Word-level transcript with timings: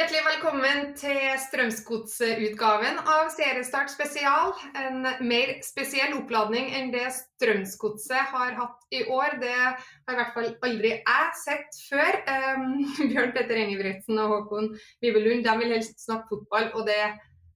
Hjertelig 0.00 0.20
velkommen 0.24 0.92
til 0.96 1.18
Strømsgodsutgaven 1.42 3.00
av 3.08 3.30
Seriestart 3.34 3.90
spesial. 3.92 4.52
En 4.76 5.02
mer 5.24 5.52
spesiell 5.64 6.14
oppladning 6.18 6.68
enn 6.76 6.92
det 6.92 7.06
Strømsgodset 7.16 8.30
har 8.34 8.54
hatt 8.58 8.96
i 8.96 9.02
år. 9.08 9.38
Det 9.42 9.56
har 9.56 10.12
i 10.12 10.18
hvert 10.20 10.36
fall 10.36 10.48
aldri 10.68 10.92
jeg 10.98 11.34
sett 11.42 11.80
før. 11.88 12.20
Um, 12.28 12.78
Bjørn 13.10 13.34
Petter 13.36 13.60
Engebretsen 13.64 14.20
og 14.20 14.36
Håkon 14.36 14.70
Vibelund 15.00 15.44
de 15.48 15.56
vil 15.64 15.76
helst 15.78 15.96
snakke 16.04 16.36
fotball, 16.36 16.70
og 16.76 16.88
det 16.88 17.02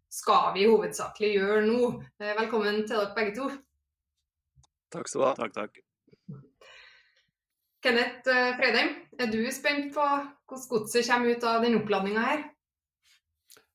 skal 0.08 0.54
vi 0.56 0.68
hovedsakelig 0.70 1.34
gjøre 1.36 1.64
nå. 1.68 1.94
Eh, 2.22 2.36
Velkommen 2.40 2.84
til 2.84 2.96
dere 2.96 3.16
begge 3.16 3.36
to. 3.40 3.50
Takk 4.94 5.10
skal 5.10 5.20
du 5.20 5.26
ha. 5.28 5.34
Takk, 5.44 5.58
takk. 5.58 5.83
Kenneth 7.84 8.30
eh, 8.32 8.54
Fredheim, 8.56 8.94
er 9.20 9.28
du 9.28 9.42
spent 9.52 9.92
på 9.92 10.04
hvordan 10.04 10.68
godset 10.70 11.04
kommer 11.04 11.34
ut 11.34 11.44
av 11.44 11.64
den 11.64 11.76
oppladninga 11.76 12.22
her? 12.24 12.44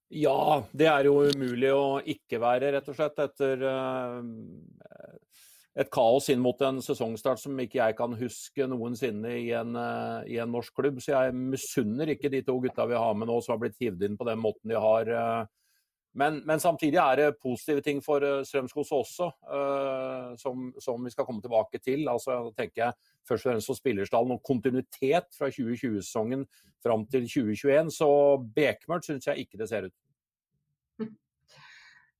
Ja, 0.10 0.64
det 0.74 0.88
er 0.90 1.06
jo 1.06 1.20
umulig 1.30 1.70
å 1.70 2.00
ikke 2.02 2.40
være, 2.42 2.72
rett 2.74 2.88
og 2.90 2.98
slett, 2.98 3.20
etter 3.22 3.62
eh, 3.70 4.24
et 5.80 5.92
kaos 5.94 6.32
inn 6.34 6.42
mot 6.42 6.58
en 6.66 6.82
sesongstart 6.82 7.44
som 7.44 7.62
ikke 7.62 7.78
jeg 7.78 7.98
kan 8.00 8.18
huske 8.18 8.66
noensinne 8.72 9.36
i 9.44 9.52
en, 9.54 9.78
eh, 9.78 10.34
i 10.34 10.42
en 10.42 10.50
norsk 10.58 10.74
klubb. 10.82 10.98
Så 11.06 11.14
jeg 11.14 11.38
misunner 11.38 12.16
ikke 12.16 12.34
de 12.34 12.42
to 12.48 12.58
gutta 12.66 12.90
vi 12.90 12.98
har 12.98 13.14
med 13.14 13.30
nå, 13.30 13.38
som 13.46 13.54
har 13.54 13.62
blitt 13.62 13.78
hivd 13.78 14.10
inn 14.10 14.18
på 14.18 14.26
den 14.32 14.42
måten 14.42 14.74
de 14.74 14.82
har. 14.82 15.14
Eh. 16.12 16.18
Men, 16.18 16.42
men 16.46 16.60
samtidig 16.60 16.98
er 16.98 17.16
det 17.16 17.38
positive 17.42 17.82
ting 17.82 18.02
for 18.04 18.24
eh, 18.26 18.44
Strømskog 18.46 18.86
også, 18.92 19.30
uh, 19.46 20.36
som, 20.38 20.74
som 20.82 21.06
vi 21.06 21.12
skal 21.14 21.26
komme 21.26 21.42
tilbake 21.42 21.80
til. 21.80 22.08
Altså, 22.10 22.32
da 22.50 22.64
tenker 22.64 22.84
jeg 22.84 22.94
først 23.28 23.46
og 23.46 23.52
fremst 23.52 23.70
for 23.70 23.78
spillerstallen 23.78 24.32
og 24.32 24.44
kontinuitet 24.44 25.30
fra 25.38 25.52
2020-sesongen 25.54 26.46
fram 26.84 27.06
til 27.12 27.30
2021. 27.30 27.92
Så 27.94 28.10
bekmørkt 28.56 29.06
syns 29.06 29.28
jeg 29.28 29.46
ikke 29.46 29.62
det 29.62 29.70
ser 29.70 29.90
ut. 29.90 29.96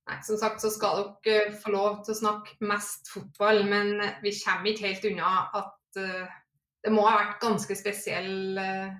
Nei, 0.06 0.22
Som 0.26 0.38
sagt 0.38 0.62
så 0.62 0.70
skal 0.70 1.04
dere 1.26 1.52
få 1.58 1.74
lov 1.74 2.04
til 2.04 2.14
å 2.14 2.20
snakke 2.22 2.56
mest 2.62 3.10
fotball, 3.10 3.64
men 3.68 3.96
vi 4.22 4.34
kommer 4.38 4.70
ikke 4.70 4.86
helt 4.86 5.10
unna 5.10 5.36
at 5.64 6.00
uh, 6.00 6.40
det 6.80 6.94
må 6.94 7.04
ha 7.04 7.18
vært 7.18 7.42
ganske 7.42 7.74
spesiell 7.76 8.56
uh, 8.56 8.94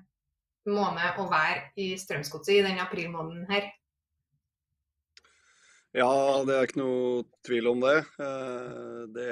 måned 0.69 1.21
å 1.21 1.29
være 1.31 1.71
i 1.81 1.93
Strømsgodset 1.97 2.59
i 2.59 2.65
denne 2.65 2.83
aprilmåneden 2.83 3.47
her. 3.49 3.71
Ja, 5.91 6.07
det 6.47 6.55
er 6.55 6.69
ikke 6.69 6.79
noe 6.79 7.23
tvil 7.43 7.67
om 7.73 7.81
det. 7.83 7.97
Eh, 8.23 9.01
Det, 9.11 9.31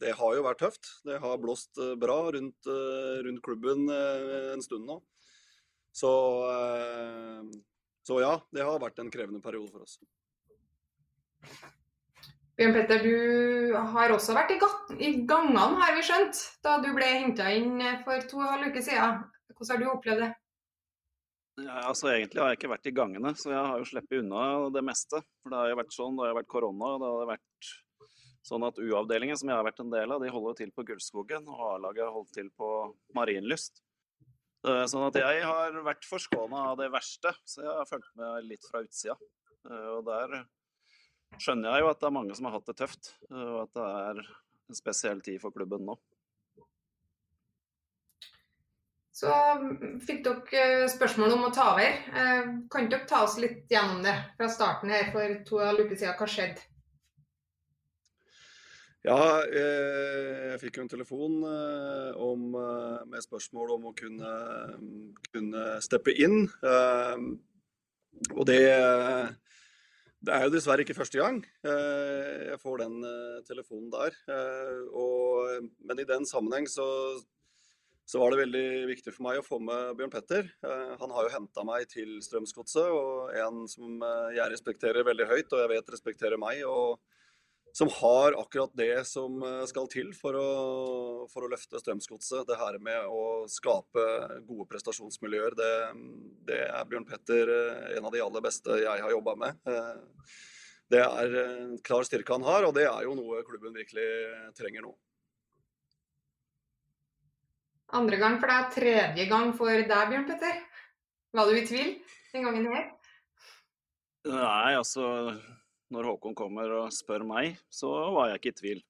det 0.00 0.14
har 0.16 0.36
jo 0.36 0.44
vært 0.46 0.62
tøft. 0.64 0.88
Det 1.04 1.18
har 1.20 1.40
blåst 1.42 1.76
eh, 1.76 1.92
bra 2.00 2.16
rundt, 2.32 2.68
eh, 2.72 3.18
rundt 3.26 3.42
klubben 3.44 3.84
en 3.90 4.64
stund 4.64 4.88
nå. 4.88 5.02
Så, 5.96 6.10
så 8.04 8.18
ja, 8.20 8.34
det 8.52 8.64
har 8.68 8.82
vært 8.82 8.98
en 9.00 9.08
krevende 9.08 9.40
periode 9.40 9.70
for 9.72 9.80
oss. 9.86 9.96
Bjørn 12.56 12.74
Petter, 12.76 13.00
du 13.00 13.72
har 13.72 14.12
også 14.12 14.36
vært 14.36 14.52
i 14.52 14.58
gangene, 15.24 15.64
har 15.80 15.96
vi 15.96 16.04
skjønt, 16.04 16.42
da 16.64 16.76
du 16.84 16.90
ble 16.96 17.08
henta 17.08 17.48
inn 17.48 17.80
for 18.04 18.28
to 18.28 18.42
og 18.42 18.44
en 18.44 18.52
halv 18.52 18.74
uke 18.74 18.84
siden. 18.84 19.24
Hvordan 19.56 19.72
har 19.72 19.80
du 19.80 19.88
opplevd 19.94 20.24
det? 20.26 20.30
Ja, 21.56 21.86
altså 21.88 22.10
Egentlig 22.12 22.42
har 22.42 22.50
jeg 22.52 22.58
ikke 22.60 22.68
vært 22.74 22.88
i 22.90 22.92
gangene, 22.92 23.30
så 23.38 23.48
jeg 23.54 23.64
har 23.64 23.80
jo 23.80 23.88
sluppet 23.88 24.20
unna 24.20 24.40
det 24.74 24.82
meste. 24.84 25.22
For 25.40 25.52
Det 25.52 25.60
har 25.62 25.70
jo 25.72 25.78
vært 25.80 25.94
sånn, 25.96 26.18
det 26.18 26.26
har 26.28 26.36
vært 26.36 26.50
korona, 26.52 26.90
og 26.96 27.00
det 27.00 27.10
har 27.12 27.30
vært 27.32 27.70
sånn 28.46 28.66
at 28.68 28.78
U-avdelingen, 28.78 29.38
som 29.40 29.48
jeg 29.50 29.56
har 29.56 29.64
vært 29.66 29.80
en 29.82 29.90
del 29.94 30.12
av, 30.12 30.20
de 30.22 30.30
holder 30.30 30.58
til 30.60 30.70
på 30.76 30.84
Gullskogen, 30.86 31.48
og 31.48 31.62
A-laget 31.70 32.12
holder 32.12 32.36
til 32.36 32.50
på 32.60 32.68
Marienlyst. 33.16 33.80
Eh, 34.66 34.84
Sånn 34.90 35.06
at 35.06 35.16
jeg 35.18 35.42
har 35.46 35.80
vært 35.86 36.04
forskåna 36.06 36.60
av 36.72 36.76
det 36.80 36.90
verste, 36.92 37.32
så 37.48 37.64
jeg 37.64 37.72
har 37.72 37.88
fulgt 37.88 38.12
med 38.20 38.46
litt 38.50 38.68
fra 38.68 38.82
utsida. 38.84 39.16
Eh, 39.66 39.88
Og 39.96 40.04
der 40.06 40.44
skjønner 41.40 41.72
jeg 41.72 41.84
jo 41.86 41.90
at 41.90 42.00
det 42.00 42.06
er 42.10 42.16
mange 42.18 42.36
som 42.36 42.46
har 42.48 42.58
hatt 42.58 42.68
det 42.68 42.76
tøft, 42.78 43.14
eh, 43.30 43.46
og 43.48 43.62
at 43.64 43.72
det 43.80 43.88
er 43.88 44.22
en 44.68 44.78
spesiell 44.78 45.20
tid 45.24 45.40
for 45.40 45.54
klubben 45.56 45.86
nå. 45.88 45.96
Så 49.16 49.32
mm, 49.32 50.00
fikk 50.04 50.24
dere 50.26 50.88
spørsmål 50.92 51.38
om 51.38 51.46
å 51.48 51.52
ta 51.54 51.70
over. 51.72 52.00
Eh, 52.12 52.48
Kan 52.72 52.88
dere 52.92 53.08
ta 53.08 53.22
oss 53.24 53.38
litt 53.40 53.64
gjennom 53.72 54.02
det 54.04 54.16
fra 54.36 54.48
starten 54.52 54.92
her 54.92 55.08
for 55.14 55.38
to 55.48 55.60
og 55.62 55.80
siden? 55.94 56.16
Hva 56.18 56.28
skjedde? 56.28 56.66
Ja, 59.06 59.16
eh, 59.46 60.50
jeg 60.50 60.60
fikk 60.64 60.76
jo 60.76 60.84
en 60.84 60.90
telefon 60.90 61.38
eh, 61.46 62.12
om, 62.20 62.48
eh, 62.58 63.04
med 63.06 63.22
spørsmål 63.22 63.76
om 63.76 63.88
å 63.88 63.94
kunne, 63.96 64.32
kunne 65.30 65.66
steppe 65.84 66.12
inn. 66.12 66.48
Eh, 66.66 67.22
og 68.34 68.42
det, 68.48 68.60
det 70.26 70.34
er 70.34 70.44
jo 70.44 70.52
dessverre 70.52 70.82
ikke 70.82 70.96
første 70.96 71.20
gang 71.20 71.38
eh, 71.68 72.50
jeg 72.50 72.60
får 72.62 72.82
den 72.82 72.98
eh, 73.06 73.40
telefonen 73.48 73.88
der. 73.94 74.18
Eh, 74.26 74.84
og, 74.90 75.70
men 75.86 76.02
i 76.02 76.08
den 76.08 76.26
sammenheng 76.28 76.66
så, 76.68 76.84
så 78.06 78.20
var 78.22 78.30
det 78.30 78.44
veldig 78.44 78.66
viktig 78.92 79.12
for 79.16 79.26
meg 79.26 79.40
å 79.40 79.44
få 79.44 79.58
med 79.58 79.96
Bjørn 79.98 80.12
Petter. 80.12 80.46
Eh, 80.62 80.94
han 81.00 81.12
har 81.14 81.26
jo 81.26 81.32
henta 81.34 81.64
meg 81.66 81.88
til 81.90 82.20
Strømsgodset, 82.22 82.86
og 82.94 83.34
en 83.34 83.64
som 83.70 83.98
eh, 83.98 84.36
jeg 84.36 84.52
respekterer 84.52 85.06
veldig 85.08 85.26
høyt, 85.26 85.50
og 85.50 85.62
jeg 85.64 85.72
vet 85.74 85.94
respekterer 85.96 86.40
meg. 86.40 86.62
og 86.70 87.02
som 87.76 87.90
har 87.92 88.32
akkurat 88.40 88.70
det 88.78 89.02
som 89.04 89.42
eh, 89.44 89.64
skal 89.68 89.88
til 89.92 90.14
for 90.16 90.38
å, 90.38 90.46
for 91.28 91.44
å 91.44 91.50
løfte 91.50 91.82
Strømsgodset. 91.82 92.46
Det 92.48 92.56
her 92.56 92.78
med 92.80 93.10
å 93.10 93.24
skape 93.52 94.06
gode 94.46 94.68
prestasjonsmiljøer, 94.70 95.58
det, 95.58 95.72
det 96.46 96.62
er 96.70 96.86
Bjørn 96.88 97.08
Petter 97.10 97.52
en 97.98 98.06
av 98.06 98.14
de 98.14 98.22
aller 98.22 98.46
beste 98.46 98.78
jeg 98.84 99.02
har 99.02 99.12
jobba 99.12 99.34
med. 99.42 99.66
Det 100.88 101.02
er 101.02 101.36
en 101.42 101.76
klar 101.84 102.06
styrke 102.06 102.38
han 102.38 102.46
har, 102.46 102.64
og 102.64 102.72
det 102.78 102.86
er 102.86 103.02
jo 103.04 103.18
noe 103.18 103.42
klubben 103.44 103.74
virkelig 103.74 104.08
trenger 104.56 104.86
nå. 104.86 104.94
Andre 107.94 108.18
gang 108.18 108.40
for 108.42 108.50
deg, 108.50 108.70
tredje 108.74 109.26
gang 109.30 109.52
for 109.54 109.70
deg, 109.70 110.08
Bjørn 110.10 110.26
Petter. 110.26 110.58
Var 111.36 111.46
du 111.46 111.58
i 111.58 111.66
tvil 111.68 111.92
den 112.32 112.46
gangen 112.46 112.66
her? 112.72 112.88
Nei, 114.26 114.72
altså 114.74 115.06
Når 115.94 116.08
Håkon 116.10 116.34
kommer 116.34 116.72
og 116.80 116.94
spør 116.94 117.22
meg, 117.28 117.60
så 117.70 117.90
var 118.16 118.32
jeg 118.32 118.40
ikke 118.40 118.50
i 118.50 118.60
tvil. 118.60 118.80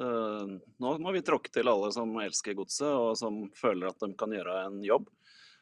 Eh, 0.00 0.52
nå 0.80 0.92
må 1.04 1.12
vi 1.12 1.20
tråkke 1.26 1.52
til 1.52 1.68
alle 1.68 1.90
som 1.92 2.14
elsker 2.22 2.56
godset, 2.56 2.88
og 2.88 3.12
som 3.20 3.42
føler 3.58 3.90
at 3.90 4.00
de 4.00 4.14
kan 4.16 4.32
gjøre 4.32 4.56
en 4.70 4.80
jobb. 4.86 5.10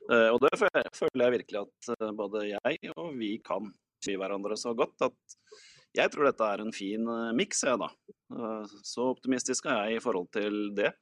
Eh, 0.06 0.28
og 0.30 0.38
det 0.44 0.54
føler 0.60 1.24
jeg, 1.24 1.34
virkelig 1.40 1.64
at 1.64 1.90
eh, 1.96 2.14
både 2.14 2.44
jeg 2.52 2.92
og 2.94 3.10
vi 3.18 3.34
kan 3.42 3.72
si 4.04 4.14
hverandre 4.14 4.54
så 4.54 4.70
godt 4.78 5.08
at 5.08 5.36
jeg 5.98 6.12
tror 6.12 6.28
dette 6.28 6.46
er 6.46 6.62
en 6.62 6.70
fin 6.70 7.10
miks, 7.34 7.64
jeg, 7.66 7.74
da. 7.80 7.88
Så 8.86 9.08
optimistisk 9.08 9.66
er 9.66 9.88
jeg 9.88 9.98
i 9.98 10.02
forhold 10.04 10.28
til 10.36 10.68
det 10.76 10.92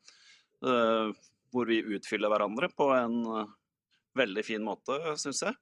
hvor 1.57 1.69
vi 1.71 1.81
utfyller 1.97 2.33
hverandre 2.33 2.69
på 2.77 2.91
en 2.97 3.21
eh, 3.33 3.55
veldig 4.19 4.45
fin 4.45 4.65
måte, 4.65 4.99
syns 5.21 5.43
jeg. 5.47 5.57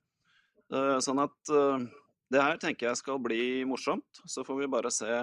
Eh, 0.75 0.99
sånn 1.05 1.23
at 1.23 1.55
eh, 1.55 1.87
det 2.35 2.43
her 2.43 2.59
tenker 2.63 2.91
jeg 2.91 3.01
skal 3.03 3.21
bli 3.23 3.63
morsomt. 3.69 4.25
Så 4.27 4.47
får 4.47 4.65
vi 4.65 4.73
bare 4.75 4.93
se 4.95 5.23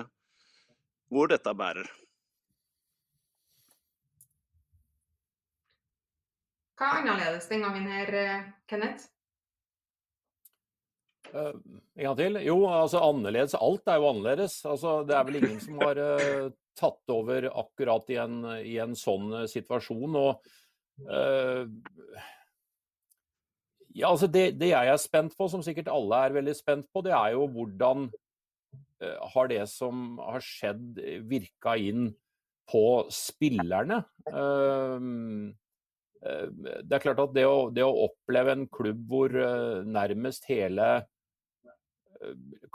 hvor 1.12 1.32
dette 1.32 1.52
bærer. 1.58 1.90
Hva 6.80 6.88
er 6.88 7.02
annerledes 7.04 7.50
den 7.52 7.66
gangen 7.66 7.90
her, 7.92 8.16
Kenneth? 8.70 9.12
Uh, 11.32 11.54
en 11.96 12.08
gang 12.08 12.18
til? 12.20 12.40
Jo, 12.44 12.56
altså 12.68 13.04
annerledes. 13.06 13.54
Alt 13.56 13.92
er 13.92 14.00
jo 14.02 14.08
annerledes. 14.10 14.58
Altså, 14.68 14.96
det 15.08 15.16
er 15.16 15.28
vel 15.28 15.38
ingen 15.40 15.62
som 15.64 15.78
har 15.84 16.00
uh, 16.02 16.50
tatt 16.80 17.14
over 17.14 17.48
akkurat 17.52 18.10
i 18.12 18.18
en, 18.24 18.42
i 18.66 18.76
en 18.84 18.96
sånn 18.98 19.46
situasjon. 19.52 20.18
og 20.20 20.52
ja, 23.92 24.08
altså 24.08 24.28
det, 24.32 24.60
det, 24.60 24.70
jeg 24.72 24.92
er 24.92 25.00
spent 25.02 25.38
på, 25.38 25.48
som 25.52 25.64
sikkert 25.66 25.92
alle 25.92 26.16
er 26.26 26.38
veldig 26.40 26.56
spent 26.58 26.86
på, 26.94 27.04
det 27.06 27.16
er 27.18 27.30
jo 27.36 27.48
hvordan 27.52 28.10
har 29.02 29.48
det 29.50 29.64
som 29.66 30.20
har 30.22 30.44
skjedd 30.46 31.00
virka 31.26 31.74
inn 31.82 32.12
på 32.70 32.86
spillerne. 33.10 33.98
Det 36.22 36.94
er 36.94 37.02
klart 37.02 37.24
at 37.24 37.34
det 37.34 37.48
å, 37.50 37.72
det 37.74 37.82
å 37.82 38.04
oppleve 38.06 38.54
en 38.54 38.68
klubb 38.70 39.02
hvor 39.10 39.34
nærmest 39.90 40.46
hele 40.54 41.02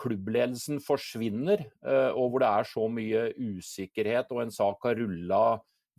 klubbledelsen 0.01 0.81
forsvinner, 0.85 1.67
eh, 1.87 2.11
og 2.13 2.33
hvor 2.33 2.43
det 2.43 2.51
er 2.51 2.69
så 2.69 2.87
mye 2.93 3.23
usikkerhet 3.39 4.31
og 4.35 4.45
en 4.45 4.55
sak 4.55 4.87
har 4.87 4.99
rulla 5.01 5.43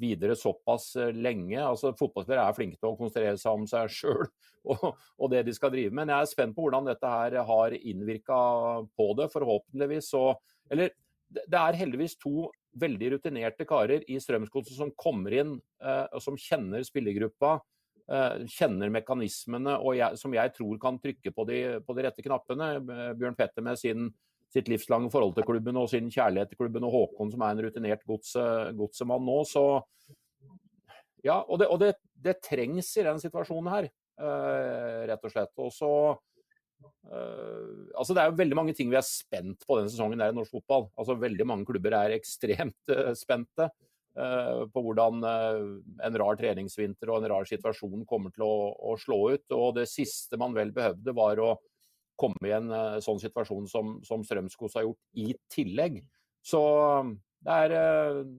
videre 0.02 0.36
såpass 0.38 0.92
eh, 1.00 1.14
lenge. 1.16 1.60
Altså, 1.62 1.94
Fotballspillere 1.98 2.46
er 2.48 2.58
flinke 2.58 2.80
til 2.80 2.92
å 2.92 2.98
konsentrere 3.00 3.40
seg 3.42 3.60
om 3.60 3.66
seg 3.70 3.92
sjøl 3.94 4.24
og, 4.74 4.86
og, 4.94 5.28
det 5.34 5.46
de 5.48 5.56
skal 5.56 5.74
drive 5.74 5.94
med. 5.94 6.04
Men 6.04 6.14
jeg 6.16 6.28
er 6.28 6.32
spent 6.34 6.58
på 6.58 6.68
hvordan 6.68 6.90
dette 6.90 7.14
her 7.14 7.40
har 7.50 7.78
innvirka 7.78 8.40
på 8.98 9.10
det, 9.20 9.30
forhåpentligvis. 9.34 10.12
Så, 10.14 10.24
eller, 10.74 10.94
det 11.28 11.62
er 11.62 11.82
heldigvis 11.82 12.18
to 12.22 12.50
veldig 12.78 13.16
rutinerte 13.16 13.66
karer 13.68 14.04
i 14.06 14.20
Strømsgodset 14.22 14.78
som 14.78 14.94
kommer 15.00 15.34
inn, 15.34 15.58
eh, 15.82 16.06
og 16.14 16.24
som 16.24 16.38
kjenner 16.40 16.86
spillergruppa 16.86 17.58
Eh, 18.08 18.46
kjenner 18.56 18.88
mekanismene 18.96 19.74
og 19.84 19.98
jeg, 19.98 20.16
som 20.16 20.32
jeg 20.32 20.54
tror 20.56 20.78
kan 20.80 20.96
trykke 21.04 21.32
på 21.36 21.44
de, 21.50 21.58
på 21.84 21.96
de 21.96 22.06
rette 22.06 22.24
knappene. 22.24 22.70
Bjørn 23.20 23.36
Petter 23.36 23.66
med 23.66 23.80
sin, 23.82 24.08
sitt 24.54 24.70
livslange 24.72 25.12
forhold 25.14 25.36
til 25.38 25.46
klubben 25.48 25.80
og 25.80 25.90
sin 25.92 26.12
kjærlighet 26.14 26.54
til 26.54 26.62
klubben, 26.62 26.86
og 26.88 26.94
Håkon 26.94 27.34
som 27.34 27.44
er 27.44 27.56
en 27.56 27.64
rutinert 27.66 28.06
godsemann 28.08 29.28
nå. 29.28 29.42
Så 29.50 29.66
ja, 31.26 31.42
og, 31.42 31.58
det, 31.60 31.68
og 31.68 31.82
det, 31.82 31.96
det, 32.24 32.40
trengs 32.46 32.94
i 32.98 33.06
den 33.08 33.20
situasjonen 33.20 33.72
her, 33.74 33.90
uh, 34.22 35.04
rett 35.10 35.28
og 35.28 35.34
slett. 35.34 35.54
Og 35.60 35.74
så 35.76 35.92
uh, 36.14 37.74
altså 37.98 38.16
Det 38.16 38.24
er 38.24 38.32
jo 38.32 38.40
veldig 38.40 38.60
mange 38.60 38.78
ting 38.78 38.92
vi 38.94 39.00
er 39.00 39.06
spent 39.06 39.68
på 39.68 39.80
denne 39.80 39.92
sesongen 39.92 40.22
der 40.22 40.32
i 40.32 40.38
norsk 40.38 40.56
fotball. 40.60 40.88
Altså 40.96 41.18
Veldig 41.20 41.50
mange 41.50 41.68
klubber 41.68 41.98
er 42.00 42.16
ekstremt 42.16 42.96
uh, 42.96 43.12
spente. 43.18 43.72
Eh, 44.18 44.62
på 44.74 44.82
hvordan 44.82 45.22
eh, 45.30 45.58
en 46.08 46.16
rar 46.18 46.38
treningsvinter 46.40 47.12
og 47.12 47.20
en 47.22 47.30
rar 47.30 47.46
situasjon 47.46 48.02
kommer 48.10 48.32
til 48.34 48.48
å, 48.48 48.54
å, 48.90 48.96
slå 48.98 49.20
ut. 49.36 49.46
Og 49.54 49.76
Det 49.78 49.86
siste 49.92 50.40
man 50.42 50.56
vel 50.58 50.72
behøvde, 50.74 51.14
var 51.14 51.42
å 51.44 51.52
komme 52.19 52.50
i 52.50 52.54
en 52.58 52.72
eh, 52.74 53.00
sånn 53.04 53.22
situasjon 53.22 53.68
som, 53.72 53.98
som 54.08 54.25
Strømskos 54.25 54.78
har 54.80 54.88
gjort, 54.88 55.02
i 55.14 55.31
tillegg. 55.54 56.02
Så 56.46 56.62
det 57.46 57.58
er, 57.66 57.75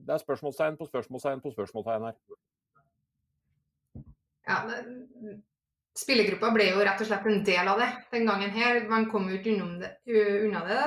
det 0.05 0.13
er 0.13 0.21
spørsmålstegn 0.21 0.77
på 0.79 0.87
spørsmålstegn 0.89 1.43
på 1.43 1.53
spørsmålstegn 1.53 2.09
her. 2.09 2.17
Ja, 4.49 4.63
Spillergruppa 5.99 6.51
ble 6.55 6.69
jo 6.69 6.83
rett 6.85 7.01
og 7.03 7.09
slett 7.09 7.27
en 7.27 7.41
del 7.45 7.69
av 7.69 7.81
det 7.81 7.89
den 8.13 8.27
gangen 8.29 8.53
her. 8.55 8.81
Man 8.89 9.09
kom 9.11 9.27
jo 9.29 9.39
ikke 9.39 9.57
unna 9.59 10.63
det. 10.67 10.83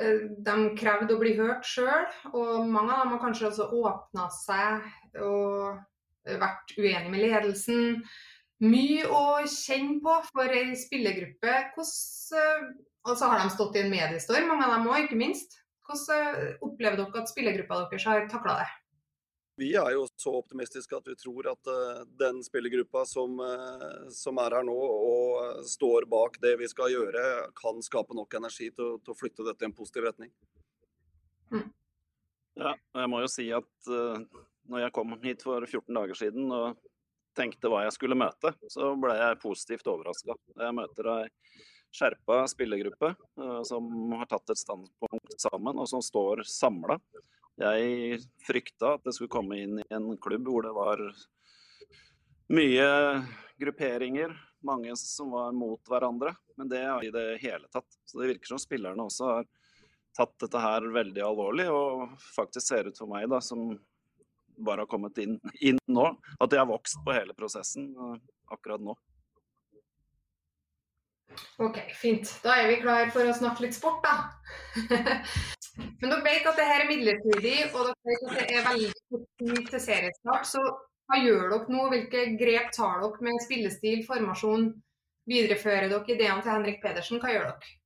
Eh, 0.00 0.26
de 0.46 0.56
krevde 0.78 1.16
å 1.16 1.20
bli 1.22 1.34
hørt 1.38 1.66
sjøl, 1.66 2.08
og 2.32 2.66
mange 2.70 2.94
av 2.94 3.04
dem 3.04 3.14
har 3.16 3.22
kanskje 3.24 3.50
også 3.50 3.70
åpna 3.80 4.28
seg 4.34 4.90
og 5.20 5.80
vært 6.40 6.74
uenige 6.76 7.10
med 7.10 7.24
ledelsen. 7.24 8.02
Mye 8.60 9.06
å 9.08 9.40
kjenne 9.48 10.02
på 10.04 10.14
for 10.28 10.52
ei 10.52 10.74
spillergruppe. 10.76 11.52
Hvordan, 11.72 12.66
og 13.08 13.16
så 13.16 13.30
har 13.32 13.40
de 13.40 13.54
stått 13.54 13.78
i 13.78 13.84
en 13.86 13.92
mediestorm, 13.92 14.50
mange 14.50 14.66
av 14.66 14.74
dem 14.74 14.90
òg, 14.90 15.06
ikke 15.06 15.16
minst. 15.20 15.56
Hvordan 15.88 16.60
opplever 16.66 17.00
dere 17.00 17.22
at 17.22 17.32
spillergruppa 17.32 17.78
deres 17.88 18.04
har 18.06 18.28
takla 18.30 18.58
det? 18.60 18.68
Vi 19.60 19.70
er 19.76 19.90
jo 19.92 20.04
så 20.16 20.32
optimistiske 20.38 20.96
at 20.96 21.08
vi 21.08 21.16
tror 21.20 21.50
at 21.50 21.68
uh, 21.68 22.04
den 22.20 22.38
spillergruppa 22.44 23.02
som, 23.08 23.40
som, 24.12 24.38
er 24.40 24.56
her 24.56 24.64
nå 24.64 24.76
og 24.76 25.64
står 25.68 26.06
bak 26.08 26.38
det 26.40 26.54
vi 26.60 26.68
skal 26.70 26.92
gjøre, 26.92 27.24
kan 27.56 27.80
skape 27.84 28.16
nok 28.16 28.38
energi 28.40 28.70
til, 28.70 28.94
til 29.04 29.12
å 29.12 29.18
flytte 29.18 29.44
dette 29.48 29.66
i 29.66 29.68
en 29.68 29.76
positiv 29.76 30.06
retning. 30.08 30.32
Mm. 31.52 31.66
Ja, 32.60 32.76
jeg 32.76 33.12
må 33.12 33.20
jo 33.24 33.32
si 33.32 33.50
at 33.56 33.92
når 34.70 34.84
jeg 34.84 34.94
kom 34.96 35.16
hit 35.24 35.44
for 35.44 35.64
14 35.64 35.96
dager 35.96 36.18
siden 36.18 36.52
og 36.54 36.78
tenkte 37.36 37.70
hva 37.70 37.84
jeg 37.86 37.94
skulle 37.96 38.18
møte, 38.18 38.52
så 38.72 38.92
ble 39.00 39.14
jeg 39.18 39.40
positivt 39.42 39.90
overraska. 39.90 40.36
Jeg 40.58 40.76
møter 40.76 41.10
ei 41.14 41.26
skjerpa 41.90 42.44
spillergruppe 42.50 43.14
som 43.66 44.12
har 44.14 44.28
tatt 44.30 44.52
et 44.52 44.60
standpunkt 44.60 45.34
sammen, 45.42 45.78
og 45.78 45.88
som 45.90 46.02
står 46.04 46.44
samla. 46.46 47.00
Jeg 47.60 48.20
frykta 48.46 48.94
at 48.96 49.04
det 49.04 49.14
skulle 49.16 49.32
komme 49.32 49.58
inn 49.58 49.80
i 49.82 49.86
en 49.92 50.12
klubb 50.22 50.46
hvor 50.48 50.64
det 50.64 50.74
var 50.76 51.02
mye 52.50 52.86
grupperinger, 53.60 54.32
mange 54.66 54.94
som 54.96 55.34
var 55.34 55.52
mot 55.56 55.82
hverandre. 55.90 56.32
Men 56.56 56.70
det 56.70 56.80
er 56.84 57.04
i 57.04 57.12
det 57.14 57.26
hele 57.42 57.68
tatt. 57.72 57.88
Så 58.06 58.20
det 58.20 58.32
virker 58.34 58.54
som 58.54 58.62
spillerne 58.62 59.04
også 59.06 59.28
har 59.34 59.50
tatt 60.16 60.34
dette 60.42 60.62
her 60.62 60.86
veldig 60.94 61.22
alvorlig, 61.22 61.68
og 61.70 62.16
faktisk 62.34 62.66
ser 62.66 62.88
ut 62.90 62.98
for 62.98 63.10
meg, 63.10 63.28
da, 63.30 63.38
som 63.44 63.74
bare 64.66 64.84
har 64.84 64.90
kommet 64.90 65.18
inn, 65.22 65.38
inn 65.60 65.80
nå, 65.90 66.06
at 66.38 66.50
de 66.52 66.58
har 66.60 66.68
vokst 66.68 67.00
på 67.04 67.14
hele 67.16 67.36
prosessen 67.36 67.90
uh, 67.96 68.16
akkurat 68.52 68.82
nå. 68.84 68.96
OK, 71.62 71.78
fint. 71.94 72.30
Da 72.42 72.56
er 72.58 72.68
vi 72.72 72.80
klar 72.82 73.10
for 73.14 73.28
å 73.28 73.36
snakke 73.36 73.66
litt 73.66 73.76
sport, 73.76 74.04
da. 74.04 74.14
Men 76.00 76.12
dere 76.12 76.22
vet 76.24 76.46
at 76.48 76.58
det 76.58 76.66
her 76.66 76.84
er 76.84 76.90
midlertidig, 76.90 77.56
og 77.70 77.90
dere 77.90 78.10
vet 78.10 78.24
at 78.26 78.38
det 78.38 78.46
er 78.56 78.66
veldig 78.66 78.92
kort 79.12 79.74
til 79.74 79.84
seriestart. 79.84 80.48
Så 80.50 80.62
hva 81.10 81.20
gjør 81.20 81.46
dere 81.52 81.74
nå? 81.74 81.88
Hvilke 81.94 82.24
grep 82.40 82.72
tar 82.76 83.02
dere 83.04 83.26
med 83.28 83.44
spillestil, 83.46 84.04
formasjon? 84.08 84.70
Viderefører 85.30 85.90
dere 85.92 86.16
ideene 86.16 86.42
til 86.42 86.54
Henrik 86.54 86.82
Pedersen? 86.82 87.22
Hva 87.22 87.32
gjør 87.34 87.52
dere? 87.52 87.76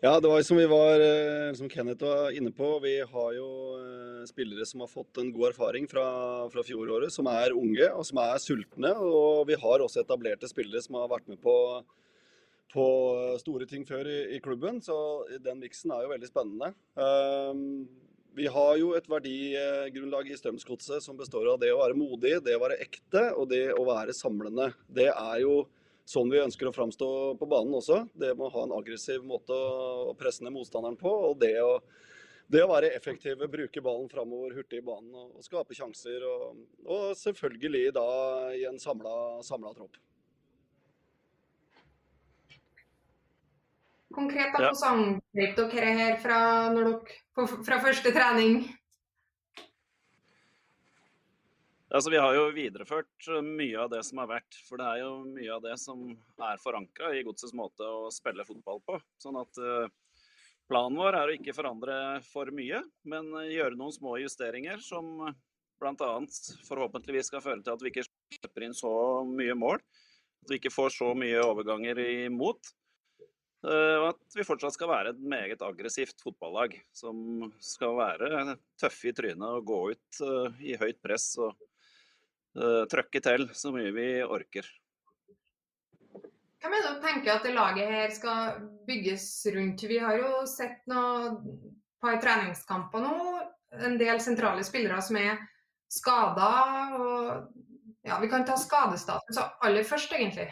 Ja, 0.00 0.14
det 0.20 0.28
var 0.28 0.40
som 0.42 0.56
vi 0.56 0.64
var, 0.64 1.00
eh, 1.00 1.52
som 1.52 1.68
Kenneth 1.68 2.04
var 2.04 2.30
inne 2.32 2.48
på. 2.50 2.80
Vi 2.80 3.00
har 3.04 3.32
jo 3.36 3.48
eh, 3.76 4.22
spillere 4.24 4.64
som 4.64 4.80
har 4.80 4.88
fått 4.88 5.18
en 5.20 5.28
god 5.32 5.50
erfaring 5.50 5.84
fra, 5.90 6.04
fra 6.48 6.62
fjoråret, 6.64 7.12
som 7.12 7.26
er 7.28 7.52
unge 7.52 7.84
og 7.92 8.06
som 8.08 8.20
er 8.22 8.40
sultne. 8.40 8.94
Og 8.96 9.44
vi 9.50 9.58
har 9.60 9.84
også 9.84 10.00
etablerte 10.00 10.48
spillere 10.48 10.80
som 10.80 10.96
har 10.96 11.10
vært 11.12 11.28
med 11.28 11.40
på 11.44 11.56
på 12.70 12.84
store 13.42 13.66
ting 13.66 13.82
før 13.82 14.06
i, 14.06 14.36
i 14.36 14.38
klubben, 14.38 14.76
så 14.78 14.94
den 15.42 15.58
miksen 15.58 15.90
er 15.90 16.04
jo 16.04 16.12
veldig 16.12 16.28
spennende. 16.28 16.68
Um, 16.94 17.88
vi 18.38 18.46
har 18.46 18.76
jo 18.78 18.92
et 18.94 19.08
verdigrunnlag 19.10 20.30
i 20.30 20.36
Strømsgodset 20.38 21.02
som 21.02 21.18
består 21.18 21.48
av 21.50 21.58
det 21.58 21.72
å 21.74 21.80
være 21.80 21.98
modig, 21.98 22.36
det 22.46 22.54
å 22.54 22.62
være 22.62 22.78
ekte 22.84 23.24
og 23.34 23.50
det 23.50 23.72
å 23.74 23.82
være 23.88 24.14
samlende. 24.14 24.68
Det 24.86 25.08
er 25.10 25.42
jo 25.42 25.64
sånn 26.10 26.30
vi 26.32 26.42
ønsker 26.42 26.68
å 26.68 26.74
framstå 26.74 27.08
på 27.38 27.48
banen 27.50 27.76
også. 27.78 28.02
Det 28.18 28.34
med 28.34 28.48
å 28.48 28.52
ha 28.56 28.66
en 28.66 28.76
aggressiv 28.80 29.24
måte 29.26 29.54
å 29.54 30.14
presse 30.18 30.44
ned 30.44 30.54
motstanderen 30.56 30.98
på. 30.98 31.10
og 31.30 31.38
det 31.42 31.54
å, 31.62 31.78
det 32.50 32.64
å 32.64 32.70
være 32.72 32.92
effektive, 32.96 33.48
bruke 33.50 33.82
ballen 33.84 34.10
framover 34.10 34.56
hurtig 34.58 34.80
i 34.80 34.86
banen 34.86 35.14
og, 35.14 35.36
og 35.38 35.46
skape 35.46 35.76
sjanser. 35.76 36.24
Og, 36.26 36.62
og, 36.86 37.10
selvfølgelig 37.20 37.92
da 37.96 38.06
i 38.58 38.66
en 38.70 38.80
samla 38.82 39.74
tropp. 39.76 40.00
Konkret, 44.10 44.50
da, 44.56 44.72
hvordan 44.72 45.04
angrep 45.30 45.58
dere 45.60 45.90
her 45.94 46.16
fra, 46.18 46.38
dere, 46.74 46.96
fra 47.62 47.76
første 47.84 48.10
trening? 48.10 48.64
Altså, 51.90 52.10
vi 52.10 52.20
har 52.22 52.36
jo 52.36 52.52
videreført 52.54 53.26
mye 53.42 53.78
av 53.82 53.88
det 53.90 54.04
som 54.06 54.20
har 54.22 54.28
vært. 54.30 54.58
For 54.68 54.78
det 54.78 54.86
er 54.86 55.00
jo 55.02 55.10
mye 55.26 55.50
av 55.56 55.64
det 55.64 55.74
som 55.82 56.04
er 56.46 56.60
forankra 56.62 57.10
i 57.18 57.24
godsets 57.26 57.54
måte 57.56 57.82
å 57.82 58.12
spille 58.14 58.46
fotball 58.46 58.78
på. 58.86 58.98
Sånn 59.18 59.38
at 59.40 59.58
uh, 59.58 59.90
planen 60.70 61.00
vår 61.00 61.18
er 61.18 61.32
å 61.32 61.34
ikke 61.34 61.56
forandre 61.56 61.96
for 62.28 62.52
mye, 62.54 62.84
men 63.10 63.32
gjøre 63.50 63.78
noen 63.78 63.96
små 63.96 64.14
justeringer 64.22 64.78
som 64.86 65.32
bl.a. 65.80 66.12
forhåpentligvis 66.68 67.32
skal 67.32 67.42
føre 67.42 67.64
til 67.64 67.74
at 67.74 67.82
vi 67.82 67.90
ikke 67.90 68.06
slipper 68.06 68.66
inn 68.68 68.76
så 68.76 68.92
mye 69.26 69.56
mål. 69.58 69.82
At 70.44 70.52
vi 70.52 70.60
ikke 70.60 70.72
får 70.72 70.94
så 70.94 71.10
mye 71.18 71.42
overganger 71.42 71.98
imot. 72.28 72.70
Eh, 73.66 73.96
og 73.98 74.06
at 74.12 74.38
vi 74.38 74.46
fortsatt 74.46 74.76
skal 74.76 74.88
være 74.92 75.12
et 75.12 75.26
meget 75.34 75.66
aggressivt 75.66 76.22
fotballag. 76.22 76.78
Som 76.96 77.50
skal 77.58 77.98
være 77.98 78.56
tøffe 78.80 79.10
i 79.10 79.16
trynet 79.16 79.58
og 79.58 79.66
gå 79.68 79.80
ut 79.96 80.22
eh, 80.28 80.62
i 80.70 80.78
høyt 80.80 81.02
press 81.02 81.32
og 81.42 81.58
trøkke 82.90 83.20
til 83.22 83.46
så 83.54 83.70
mye 83.74 83.92
vi 83.94 84.06
orker. 84.26 84.66
Hvem 86.60 86.74
er 86.76 86.82
det 86.84 86.90
du 86.92 87.04
tenker 87.04 87.32
at 87.36 87.46
det 87.46 87.54
laget 87.56 87.88
her 87.88 88.10
skal 88.12 88.58
bygges 88.88 89.24
rundt? 89.54 89.84
Vi 89.88 90.00
har 90.02 90.18
jo 90.18 90.42
sett 90.50 90.82
noen 90.90 91.38
par 92.02 92.18
treningskamper 92.20 93.04
nå. 93.06 93.14
En 93.86 93.96
del 94.00 94.20
sentrale 94.20 94.64
spillere 94.66 94.98
som 95.04 95.16
er 95.20 95.38
skada. 95.88 96.50
Ja, 98.04 98.18
Vi 98.20 98.28
kan 98.28 98.44
ta 98.44 98.58
skadestatus 98.58 99.38
aller 99.62 99.86
først, 99.86 100.12
egentlig. 100.12 100.50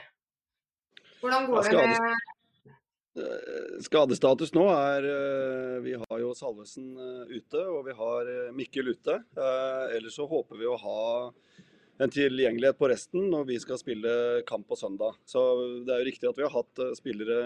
Hvordan 1.20 1.50
går 1.50 1.62
det 1.66 1.76
med 1.76 2.26
Eh, 3.18 3.78
Skadestatus 3.82 4.52
nå 4.54 4.64
er 4.70 5.06
eh, 5.08 5.76
Vi 5.84 5.94
har 5.98 6.20
jo 6.22 6.34
Salvesen 6.36 6.92
eh, 6.94 7.38
ute, 7.38 7.62
og 7.66 7.86
vi 7.88 7.96
har 7.98 8.30
eh, 8.32 8.50
Mikkel 8.54 8.92
ute. 8.92 9.18
Eh, 9.36 9.96
Ellers 9.96 10.18
så 10.18 10.26
håper 10.28 10.60
vi 10.60 10.68
å 10.68 10.76
ha 10.78 11.00
en 11.98 12.12
tilgjengelighet 12.14 12.78
på 12.78 12.88
resten 12.92 13.24
når 13.32 13.46
vi 13.48 13.56
skal 13.58 13.78
spille 13.80 14.10
kamp 14.46 14.68
på 14.70 14.76
søndag. 14.78 15.16
Så 15.26 15.40
det 15.86 15.94
er 15.94 16.02
jo 16.02 16.08
riktig 16.08 16.28
at 16.30 16.38
vi 16.38 16.44
har 16.46 16.54
hatt 16.54 16.82
eh, 16.84 16.94
spillere, 16.98 17.38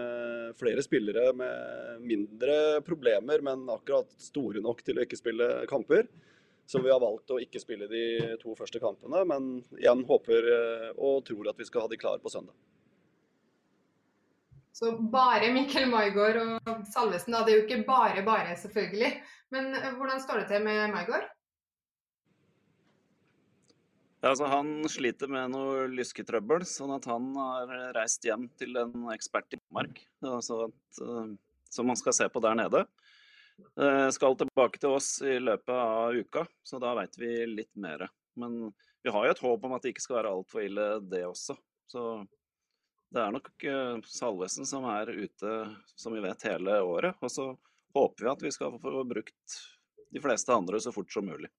flere 0.61 0.85
spillere 0.85 1.31
med 1.37 2.03
mindre 2.05 2.59
problemer, 2.85 3.41
men 3.45 3.65
akkurat 3.73 4.13
store 4.21 4.61
nok 4.65 4.85
til 4.85 5.01
å 5.01 5.07
ikke 5.07 5.21
spille 5.21 5.49
kamper. 5.71 6.05
Så 6.69 6.83
vi 6.85 6.93
har 6.93 7.01
valgt 7.03 7.33
å 7.33 7.41
ikke 7.43 7.61
spille 7.61 7.89
de 7.91 8.37
to 8.43 8.55
første 8.57 8.81
kampene, 8.81 9.25
men 9.29 9.49
igjen 9.81 10.05
håper 10.09 10.53
eh, 10.53 10.87
og 10.95 11.25
tror 11.29 11.51
at 11.51 11.59
vi 11.59 11.69
skal 11.69 11.87
ha 11.87 11.93
de 11.93 12.01
klare 12.01 12.23
på 12.23 12.33
søndag. 12.33 12.55
Så 14.73 14.95
bare 15.13 15.51
Mikkel 15.53 15.91
Maigård 15.93 16.39
og 16.41 16.71
Salvesen, 16.93 17.35
da. 17.35 17.43
Det 17.45 17.53
er 17.53 17.59
jo 17.61 17.65
ikke 17.67 17.85
bare 17.89 18.25
bare, 18.25 18.57
selvfølgelig. 18.61 19.13
Men 19.53 19.73
eh, 19.77 19.95
hvordan 19.97 20.21
står 20.21 20.43
det 20.43 20.51
til 20.53 20.65
med 20.69 20.93
Maigård? 20.93 21.29
Altså, 24.23 24.47
han 24.47 24.85
sliter 24.87 25.31
med 25.31 25.51
noe 25.51 25.89
lysketrøbbel, 25.91 26.63
sånn 26.69 26.93
at 26.95 27.09
han 27.11 27.33
har 27.35 27.73
reist 27.97 28.23
hjem 28.23 28.47
til 28.61 28.79
en 28.79 29.09
ekspert 29.11 29.57
i 29.57 29.59
Danmark 29.59 29.99
altså 30.23 30.69
at, 30.69 31.01
eh, 31.03 31.33
som 31.73 31.91
han 31.91 31.99
skal 31.99 32.15
se 32.15 32.29
på 32.31 32.43
der 32.45 32.55
nede. 32.61 32.85
Eh, 33.79 34.09
skal 34.15 34.37
tilbake 34.39 34.79
til 34.79 34.95
oss 34.95 35.17
i 35.27 35.39
løpet 35.43 35.75
av 35.75 36.15
uka, 36.15 36.47
så 36.63 36.79
da 36.83 36.95
veit 36.99 37.19
vi 37.19 37.33
litt 37.51 37.75
mer. 37.75 38.07
Men 38.39 38.73
vi 39.03 39.11
har 39.11 39.27
jo 39.27 39.35
et 39.35 39.43
håp 39.43 39.67
om 39.67 39.75
at 39.77 39.83
det 39.83 39.93
ikke 39.93 40.05
skal 40.07 40.21
være 40.21 40.33
altfor 40.37 40.65
ille, 40.69 40.87
det 41.11 41.25
også. 41.27 41.59
Så 41.91 42.05
det 43.13 43.21
er 43.21 43.35
nok 43.35 43.67
eh, 43.69 43.97
Salvesen 44.09 44.69
som 44.69 44.87
er 44.93 45.11
ute, 45.11 45.57
som 45.99 46.15
vi 46.15 46.23
vet, 46.25 46.47
hele 46.49 46.79
året. 46.81 47.19
Og 47.21 47.33
så 47.33 47.51
håper 47.97 48.25
vi 48.25 48.33
at 48.33 48.47
vi 48.47 48.55
skal 48.55 48.79
få 48.81 49.03
brukt 49.05 49.59
de 50.13 50.23
fleste 50.23 50.55
andre 50.55 50.81
så 50.81 50.95
fort 50.95 51.13
som 51.13 51.27
mulig. 51.27 51.51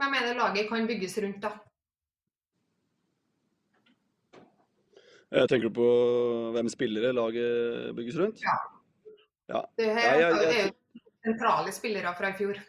Hvem 0.00 0.10
mener 0.10 0.34
laget 0.38 0.68
kan 0.68 0.86
bygges 0.90 1.16
rundt, 1.22 1.40
da? 1.44 1.52
Jeg 5.34 5.48
tenker 5.50 5.66
du 5.70 5.74
på 5.74 5.86
hvem 6.54 6.68
spillere 6.70 7.10
laget 7.14 7.94
bygges 7.98 8.18
rundt? 8.20 8.42
Ja. 8.44 8.54
Ja. 9.50 9.62
Det 9.76 9.88
her 9.90 10.20
jeg- 10.20 10.20
jeg- 10.20 10.60
er 10.60 10.66
jo 10.68 11.00
sentrale 11.24 11.72
spillere 11.72 12.14
fra 12.16 12.28
i 12.30 12.32
fjor. 12.38 12.60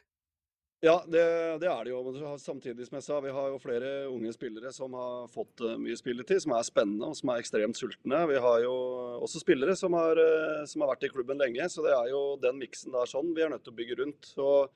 Ja, 0.83 0.99
det, 1.05 1.21
det 1.61 1.67
er 1.69 1.83
det 1.83 1.89
jo. 1.91 2.37
Samtidig 2.37 2.85
som 2.85 2.95
jeg 2.97 3.03
sa, 3.03 3.19
vi 3.21 3.29
har 3.31 3.47
jo 3.49 3.57
flere 3.57 4.07
unge 4.11 4.31
spillere 4.33 4.71
som 4.73 4.93
har 4.93 5.27
fått 5.27 5.61
eh, 5.61 5.77
mye 5.77 5.95
spilletid, 5.97 6.41
som 6.41 6.51
er 6.51 6.61
spennende 6.63 7.05
og 7.07 7.15
som 7.15 7.29
er 7.29 7.39
ekstremt 7.41 7.77
sultne. 7.79 8.27
Vi 8.27 8.35
har 8.37 8.59
jo 8.61 8.73
også 9.23 9.39
spillere 9.41 9.75
som 9.75 9.93
har, 9.93 10.11
eh, 10.17 10.65
som 10.65 10.81
har 10.81 10.89
vært 10.95 11.05
i 11.05 11.09
klubben 11.09 11.37
lenge, 11.39 11.63
så 11.69 11.81
det 11.81 11.93
er 11.95 12.09
jo 12.11 12.35
den 12.37 12.59
miksen 12.59 12.91
der 12.91 13.05
sånn 13.09 13.33
vi 13.33 13.41
er 13.41 13.49
nødt 13.49 13.63
til 13.63 13.73
å 13.73 13.77
bygge 13.77 13.97
rundt. 14.03 14.33
Og 14.37 14.69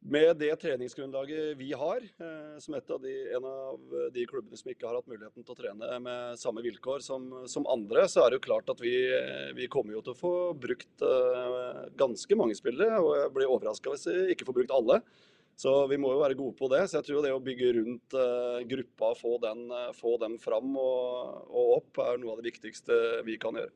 med 0.00 0.36
det 0.38 0.52
treningsgrunnlaget 0.62 1.56
vi 1.58 1.72
har, 1.72 1.96
eh, 1.96 2.58
som 2.62 2.74
et 2.74 2.90
av 2.90 3.00
de, 3.02 3.14
en 3.34 3.44
av 3.44 3.96
de 4.14 4.26
klubbene 4.30 4.56
som 4.56 4.70
ikke 4.70 4.86
har 4.86 4.98
hatt 4.98 5.08
muligheten 5.10 5.42
til 5.44 5.54
å 5.54 5.58
trene 5.58 5.98
med 6.04 6.38
samme 6.38 6.62
vilkår 6.64 7.02
som, 7.04 7.26
som 7.50 7.66
andre, 7.70 8.06
så 8.08 8.22
er 8.22 8.30
det 8.30 8.38
jo 8.38 8.46
klart 8.46 8.70
at 8.70 8.82
vi, 8.82 8.94
eh, 9.10 9.50
vi 9.58 9.66
kommer 9.70 9.98
til 9.98 10.14
å 10.14 10.18
få 10.18 10.34
brukt 10.58 11.02
eh, 11.02 11.82
ganske 11.98 12.38
mange 12.38 12.54
spillere. 12.58 13.00
Og 13.02 13.16
jeg 13.18 13.34
blir 13.34 13.50
overraska 13.50 13.94
hvis 13.94 14.06
vi 14.08 14.36
ikke 14.36 14.48
får 14.48 14.60
brukt 14.60 14.76
alle. 14.78 15.02
Så 15.58 15.72
vi 15.90 15.98
må 15.98 16.12
jo 16.14 16.22
være 16.22 16.38
gode 16.38 16.54
på 16.54 16.70
det. 16.70 16.84
Så 16.86 17.00
jeg 17.00 17.08
tror 17.08 17.24
det 17.24 17.34
å 17.34 17.42
bygge 17.42 17.72
rundt 17.80 18.14
gruppa, 18.70 19.10
få 19.18 19.40
den, 19.42 19.64
få 19.98 20.14
den 20.22 20.36
fram 20.38 20.76
og, 20.78 21.48
og 21.50 21.72
opp, 21.80 21.98
er 22.04 22.22
noe 22.22 22.36
av 22.36 22.38
det 22.38 22.52
viktigste 22.52 23.24
vi 23.26 23.34
kan 23.42 23.58
gjøre. 23.58 23.74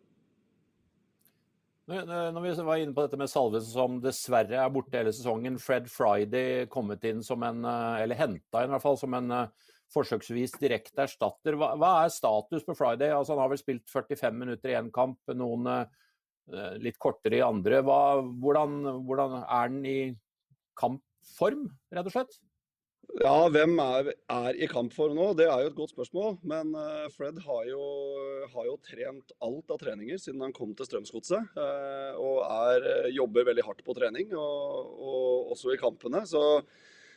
Når 1.91 2.45
vi 2.45 2.53
var 2.63 2.79
inne 2.79 2.95
på 2.95 3.03
dette 3.03 3.19
med 3.19 3.31
Salvesen 3.31 3.73
som 3.75 3.97
dessverre 4.03 4.61
er 4.63 4.71
borte 4.71 4.95
hele 4.95 5.11
sesongen, 5.15 5.59
Fred 5.59 5.89
Friday 5.91 6.69
kommet 6.71 7.03
inn 7.09 7.25
som 7.27 7.43
en, 7.43 7.65
eh, 7.67 8.03
eller 8.05 8.19
henta 8.19 8.63
inn 8.63 8.71
i 8.71 8.75
hvert 8.77 8.85
fall, 8.85 8.99
som 9.01 9.15
en 9.19 9.31
eh, 9.35 9.73
forsøksvis 9.93 10.55
direkte 10.63 11.03
erstatter. 11.09 11.59
Hva, 11.59 11.73
hva 11.81 11.91
er 12.05 12.15
status 12.15 12.63
på 12.69 12.77
Friday? 12.79 13.11
Altså, 13.11 13.35
han 13.35 13.43
har 13.43 13.51
vel 13.51 13.61
spilt 13.61 13.91
45 13.91 14.39
minutter 14.39 14.71
i 14.71 14.79
én 14.79 14.93
kamp, 14.95 15.19
noen 15.35 15.67
eh, 15.75 16.79
litt 16.79 17.01
kortere 17.03 17.41
i 17.41 17.45
andre. 17.45 17.83
Hva, 17.83 17.99
hvordan, 18.23 18.79
hvordan 19.03 19.37
er 19.43 19.51
han 19.51 19.83
i 19.83 19.99
kampform, 20.79 21.67
rett 21.91 22.09
og 22.09 22.15
slett? 22.15 22.39
Ja, 23.21 23.35
hvem 23.53 23.75
er, 23.83 24.09
er 24.33 24.57
i 24.57 24.67
kampform 24.71 25.17
nå? 25.19 25.27
Det 25.37 25.45
er 25.45 25.65
jo 25.65 25.71
et 25.71 25.77
godt 25.77 25.93
spørsmål. 25.93 26.37
Men 26.49 26.71
eh, 26.79 27.09
Fred 27.13 27.37
har 27.45 27.67
jo, 27.69 27.83
har 28.55 28.69
jo 28.69 28.79
trent 28.87 29.35
alt 29.45 29.75
av 29.75 29.81
treninger 29.83 30.21
siden 30.23 30.41
han 30.43 30.55
kom 30.57 30.73
til 30.79 30.89
Strømsgodset. 30.89 31.53
eh, 31.61 32.17
og 32.17 32.41
er, 32.47 32.87
eh, 32.95 33.11
jobber 33.19 33.47
veldig 33.51 33.67
hardt 33.67 33.85
på 33.85 33.97
trening, 33.99 34.33
og, 34.39 34.97
og 34.97 35.53
også 35.55 35.75
i 35.75 35.81
kampene. 35.83 36.25
Så, 36.31 36.41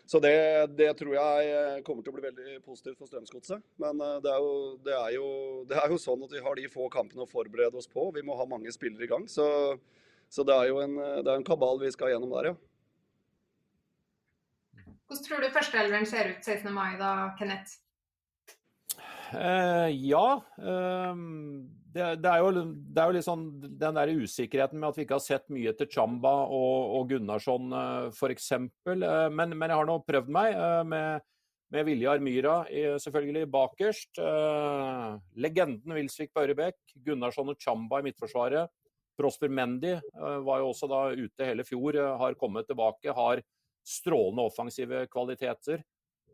så 0.06 0.22
det, 0.22 0.36
det 0.75 0.92
tror 1.00 1.15
jeg 1.15 1.82
kommer 1.88 2.04
til 2.04 2.13
å 2.13 2.18
bli 2.20 2.27
veldig 2.27 2.60
positivt 2.68 3.00
for 3.00 3.10
Strømsgodset. 3.10 3.63
Men 3.82 4.04
det 4.25 4.34
er, 4.34 4.44
jo, 4.44 4.75
det, 4.86 5.00
jo, 5.15 5.32
det 5.72 5.80
er 5.80 5.96
jo 5.96 6.01
sånn 6.01 6.27
at 6.27 6.36
vi 6.36 6.44
har 6.44 6.60
de 6.60 6.70
få 6.75 6.89
kampene 6.94 7.24
å 7.24 7.32
forberede 7.32 7.80
oss 7.80 7.89
på. 7.89 8.10
Vi 8.18 8.25
må 8.25 8.36
ha 8.38 8.50
mange 8.50 8.74
spillere 8.75 9.08
i 9.08 9.13
gang. 9.15 9.30
Så, 9.32 9.48
så 10.30 10.46
det 10.46 10.60
er 10.60 10.74
jo 10.74 10.84
en, 10.84 11.00
en 11.24 11.48
kabal 11.48 11.80
vi 11.82 11.94
skal 11.96 12.13
gjennom 12.13 12.36
der, 12.36 12.51
ja. 12.51 12.62
Hvordan 15.05 15.25
tror 15.27 15.43
du 15.43 15.53
førsteelveren 15.53 16.07
ser 16.09 16.31
ut 16.33 16.45
16. 16.45 16.71
mai, 16.74 16.95
da, 16.97 17.31
Kenneth? 17.38 17.77
Eh, 19.35 19.89
ja. 20.07 20.27
Eh, 20.57 21.19
det, 21.95 22.07
det, 22.24 22.31
er 22.31 22.41
jo, 22.41 22.63
det 22.65 23.01
er 23.01 23.09
jo 23.09 23.15
litt 23.15 23.27
sånn 23.27 23.45
den 23.63 24.00
der 24.00 24.12
usikkerheten 24.17 24.81
med 24.81 24.89
at 24.89 24.97
vi 25.00 25.05
ikke 25.05 25.15
har 25.19 25.24
sett 25.24 25.45
mye 25.53 25.71
til 25.77 25.89
Chamba 25.93 26.33
og, 26.43 26.97
og 26.97 27.13
Gunnarsson 27.13 27.71
eh, 27.71 28.09
f.eks. 28.12 28.51
Eh, 28.57 28.65
men, 29.31 29.55
men 29.55 29.71
jeg 29.71 29.79
har 29.79 29.89
nå 29.89 30.00
prøvd 30.07 30.31
meg 30.35 30.57
eh, 30.57 30.81
med, 30.91 31.27
med 31.75 31.88
Viljar 31.88 32.24
Myra 32.24 32.57
i, 32.67 32.88
selvfølgelig 33.01 33.45
bakerst. 33.53 34.21
Eh, 34.21 35.12
legenden 35.45 35.95
Wilsvik 35.95 36.33
på 36.35 36.43
Ørebekk, 36.47 36.81
Gunnarsson 37.05 37.53
og 37.53 37.62
Chamba 37.62 38.01
i 38.01 38.09
midtforsvaret. 38.09 38.74
Prosper 39.15 39.51
Mendy 39.53 39.93
eh, 39.95 40.39
var 40.43 40.62
jo 40.62 40.71
også 40.74 40.89
da 40.91 41.01
ute 41.15 41.47
hele 41.47 41.65
fjor, 41.67 41.95
eh, 41.95 42.15
har 42.19 42.39
kommet 42.39 42.67
tilbake. 42.67 43.13
har 43.15 43.43
strålende 43.86 44.46
offensive 44.50 45.06
kvaliteter 45.12 45.84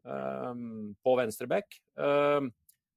um, 0.03 0.93
på 1.03 1.15
venstrebekk. 1.19 1.77
Um, 1.99 2.51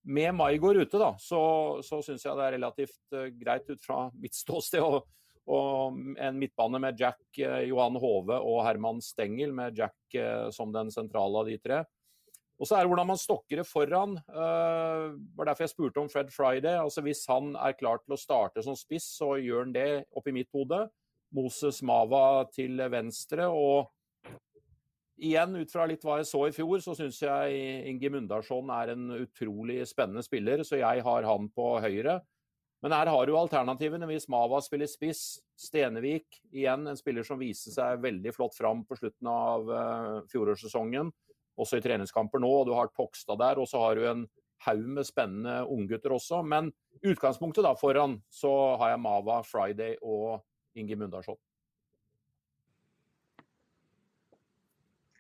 med 0.05 0.35
Maigård 0.37 0.77
ute, 0.83 1.01
da, 1.01 1.15
så, 1.21 1.41
så 1.85 2.01
syns 2.05 2.27
jeg 2.27 2.37
det 2.39 2.47
er 2.47 2.57
relativt 2.59 3.17
uh, 3.17 3.29
greit 3.41 3.69
ut 3.71 3.83
fra 3.85 4.07
mitt 4.21 4.37
ståsted. 4.37 4.85
Og, 4.85 5.09
og 5.45 5.99
en 6.25 6.39
midtbane 6.41 6.81
med 6.81 7.01
Jack, 7.01 7.21
uh, 7.41 7.61
Johan 7.65 7.99
Hove 8.01 8.39
og 8.39 8.63
Herman 8.67 9.03
Stengel, 9.05 9.55
med 9.57 9.81
Jack 9.81 10.19
uh, 10.19 10.49
som 10.55 10.73
den 10.75 10.93
sentrale 10.95 11.43
av 11.43 11.51
de 11.51 11.59
tre. 11.61 11.83
Og 12.55 12.69
så 12.69 12.77
er 12.77 12.85
det 12.85 12.93
hvordan 12.93 13.09
man 13.11 13.19
stokker 13.19 13.61
det 13.61 13.67
foran. 13.67 14.15
Uh, 14.31 15.17
var 15.35 15.51
derfor 15.51 15.67
jeg 15.67 15.73
spurte 15.73 16.05
om 16.05 16.11
Fred 16.13 16.31
Friday. 16.31 16.77
altså 16.79 17.03
Hvis 17.03 17.25
han 17.27 17.57
er 17.59 17.75
klar 17.75 17.99
til 18.05 18.15
å 18.15 18.21
starte 18.21 18.63
som 18.63 18.79
spiss, 18.79 19.09
så 19.19 19.35
gjør 19.43 19.67
han 19.67 19.75
det 19.75 19.89
oppi 20.15 20.37
mitt 20.37 20.53
hode. 20.55 20.85
Moses 21.35 21.81
Mava 21.83 22.45
til 22.55 22.79
venstre. 22.93 23.49
og 23.51 23.91
Igjen, 25.25 25.57
ut 25.57 25.73
fra 25.73 25.87
litt 25.89 26.03
hva 26.05 26.19
jeg 26.21 26.29
så 26.29 26.43
i 26.49 26.53
fjor, 26.53 26.83
så 26.85 26.93
syns 26.99 27.23
jeg 27.23 27.61
Inge 27.89 28.11
Mundarsson 28.13 28.69
er 28.75 28.93
en 28.93 29.07
utrolig 29.17 29.79
spennende 29.89 30.25
spiller, 30.27 30.61
så 30.67 30.77
jeg 30.77 31.05
har 31.07 31.29
han 31.29 31.49
på 31.55 31.69
høyre. 31.81 32.19
Men 32.85 32.93
her 32.93 33.09
har 33.09 33.25
du 33.25 33.33
alternativene 33.39 34.05
hvis 34.11 34.27
Mava 34.29 34.59
spiller 34.61 34.91
spiss. 34.91 35.39
Stenevik, 35.57 36.43
igjen 36.53 36.85
en 36.91 36.99
spiller 36.99 37.25
som 37.25 37.39
viser 37.41 37.73
seg 37.73 38.03
veldig 38.03 38.35
flott 38.37 38.57
fram 38.59 38.83
på 38.85 38.99
slutten 38.99 39.31
av 39.31 39.71
uh, 39.71 40.17
fjorårssesongen, 40.29 41.13
også 41.57 41.79
i 41.79 41.85
treningskamper 41.85 42.43
nå. 42.43 42.51
og 42.59 42.69
Du 42.69 42.75
har 42.77 42.91
Tokstad 42.93 43.41
der, 43.41 43.63
og 43.63 43.71
så 43.71 43.81
har 43.81 43.97
du 43.97 44.05
en 44.11 44.27
haug 44.67 44.85
med 44.99 45.09
spennende 45.09 45.63
unggutter 45.71 46.13
også. 46.13 46.43
Men 46.45 46.69
utgangspunktet 47.01 47.65
da 47.65 47.73
foran, 47.79 48.19
så 48.29 48.53
har 48.83 48.93
jeg 48.93 49.05
Mava, 49.07 49.41
Friday 49.47 49.97
og 50.03 50.43
Inge 50.77 50.99
Mundarsson. 51.01 51.41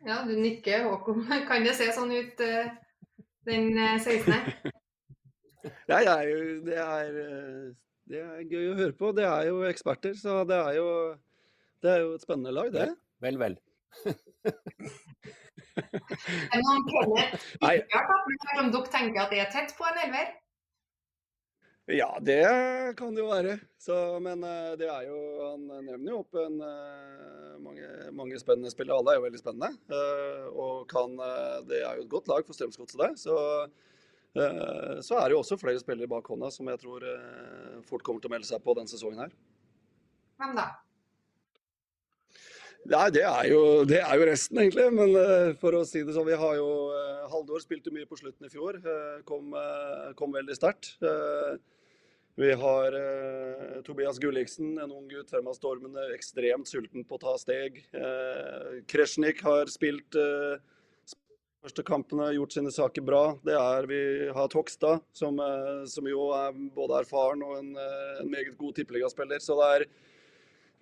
Ja, 0.05 0.21
du 0.29 0.35
nikker, 0.37 0.85
Håkon. 0.85 1.25
Kan 1.49 1.65
det 1.65 1.75
se 1.79 1.89
sånn 1.97 2.13
ut 2.13 2.41
uh, 2.45 2.73
den 3.49 3.73
uh, 3.79 3.97
16.? 3.99 4.35
Ja, 5.89 5.97
jeg 5.97 6.13
er 6.13 6.27
jo, 6.29 6.41
det, 6.67 6.75
er, 6.77 7.15
det 8.13 8.19
er 8.21 8.41
gøy 8.51 8.67
å 8.69 8.77
høre 8.77 8.93
på. 8.99 9.13
Det 9.17 9.25
er 9.25 9.47
jo 9.49 9.63
eksperter, 9.65 10.13
så 10.13 10.43
det 10.45 10.59
er 10.61 10.77
jo, 10.77 10.89
det 11.81 11.89
er 11.89 12.03
jo 12.03 12.11
et 12.19 12.25
spennende 12.25 12.53
lag, 12.53 12.69
det. 12.75 12.91
Vel, 13.25 13.39
vel. 13.41 13.57
Er 15.75 15.81
det 16.53 16.61
noen 16.63 16.83
om 18.61 18.69
dere 18.75 18.93
tenker 18.93 19.25
at 19.25 19.33
det 19.33 19.41
er 19.43 19.49
tett 19.51 19.73
på 19.79 19.87
en 19.89 20.03
elver? 20.05 20.29
Ja, 21.93 22.09
det 22.25 22.45
kan 22.97 23.13
det 23.13 23.21
jo 23.21 23.29
være. 23.29 23.59
Så, 23.77 23.95
men 24.25 24.41
det 24.81 24.87
er 24.89 25.03
jo 25.05 25.19
Han 25.43 25.67
nevner 25.85 26.15
jo 26.15 26.21
opp 26.23 26.39
en, 26.41 26.55
mange, 27.61 27.89
mange, 28.17 28.39
spennende 28.41 28.73
spillere. 28.73 28.97
Alle 29.03 29.13
er 29.13 29.19
jo 29.19 29.25
veldig 29.27 29.41
spennende. 29.43 29.99
Og 30.55 30.87
kan, 30.89 31.13
det 31.69 31.83
er 31.83 31.99
jo 31.99 32.07
et 32.07 32.15
godt 32.15 32.31
lag 32.33 32.47
for 32.47 32.57
Strømsgodset, 32.57 33.03
det. 33.03 33.11
Så, 33.21 33.37
så 35.05 35.19
er 35.21 35.29
det 35.29 35.37
jo 35.37 35.43
også 35.43 35.61
flere 35.61 35.83
spillere 35.83 36.09
bak 36.09 36.33
hånda 36.33 36.49
som 36.55 36.73
jeg 36.73 36.81
tror 36.87 37.05
fort 37.85 38.07
kommer 38.07 38.25
til 38.25 38.33
å 38.33 38.37
melde 38.39 38.49
seg 38.49 38.65
på 38.65 38.79
denne 38.81 38.89
sesongen 38.89 39.27
her. 39.27 39.37
Hvem 40.41 40.57
da? 40.57 40.71
Nei, 42.85 43.07
det 43.17 43.23
er, 43.25 43.45
jo, 43.49 43.61
det 43.89 44.01
er 44.05 44.19
jo 44.21 44.25
resten, 44.29 44.59
egentlig. 44.61 44.85
Men 44.93 45.15
uh, 45.17 45.53
for 45.61 45.77
å 45.79 45.85
si 45.89 46.03
det 46.05 46.13
sånn, 46.13 46.27
vi 46.29 46.37
har 46.37 46.57
jo 46.59 46.69
uh, 46.93 47.23
Haldor 47.33 47.63
spilte 47.63 47.93
mye 47.95 48.05
på 48.09 48.19
slutten 48.21 48.45
i 48.45 48.53
fjor. 48.53 48.77
Uh, 48.85 49.23
kom, 49.29 49.55
kom, 50.19 50.35
veldig 50.37 50.57
sterkt. 50.59 50.93
Vi 52.41 52.51
har 52.59 52.97
Tobias 53.87 54.19
Gulliksen, 54.19 54.73
en 54.83 54.93
ung 54.93 55.09
gutt 55.11 55.31
frem 55.31 55.51
stormene, 55.55 56.09
ekstremt 56.17 56.67
sulten 56.67 57.05
på 57.07 57.15
å 57.19 57.23
ta 57.23 57.35
steg. 57.39 57.79
Kresjnik 58.91 59.43
har 59.47 59.71
spilt 59.71 60.19
første 61.63 61.85
kampene, 61.87 62.33
gjort 62.35 62.57
sine 62.57 62.73
saker 62.75 63.07
bra. 63.07 63.23
Det 63.47 63.55
er 63.55 63.87
Vi 63.87 64.01
har 64.35 64.51
Tokstad, 64.51 65.05
som, 65.15 65.39
som 65.87 66.11
jo 66.11 66.27
er 66.35 66.59
både 66.75 67.05
erfaren 67.05 67.47
og 67.47 67.55
en, 67.61 67.71
en 67.79 68.33
meget 68.33 68.59
god 68.59 68.75
tippeligaspiller. 68.81 69.39
Så 69.39 69.55
det 69.61 69.71
er 69.77 69.87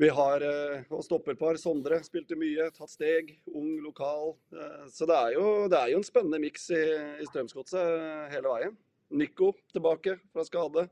vi 0.02 0.08
har 0.08 0.42
eh, 0.42 0.80
og 0.90 1.04
stopperpar. 1.04 1.58
Sondre 1.60 2.00
spilte 2.02 2.34
mye, 2.38 2.70
tatt 2.74 2.90
steg. 2.90 3.36
Ung, 3.52 3.76
lokal. 3.84 4.32
Eh, 4.50 4.88
så 4.90 5.06
det 5.08 5.18
er 5.18 5.36
jo, 5.36 5.44
det 5.70 5.78
er 5.78 5.92
jo 5.92 6.00
en 6.00 6.08
spennende 6.08 6.40
miks 6.42 6.70
i, 6.74 6.82
i 7.22 7.28
Strømsgodset 7.28 7.78
eh, 7.82 8.24
hele 8.32 8.50
veien. 8.50 8.74
Nico 9.12 9.52
tilbake 9.74 10.16
fra 10.32 10.46
skade. 10.48 10.88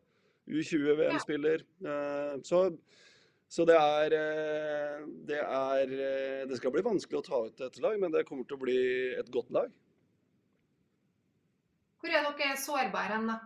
U20-VM-spiller. 0.49 1.67
Så, 2.47 2.63
så 3.51 3.67
det, 3.69 3.77
er, 3.77 4.17
det 5.29 5.41
er 5.43 5.93
Det 6.49 6.59
skal 6.59 6.73
bli 6.75 6.85
vanskelig 6.87 7.21
å 7.21 7.27
ta 7.27 7.43
ut 7.47 7.63
et 7.67 7.79
lag, 7.85 8.01
men 8.01 8.15
det 8.15 8.25
kommer 8.29 8.49
til 8.49 8.59
å 8.59 8.65
bli 8.65 8.81
et 9.21 9.31
godt 9.35 9.53
lag. 9.55 9.71
Hvor 12.01 12.17
er 12.17 12.25
dere 12.25 12.57
sårbare 12.57 13.17
hen, 13.19 13.29
da? 13.29 13.41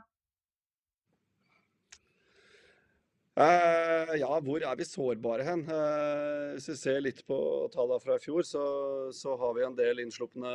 Uh, 3.35 4.13
ja, 4.15 4.31
hvor 4.47 4.63
er 4.63 4.77
vi 4.79 4.85
sårbare 4.87 5.43
hen? 5.43 5.65
Uh, 5.67 6.53
hvis 6.55 6.69
vi 6.71 6.77
ser 6.79 7.01
litt 7.03 7.25
på 7.27 7.37
tallene 7.75 7.99
fra 7.99 8.15
i 8.15 8.23
fjor, 8.23 8.47
så, 8.47 8.63
så, 9.11 9.35
har 9.41 9.57
vi 9.57 9.65
en 9.67 9.75
del 9.75 10.05
innslupne 10.05 10.53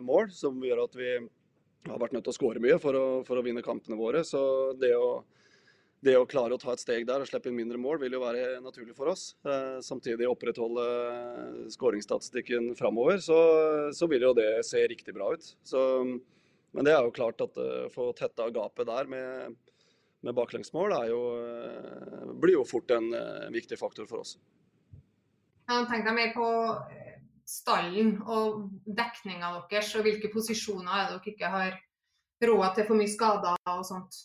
mål 0.00 0.30
som 0.32 0.56
gjør 0.64 0.86
at 0.86 0.96
vi 0.96 1.10
har 1.90 2.00
vært 2.00 2.16
nødt 2.16 2.24
til 2.24 2.32
å 2.32 2.38
skåre 2.38 2.62
mye 2.64 2.78
for 2.80 2.96
å, 2.96 3.04
for 3.28 3.36
å, 3.36 3.44
vinne 3.44 3.64
kampene 3.64 4.00
våre. 4.00 4.24
Så 4.24 4.40
det 4.80 4.94
å, 4.96 5.26
det 6.02 6.16
å, 6.18 6.26
klare 6.26 6.56
å 6.56 6.60
ta 6.60 6.72
et 6.74 6.82
steg 6.82 7.06
der 7.06 7.22
og 7.22 7.28
slippe 7.30 7.50
inn 7.50 7.58
mindre 7.60 7.78
mål 7.78 8.00
vil 8.02 8.16
jo 8.16 8.22
være 8.24 8.60
naturlig 8.64 8.96
for 8.98 9.12
oss. 9.12 9.32
Uh, 9.46 9.78
samtidig 9.84 10.26
opprettholde 10.26 10.86
skåringsstatistikken 11.70 12.72
framover, 12.78 13.20
så, 13.22 13.38
så, 13.94 14.08
vil 14.10 14.26
jo 14.26 14.32
det 14.36 14.64
se 14.66 14.82
riktig 14.90 15.14
bra 15.14 15.32
ut. 15.36 15.52
Så, 15.66 15.82
men 16.72 16.88
det 16.88 16.96
er 16.96 17.06
jo 17.06 17.14
klart 17.14 17.44
at 17.44 17.58
å 17.58 17.68
få 17.94 18.10
tetta 18.18 18.50
gapet 18.54 18.90
der 18.90 19.10
med 19.10 19.60
med 20.22 20.36
baklengsmål 20.38 20.94
jo, 21.08 21.20
eh, 21.42 22.32
blir 22.38 22.54
jo 22.54 22.64
fort 22.66 22.90
en 22.94 23.08
viktig 23.52 23.78
faktor 23.78 24.06
for 24.06 24.22
oss. 24.22 24.36
Jeg 25.68 25.86
tenkte 25.90 26.14
mer 26.14 26.32
på 26.34 26.48
eh, 26.90 27.16
stallen 27.48 28.16
og 28.22 28.68
dekninga 28.86 29.54
deres, 29.70 29.90
og 29.98 30.06
hvilke 30.06 30.30
posisjoner 30.32 30.92
er 30.92 31.08
dere 31.10 31.32
ikke 31.32 31.50
har 31.56 31.80
råd 32.42 32.76
til 32.76 32.88
for 32.88 32.98
mye 32.98 33.10
skader 33.10 33.72
og 33.74 33.82
sånt? 33.86 34.20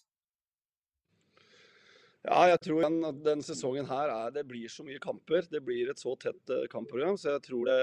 Ja, 2.28 2.42
jeg 2.52 2.60
tror 2.66 2.84
at 2.84 3.20
denne 3.24 3.46
sesongen 3.46 3.86
her 3.88 4.10
er, 4.12 4.32
det 4.36 4.44
blir 4.50 4.68
så 4.72 4.84
mye 4.84 5.00
kamper. 5.00 5.46
Det 5.48 5.62
blir 5.64 5.88
et 5.88 6.02
så 6.02 6.12
tett 6.20 6.52
eh, 6.52 6.66
kampprogram. 6.72 7.16
Så 7.16 7.32
jeg 7.32 7.44
tror, 7.46 7.70
det, 7.70 7.78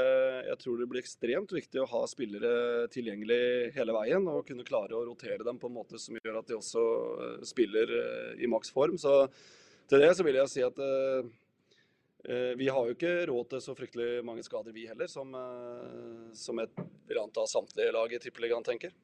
jeg 0.50 0.58
tror, 0.60 0.80
det, 0.80 0.88
blir 0.90 1.00
ekstremt 1.00 1.54
viktig 1.56 1.80
å 1.80 1.86
ha 1.88 2.02
spillere 2.10 2.50
tilgjengelig 2.92 3.72
hele 3.76 3.94
veien. 3.96 4.28
Og 4.28 4.44
kunne 4.48 4.66
klare 4.68 4.98
å 4.98 5.06
rotere 5.08 5.46
dem 5.46 5.60
på 5.62 5.70
en 5.70 5.78
måte 5.78 6.00
som 6.02 6.18
gjør 6.20 6.42
at 6.42 6.50
de 6.50 6.58
også 6.58 6.82
eh, 7.28 7.46
spiller 7.48 7.94
eh, 8.00 8.34
i 8.44 8.50
maks 8.52 8.74
form. 8.74 9.00
Så 9.00 9.16
til 9.88 10.04
det 10.04 10.12
så 10.18 10.28
vil 10.28 10.40
jeg 10.42 10.52
si 10.52 10.64
at 10.64 10.78
vi 12.56 12.70
har 12.72 12.86
jo 12.88 12.94
ikke 12.94 13.26
råd 13.28 13.50
til 13.50 13.60
så 13.60 13.74
fryktelig 13.76 14.22
mange 14.24 14.40
skader, 14.46 14.72
vi 14.72 14.86
heller, 14.88 15.10
som, 15.12 15.34
som 16.32 16.62
et 16.62 16.72
eller 16.80 17.20
annet 17.20 17.40
av 17.42 17.50
samtlige 17.50 17.92
lag 17.92 18.14
i 18.16 18.20
Tippeligaen 18.22 18.64
tenker. 18.64 18.94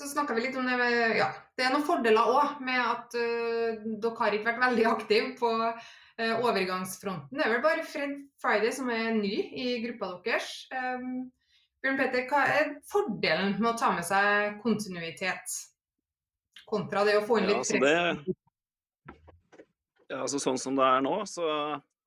Så 0.00 0.06
snakka 0.08 0.32
vi 0.32 0.46
litt 0.46 0.54
om 0.56 0.64
det 0.64 0.78
med 0.80 1.18
Ja, 1.18 1.26
det 1.58 1.66
er 1.66 1.74
noen 1.74 1.84
fordeler 1.84 2.28
òg 2.32 2.60
med 2.64 2.78
at 2.80 3.16
uh, 3.20 3.82
dere 4.00 4.16
har 4.16 4.36
ikke 4.36 4.46
vært 4.46 4.62
veldig 4.62 4.86
aktive 4.88 5.34
på 5.36 5.50
uh, 5.60 6.30
overgangsfronten. 6.40 7.36
Det 7.36 7.44
er 7.44 7.52
vel 7.52 7.60
bare 7.66 7.84
Fred 7.84 8.14
Friday 8.40 8.72
som 8.72 8.88
er 8.94 9.10
ny 9.18 9.34
i 9.60 9.66
gruppa 9.84 10.14
deres. 10.24 10.48
Um, 10.72 11.26
Bjørn 11.84 12.00
Petter, 12.00 12.24
hva 12.32 12.46
er 12.48 12.72
fordelen 12.88 13.52
med 13.58 13.74
å 13.74 13.76
ta 13.76 13.90
med 13.92 14.08
seg 14.08 14.56
kontinuitet 14.64 15.58
kontra 16.70 17.04
det 17.04 17.18
å 17.20 17.26
få 17.28 17.42
inn 17.42 17.50
litt 17.50 17.60
press? 17.60 17.76
Ja, 17.76 18.16
altså 18.16 18.32
det, 18.32 18.34
ja, 20.08 20.22
altså 20.24 20.40
sånn 20.40 20.60
som 20.64 20.80
det 20.80 20.88
er 20.88 21.04
nå, 21.04 21.14
så 21.28 21.46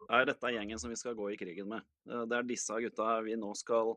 er 0.09 0.27
dette 0.29 0.55
gjengen 0.57 0.81
som 0.81 0.89
vi 0.89 0.97
skal 0.97 1.17
gå 1.17 1.29
i 1.29 1.37
krigen 1.37 1.69
med. 1.75 1.85
Eh, 2.09 2.25
det 2.25 2.39
er 2.39 2.49
disse 2.49 2.81
gutta 2.87 3.19
vi 3.25 3.37
nå 3.37 3.53
skal 3.57 3.93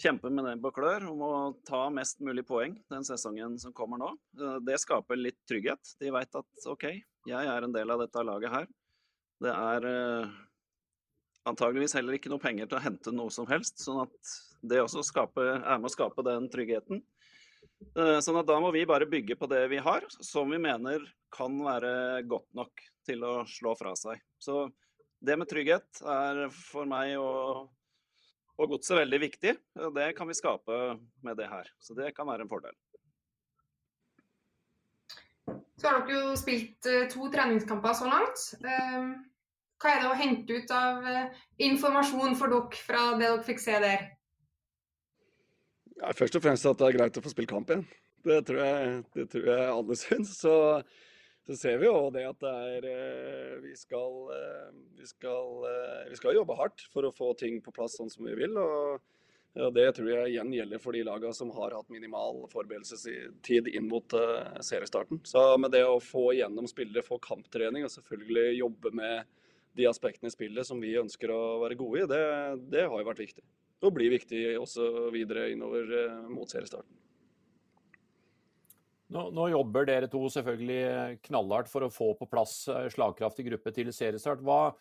kjempe 0.00 0.30
med 0.32 0.46
nebb 0.46 0.64
og 0.68 0.76
klør 0.76 1.08
om 1.10 1.24
å 1.26 1.32
ta 1.68 1.84
mest 1.92 2.22
mulig 2.24 2.44
poeng 2.48 2.76
den 2.92 3.04
sesongen 3.06 3.58
som 3.60 3.74
kommer 3.76 4.00
nå. 4.00 4.12
Eh, 4.38 4.58
det 4.64 4.80
skaper 4.82 5.20
litt 5.20 5.40
trygghet. 5.48 5.96
De 6.00 6.12
veit 6.14 6.38
at 6.38 6.68
OK, 6.70 6.88
jeg 7.28 7.50
er 7.54 7.66
en 7.66 7.74
del 7.74 7.92
av 7.92 8.02
dette 8.02 8.24
laget 8.24 8.54
her. 8.54 8.68
Det 9.42 9.52
er 9.52 9.88
eh, 9.90 10.34
antageligvis 11.50 11.96
heller 11.98 12.16
ikke 12.16 12.32
noe 12.32 12.42
penger 12.42 12.70
til 12.70 12.78
å 12.78 12.84
hente 12.84 13.14
noe 13.14 13.32
som 13.34 13.48
helst, 13.50 13.82
sånn 13.82 14.04
at 14.06 14.36
det 14.62 14.78
også 14.82 15.02
skaper, 15.04 15.56
er 15.58 15.80
med 15.80 15.90
å 15.90 15.92
skape 15.92 16.24
den 16.26 16.46
tryggheten. 16.52 17.02
Eh, 17.98 18.18
sånn 18.22 18.38
at 18.40 18.48
da 18.48 18.58
må 18.62 18.70
vi 18.74 18.86
bare 18.88 19.08
bygge 19.10 19.36
på 19.38 19.48
det 19.50 19.66
vi 19.72 19.82
har, 19.82 20.06
som 20.22 20.50
vi 20.50 20.60
mener 20.62 21.04
kan 21.34 21.56
være 21.64 22.22
godt 22.28 22.48
nok 22.56 22.84
til 23.06 23.24
å 23.26 23.34
slå 23.48 23.74
fra 23.78 23.96
seg. 23.98 24.22
Så 24.38 24.68
det 25.22 25.36
med 25.38 25.50
trygghet 25.50 26.02
er 26.06 26.46
for 26.54 26.86
meg 26.88 27.16
å 27.18 27.66
og 28.60 28.72
godset 28.74 28.98
veldig 29.00 29.20
viktig. 29.22 29.54
Det 29.96 30.08
kan 30.16 30.28
vi 30.28 30.36
skape 30.36 30.78
med 31.24 31.38
det 31.40 31.48
her. 31.50 31.68
Så 31.80 31.96
det 31.98 32.12
kan 32.16 32.28
være 32.28 32.46
en 32.46 32.50
fordel. 32.50 32.74
Så 35.80 35.88
har 35.88 36.04
dere 36.06 36.18
jo 36.20 36.34
spilt 36.38 36.86
eh, 36.86 37.08
to 37.10 37.26
treningskamper 37.32 37.94
så 37.98 38.06
langt. 38.06 38.42
Ehm, 38.62 39.14
hva 39.82 39.90
er 39.90 40.02
det 40.02 40.10
å 40.12 40.18
hente 40.18 40.58
ut 40.58 40.74
av 40.76 41.06
eh, 41.10 41.40
informasjon 41.66 42.36
for 42.38 42.52
dere 42.52 42.82
fra 42.86 43.06
det 43.16 43.24
dere 43.24 43.46
fikk 43.46 43.62
se 43.62 43.80
der? 43.82 44.04
Ja, 45.96 46.12
først 46.14 46.38
og 46.38 46.44
fremst 46.44 46.68
at 46.70 46.78
det 46.78 46.86
er 46.88 46.98
greit 47.00 47.18
å 47.18 47.24
få 47.24 47.32
spille 47.32 47.50
kamp 47.50 47.72
igjen. 47.72 47.82
Det 48.22 48.38
tror 48.46 48.62
jeg, 48.62 49.00
det 49.16 49.26
tror 49.32 49.48
jeg 49.50 49.72
alle 49.72 49.98
syns. 50.04 50.36
Så 50.38 50.54
så 51.46 51.56
ser 51.56 51.78
vi 51.78 51.88
jo 51.88 52.10
det 52.14 52.22
at 52.28 52.42
det 52.42 52.50
er 52.76 52.84
eh, 52.86 53.54
vi 53.64 53.72
skal, 53.78 54.18
eh, 54.30 54.68
vi, 54.98 55.06
skal, 55.08 55.64
eh, 55.66 56.04
vi 56.12 56.18
skal, 56.18 56.36
jobbe 56.38 56.58
hardt 56.58 56.84
for 56.92 57.06
å 57.06 57.14
få 57.14 57.32
ting 57.38 57.58
på 57.64 57.74
plass 57.74 57.96
sånn 57.98 58.12
som 58.12 58.28
vi 58.28 58.36
vil. 58.38 58.54
og 58.58 59.02
det 59.52 59.84
tror 59.92 60.06
jeg 60.08 60.30
igjen 60.30 60.52
gjelder 60.54 60.80
for 60.80 60.96
de 60.96 61.02
lagene 61.04 61.36
som 61.36 61.50
har 61.52 61.74
hatt 61.76 61.90
minimal 61.92 62.46
forberedelsestid 62.54 63.66
inn 63.68 63.84
mot 63.90 64.14
seriestarten. 64.64 65.20
Så 65.28 65.42
med 65.60 65.74
det 65.74 65.82
å 65.84 65.98
få 66.00 66.30
igjennom 66.32 66.64
spillere, 66.70 67.04
få 67.04 67.18
kamptrening 67.20 67.84
og 67.84 67.92
selvfølgelig 67.92 68.62
jobbe 68.62 68.94
med 68.96 69.28
de 69.76 69.90
aspektene 69.90 70.32
i 70.32 70.32
spillet 70.32 70.64
som 70.64 70.80
vi 70.80 70.94
ønsker 70.96 71.34
å 71.36 71.42
være 71.66 71.76
gode 71.76 72.00
i, 72.00 72.08
det, 72.08 72.24
det 72.72 72.86
har 72.86 72.96
jo 72.96 73.10
vært 73.10 73.24
viktig. 73.26 73.44
Og 73.84 73.92
blir 73.92 74.14
viktig 74.14 74.40
også 74.56 74.88
videre 75.12 75.50
innover 75.52 75.90
mot 76.32 76.48
seriestarten. 76.48 77.01
Nå, 79.12 79.26
nå, 79.34 79.48
jobber 79.52 79.84
dere 79.88 80.08
to 80.08 80.22
selvfølgelig 80.32 81.18
knallhardt 81.26 81.68
for 81.68 81.84
å 81.84 81.92
få 81.92 82.12
på 82.16 82.28
plass 82.30 82.62
eh, 82.72 82.88
slagkraftig 82.94 83.44
gruppe 83.50 83.72
til 83.76 83.92
seriestart. 83.92 84.40
Hva 84.44 84.72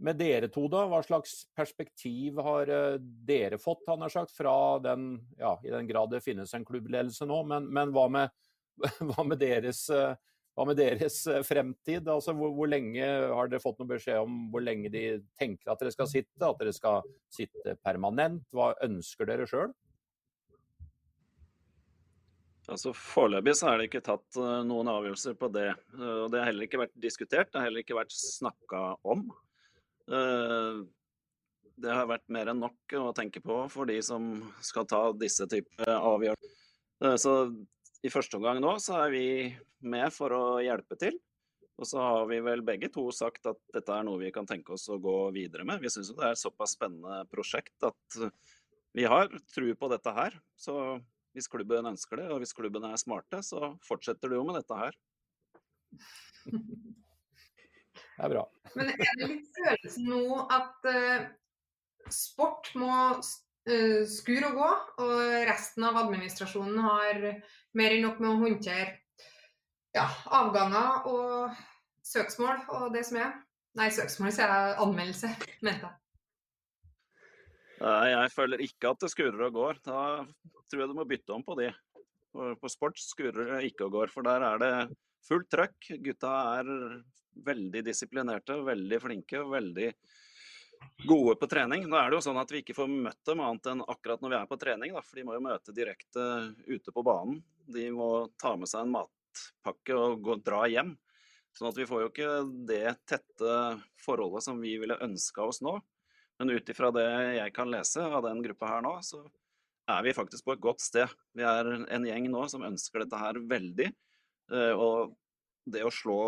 med 0.00 0.16
dere 0.20 0.48
to, 0.52 0.64
da? 0.70 0.84
Hva 0.88 1.02
slags 1.04 1.40
perspektiv 1.58 2.38
har 2.44 2.70
eh, 2.70 3.00
dere 3.00 3.58
fått, 3.60 3.82
han 3.90 4.04
har 4.06 4.12
sagt, 4.14 4.34
fra 4.36 4.54
den, 4.84 5.12
ja, 5.40 5.56
i 5.66 5.74
den 5.74 5.90
grad 5.90 6.14
det 6.14 6.22
finnes 6.24 6.54
en 6.54 6.66
klubbledelse 6.68 7.26
nå, 7.26 7.42
men, 7.50 7.66
men 7.66 7.94
hva, 7.96 8.06
med, 8.12 8.36
hva, 9.10 9.26
med, 9.26 9.40
deres, 9.42 9.82
eh, 9.90 10.14
hva 10.54 10.68
med 10.70 10.78
deres 10.78 11.18
fremtid? 11.48 12.06
Altså, 12.06 12.36
hvor, 12.38 12.54
hvor, 12.54 12.70
lenge 12.70 13.10
har 13.34 13.50
dere 13.50 13.64
fått 13.64 13.82
noen 13.82 13.90
beskjed 13.96 14.22
om 14.22 14.40
hvor 14.54 14.62
lenge 14.62 14.92
de 14.94 15.04
tenker 15.40 15.74
at 15.74 15.82
dere 15.82 15.96
skal 15.96 16.10
sitte? 16.12 16.38
At 16.46 16.62
dere 16.62 16.76
skal 16.76 17.02
sitte 17.32 17.74
permanent? 17.82 18.46
Hva 18.54 18.76
ønsker 18.86 19.26
dere 19.32 19.50
sjøl? 19.50 19.74
Altså 22.70 22.92
Foreløpig 22.94 23.56
så 23.58 23.70
er 23.70 23.80
det 23.80 23.88
ikke 23.88 24.04
tatt 24.06 24.38
uh, 24.38 24.62
noen 24.66 24.90
avgjørelser 24.92 25.36
på 25.38 25.50
det. 25.54 25.68
Uh, 25.96 26.24
og 26.24 26.30
Det 26.32 26.40
har 26.40 26.50
heller 26.50 26.68
ikke 26.68 26.82
vært 26.84 26.96
diskutert, 27.02 27.50
det 27.50 27.58
har 27.58 27.66
heller 27.66 27.82
ikke 27.82 27.98
vært 27.98 28.14
snakka 28.14 28.82
om. 29.02 29.26
Uh, 30.10 30.86
det 31.80 31.96
har 31.96 32.08
vært 32.10 32.28
mer 32.32 32.52
enn 32.52 32.60
nok 32.62 32.94
å 33.00 33.10
tenke 33.16 33.42
på 33.42 33.62
for 33.72 33.88
de 33.88 33.96
som 34.04 34.34
skal 34.64 34.86
ta 34.88 35.00
disse 35.16 35.46
typer 35.48 35.88
avgjørelser. 35.96 36.56
Så 37.16 37.32
i 38.04 38.10
første 38.12 38.36
omgang 38.36 38.58
nå 38.60 38.74
så 38.84 38.98
er 39.06 39.14
vi 39.14 39.24
med 39.88 40.12
for 40.12 40.34
å 40.36 40.42
hjelpe 40.60 40.98
til. 41.00 41.16
Og 41.80 41.88
så 41.88 42.02
har 42.04 42.26
vi 42.28 42.42
vel 42.44 42.60
begge 42.60 42.90
to 42.92 43.06
sagt 43.16 43.48
at 43.48 43.56
dette 43.72 43.96
er 43.96 44.04
noe 44.04 44.20
vi 44.20 44.28
kan 44.34 44.44
tenke 44.44 44.74
oss 44.76 44.84
å 44.92 44.98
gå 45.00 45.14
videre 45.32 45.64
med. 45.64 45.80
Vi 45.80 45.88
syns 45.88 46.12
det 46.12 46.20
er 46.20 46.36
et 46.36 46.42
såpass 46.42 46.76
spennende 46.76 47.22
prosjekt 47.32 47.88
at 47.88 48.20
vi 48.92 49.08
har 49.08 49.32
tro 49.54 49.72
på 49.80 49.90
dette 49.94 50.14
her. 50.20 50.36
Så 50.60 50.76
hvis 51.36 51.50
klubben 51.50 51.90
ønsker 51.92 52.20
det, 52.20 52.28
og 52.32 52.40
hvis 52.42 52.54
klubben 52.56 52.86
er 52.88 52.98
smarte, 53.00 53.42
så 53.46 53.74
fortsetter 53.86 54.30
du 54.30 54.38
jo 54.38 54.46
med 54.48 54.60
dette 54.60 54.80
her. 54.80 54.96
Det 58.20 58.26
er 58.26 58.32
bra. 58.34 58.42
Men 58.76 58.90
er 58.92 59.14
det 59.16 59.26
litt 59.30 59.54
følelsen 59.56 60.10
nå 60.10 60.42
at 60.52 60.88
uh, 60.92 61.22
sport 62.12 62.68
må 62.76 62.92
uh, 63.16 64.02
skure 64.12 64.50
og 64.50 64.58
gå, 64.60 64.70
og 65.06 65.22
resten 65.48 65.86
av 65.88 65.96
administrasjonen 66.02 66.82
har 66.84 67.22
mer 67.80 67.96
enn 67.96 68.04
nok 68.04 68.20
med 68.20 68.28
å 68.34 68.42
håndtere 68.42 68.98
ja, 69.96 70.04
avganger 70.36 71.08
og 71.08 71.56
søksmål 72.06 72.66
og 72.76 72.92
det 72.92 73.06
som 73.08 73.22
er? 73.24 73.32
Nei, 73.78 73.88
søksmål 73.94 74.34
sier 74.34 74.52
jeg 74.52 74.78
anmeldelse, 74.84 75.32
mente 75.64 75.88
jeg. 75.88 75.96
Nei, 77.80 78.10
jeg 78.12 78.32
føler 78.34 78.60
ikke 78.64 78.90
at 78.92 79.04
det 79.04 79.08
skurrer 79.12 79.46
og 79.46 79.54
går. 79.56 79.78
Da 79.86 80.00
tror 80.68 80.82
jeg 80.82 80.90
du 80.90 80.96
må 80.98 81.06
bytte 81.08 81.32
om 81.32 81.44
på 81.44 81.56
de. 81.60 81.70
På 82.30 82.70
sport 82.70 83.00
skurrer 83.00 83.54
det 83.54 83.70
ikke 83.70 83.88
og 83.88 83.96
går, 83.96 84.12
for 84.12 84.26
der 84.26 84.44
er 84.46 84.60
det 84.60 84.72
fullt 85.26 85.48
trøkk. 85.52 85.88
Gutta 86.04 86.32
er 86.60 86.70
veldig 87.46 87.82
disiplinerte, 87.86 88.58
veldig 88.66 89.00
flinke 89.00 89.40
og 89.40 89.54
veldig 89.54 89.88
gode 91.08 91.36
på 91.40 91.48
trening. 91.50 91.86
Nå 91.88 91.96
er 91.96 92.10
det 92.10 92.18
jo 92.18 92.26
sånn 92.28 92.40
at 92.40 92.52
vi 92.52 92.60
ikke 92.62 92.76
får 92.76 92.90
møtt 92.92 93.20
dem 93.28 93.42
annet 93.44 93.70
enn 93.72 93.84
akkurat 93.84 94.22
når 94.22 94.32
vi 94.32 94.38
er 94.38 94.50
på 94.50 94.58
trening, 94.60 94.94
da, 94.96 95.02
for 95.04 95.20
de 95.20 95.24
må 95.28 95.36
jo 95.36 95.44
møte 95.44 95.76
direkte 95.76 96.26
ute 96.68 96.94
på 96.94 97.04
banen. 97.06 97.40
De 97.70 97.86
må 97.94 98.10
ta 98.40 98.54
med 98.60 98.68
seg 98.70 98.84
en 98.84 98.94
matpakke 98.98 99.96
og 99.96 100.20
gå, 100.26 100.36
dra 100.44 100.66
hjem. 100.68 100.94
Sånn 101.56 101.70
at 101.72 101.80
vi 101.80 101.88
får 101.88 102.04
jo 102.04 102.10
ikke 102.12 102.34
det 102.68 102.84
tette 103.08 103.56
forholdet 104.04 104.44
som 104.46 104.60
vi 104.62 104.76
ville 104.80 105.00
ønska 105.02 105.48
oss 105.48 105.64
nå. 105.64 105.78
Men 106.40 106.54
ut 106.56 106.70
ifra 106.72 106.88
det 106.96 107.04
jeg 107.36 107.52
kan 107.52 107.68
lese 107.68 108.00
av 108.00 108.24
den 108.24 108.38
gruppa 108.40 108.68
her 108.70 108.80
nå, 108.80 108.94
så 109.04 109.18
er 109.92 110.04
vi 110.06 110.14
faktisk 110.16 110.46
på 110.46 110.54
et 110.54 110.62
godt 110.64 110.80
sted. 110.80 111.10
Vi 111.36 111.44
er 111.44 111.68
en 111.92 112.06
gjeng 112.08 112.30
nå 112.32 112.46
som 112.48 112.64
ønsker 112.64 113.02
dette 113.02 113.18
her 113.20 113.36
veldig. 113.44 113.90
Eh, 114.48 114.72
og 114.72 115.12
det 115.68 115.84
å 115.84 115.92
slå 115.92 116.20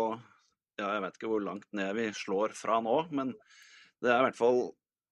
ja, 0.77 0.85
Jeg 0.85 1.01
vet 1.03 1.17
ikke 1.17 1.31
hvor 1.31 1.41
langt 1.41 1.65
ned 1.73 1.95
vi 1.97 2.05
slår 2.13 2.53
fra 2.57 2.77
nå, 2.85 2.93
men 3.09 3.33
det 4.01 4.11
er 4.11 4.21
i 4.21 4.27
hvert 4.27 4.37
fall 4.37 4.61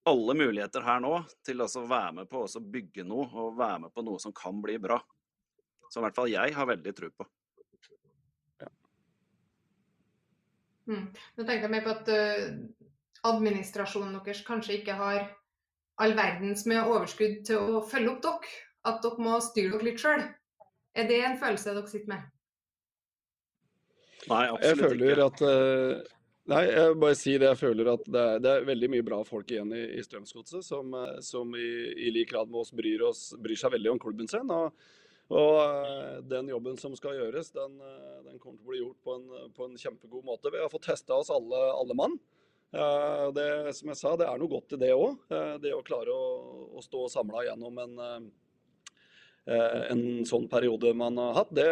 alle 0.09 0.35
muligheter 0.37 0.85
her 0.85 1.01
nå 1.01 1.15
til 1.45 1.65
å 1.65 1.67
være 1.89 2.13
med 2.19 2.29
på 2.29 2.43
å 2.45 2.61
bygge 2.61 3.05
noe 3.05 3.25
og 3.41 3.57
være 3.57 3.87
med 3.87 3.93
på 3.93 4.05
noe 4.05 4.21
som 4.21 4.33
kan 4.37 4.61
bli 4.61 4.77
bra. 4.81 4.99
Som 5.89 6.01
i 6.01 6.07
hvert 6.07 6.17
fall 6.17 6.29
jeg 6.29 6.53
har 6.57 6.69
veldig 6.69 6.93
tro 6.97 7.09
på. 7.17 7.27
Ja. 8.61 8.69
Mm. 10.93 11.09
Nå 11.09 11.41
tenkte 11.45 11.65
jeg 11.65 11.73
meg 11.73 11.85
på 11.89 11.93
at 11.97 12.13
uh, 12.13 12.61
administrasjonen 13.27 14.17
deres 14.19 14.43
kanskje 14.47 14.79
ikke 14.79 14.97
har 14.97 15.25
all 16.01 16.13
verdens 16.17 16.65
med 16.69 16.87
overskudd 16.87 17.41
til 17.47 17.75
å 17.77 17.81
følge 17.85 18.15
opp 18.15 18.21
dere. 18.25 18.53
At 18.89 19.03
dere 19.03 19.21
må 19.21 19.35
styre 19.45 19.75
dere 19.75 19.91
litt 19.91 20.01
sjøl. 20.01 20.23
Er 20.97 21.09
det 21.09 21.19
en 21.23 21.37
følelse 21.39 21.75
dere 21.75 21.89
sitter 21.91 22.15
med? 22.15 22.23
Nei, 24.29 24.45
absolutt 24.49 24.65
jeg 24.65 24.79
føler 24.79 25.21
At, 25.25 25.43
uh, 25.45 26.15
nei, 26.51 26.63
jeg 26.67 26.87
vil 26.89 27.03
bare 27.03 27.19
si 27.19 27.35
det. 27.35 27.51
Jeg 27.51 27.59
føler 27.61 27.91
at 27.93 28.07
det 28.07 28.23
er, 28.31 28.41
det 28.41 28.55
er 28.55 28.65
veldig 28.71 28.89
mye 28.95 29.05
bra 29.05 29.21
folk 29.27 29.53
igjen 29.53 29.75
i, 29.77 29.83
i 29.97 30.01
Strømsgodset, 30.05 30.65
som, 30.65 30.93
eh, 30.97 31.21
som 31.25 31.53
i, 31.57 31.69
i, 31.93 32.09
lik 32.13 32.33
grad 32.33 32.49
med 32.49 32.63
oss 32.63 32.73
bryr, 32.75 33.05
oss 33.07 33.29
bryr, 33.37 33.57
seg 33.59 33.73
veldig 33.77 33.93
om 33.93 34.01
klubben 34.01 34.29
sin. 34.29 34.49
Og, 34.49 34.89
og 35.31 35.55
uh, 35.61 36.19
den 36.27 36.49
jobben 36.51 36.81
som 36.81 36.97
skal 36.97 37.21
gjøres, 37.21 37.53
den, 37.55 37.77
den, 38.25 38.41
kommer 38.41 38.57
til 38.57 38.65
å 38.65 38.73
bli 38.73 38.81
gjort 38.83 39.01
på 39.05 39.17
en, 39.17 39.49
på 39.57 39.69
en 39.69 39.81
kjempegod 39.85 40.27
måte. 40.27 40.53
Vi 40.53 40.61
har 40.61 40.73
fått 40.73 40.89
testa 40.89 41.21
oss 41.21 41.33
alle, 41.33 41.65
alle 41.77 41.97
mann. 41.97 42.17
Uh, 42.71 43.27
det, 43.35 43.47
som 43.75 43.91
jeg 43.91 43.99
sa, 43.99 44.13
det 44.15 44.29
er 44.29 44.39
noe 44.39 44.51
godt 44.51 44.77
i 44.77 44.79
det 44.79 44.93
òg. 44.95 45.17
det 45.63 45.73
å 45.75 45.83
klare 45.83 46.13
å, 46.13 46.29
å 46.79 46.83
stå 46.85 47.07
samla 47.11 47.43
gjennom 47.49 47.81
en 47.83 48.31
Eh, 49.49 49.79
en 49.89 50.25
sånn 50.29 50.43
periode 50.45 50.91
man 50.93 51.15
har 51.17 51.33
hatt, 51.39 51.53
det, 51.57 51.69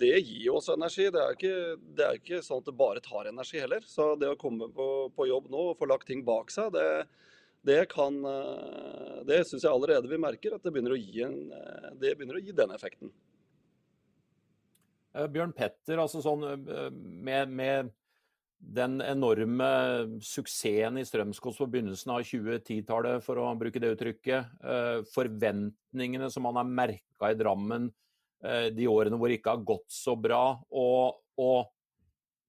det 0.00 0.16
gir 0.18 0.56
oss 0.56 0.66
energi. 0.72 1.06
Det 1.14 1.20
er, 1.22 1.36
ikke, 1.36 1.58
det 1.94 2.06
er, 2.06 2.16
ikke, 2.18 2.40
sånn 2.42 2.62
at 2.62 2.70
det 2.70 2.74
bare 2.78 3.02
tar 3.04 3.30
energi 3.30 3.60
heller. 3.62 3.84
Så 3.86 4.14
det 4.18 4.32
å 4.32 4.38
komme 4.40 4.68
på, 4.74 4.88
på 5.14 5.28
jobb 5.30 5.46
nå 5.52 5.68
og 5.70 5.78
få 5.78 5.88
lagt 5.90 6.08
ting 6.10 6.24
bak 6.26 6.50
seg, 6.50 6.74
det, 6.74 7.04
det 7.64 7.84
kan 7.92 8.18
eh, 8.28 9.20
Det 9.28 9.44
syns 9.46 9.62
jeg 9.62 9.70
allerede 9.70 10.10
vi 10.10 10.18
merker 10.20 10.56
at 10.56 10.66
det 10.66 10.74
begynner 10.74 10.96
å 10.96 10.98
gi, 10.98 11.22
en, 11.26 11.38
eh, 11.54 11.92
det 12.02 12.16
begynner 12.18 12.40
å 12.40 12.42
gi 12.42 12.56
den 12.56 12.74
effekten. 12.74 13.14
Bjørn 15.14 15.52
Petter, 15.54 16.00
altså 16.02 16.18
sånn 16.18 16.40
med, 16.66 17.52
med 17.54 17.92
den 18.64 18.98
enorme 19.04 19.68
suksessen 20.24 20.98
i 20.98 21.04
Strømsgods 21.06 21.60
på 21.60 21.68
begynnelsen 21.70 22.14
av 22.14 22.24
2010-tallet, 22.24 23.22
for 23.24 23.40
å 23.40 23.50
bruke 23.58 23.80
det 23.82 23.92
uttrykket. 23.94 24.56
Eh, 24.64 25.02
forventningene 25.12 26.30
som 26.32 26.46
man 26.48 26.58
har 26.60 26.68
merka 26.68 27.30
i 27.30 27.38
Drammen 27.38 27.90
eh, 28.44 28.70
de 28.74 28.88
årene 28.90 29.18
hvor 29.20 29.30
det 29.30 29.40
ikke 29.40 29.56
har 29.56 29.66
gått 29.68 29.88
så 29.92 30.16
bra. 30.16 30.42
Og, 30.72 31.20
og, 31.40 31.70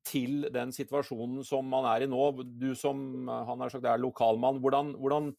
til 0.05 0.45
den 0.53 0.69
situasjonen 0.69 1.41
som 1.41 1.65
man 1.65 1.87
er 1.89 2.03
i 2.05 2.07
nå. 2.09 2.27
Du 2.61 2.75
som 2.77 3.25
han 3.25 3.63
har 3.63 3.71
sagt, 3.73 3.87
er 3.89 3.97
lokalmann. 3.97 4.59
Hvordan, 4.61 4.91
hvordan, 5.01 5.31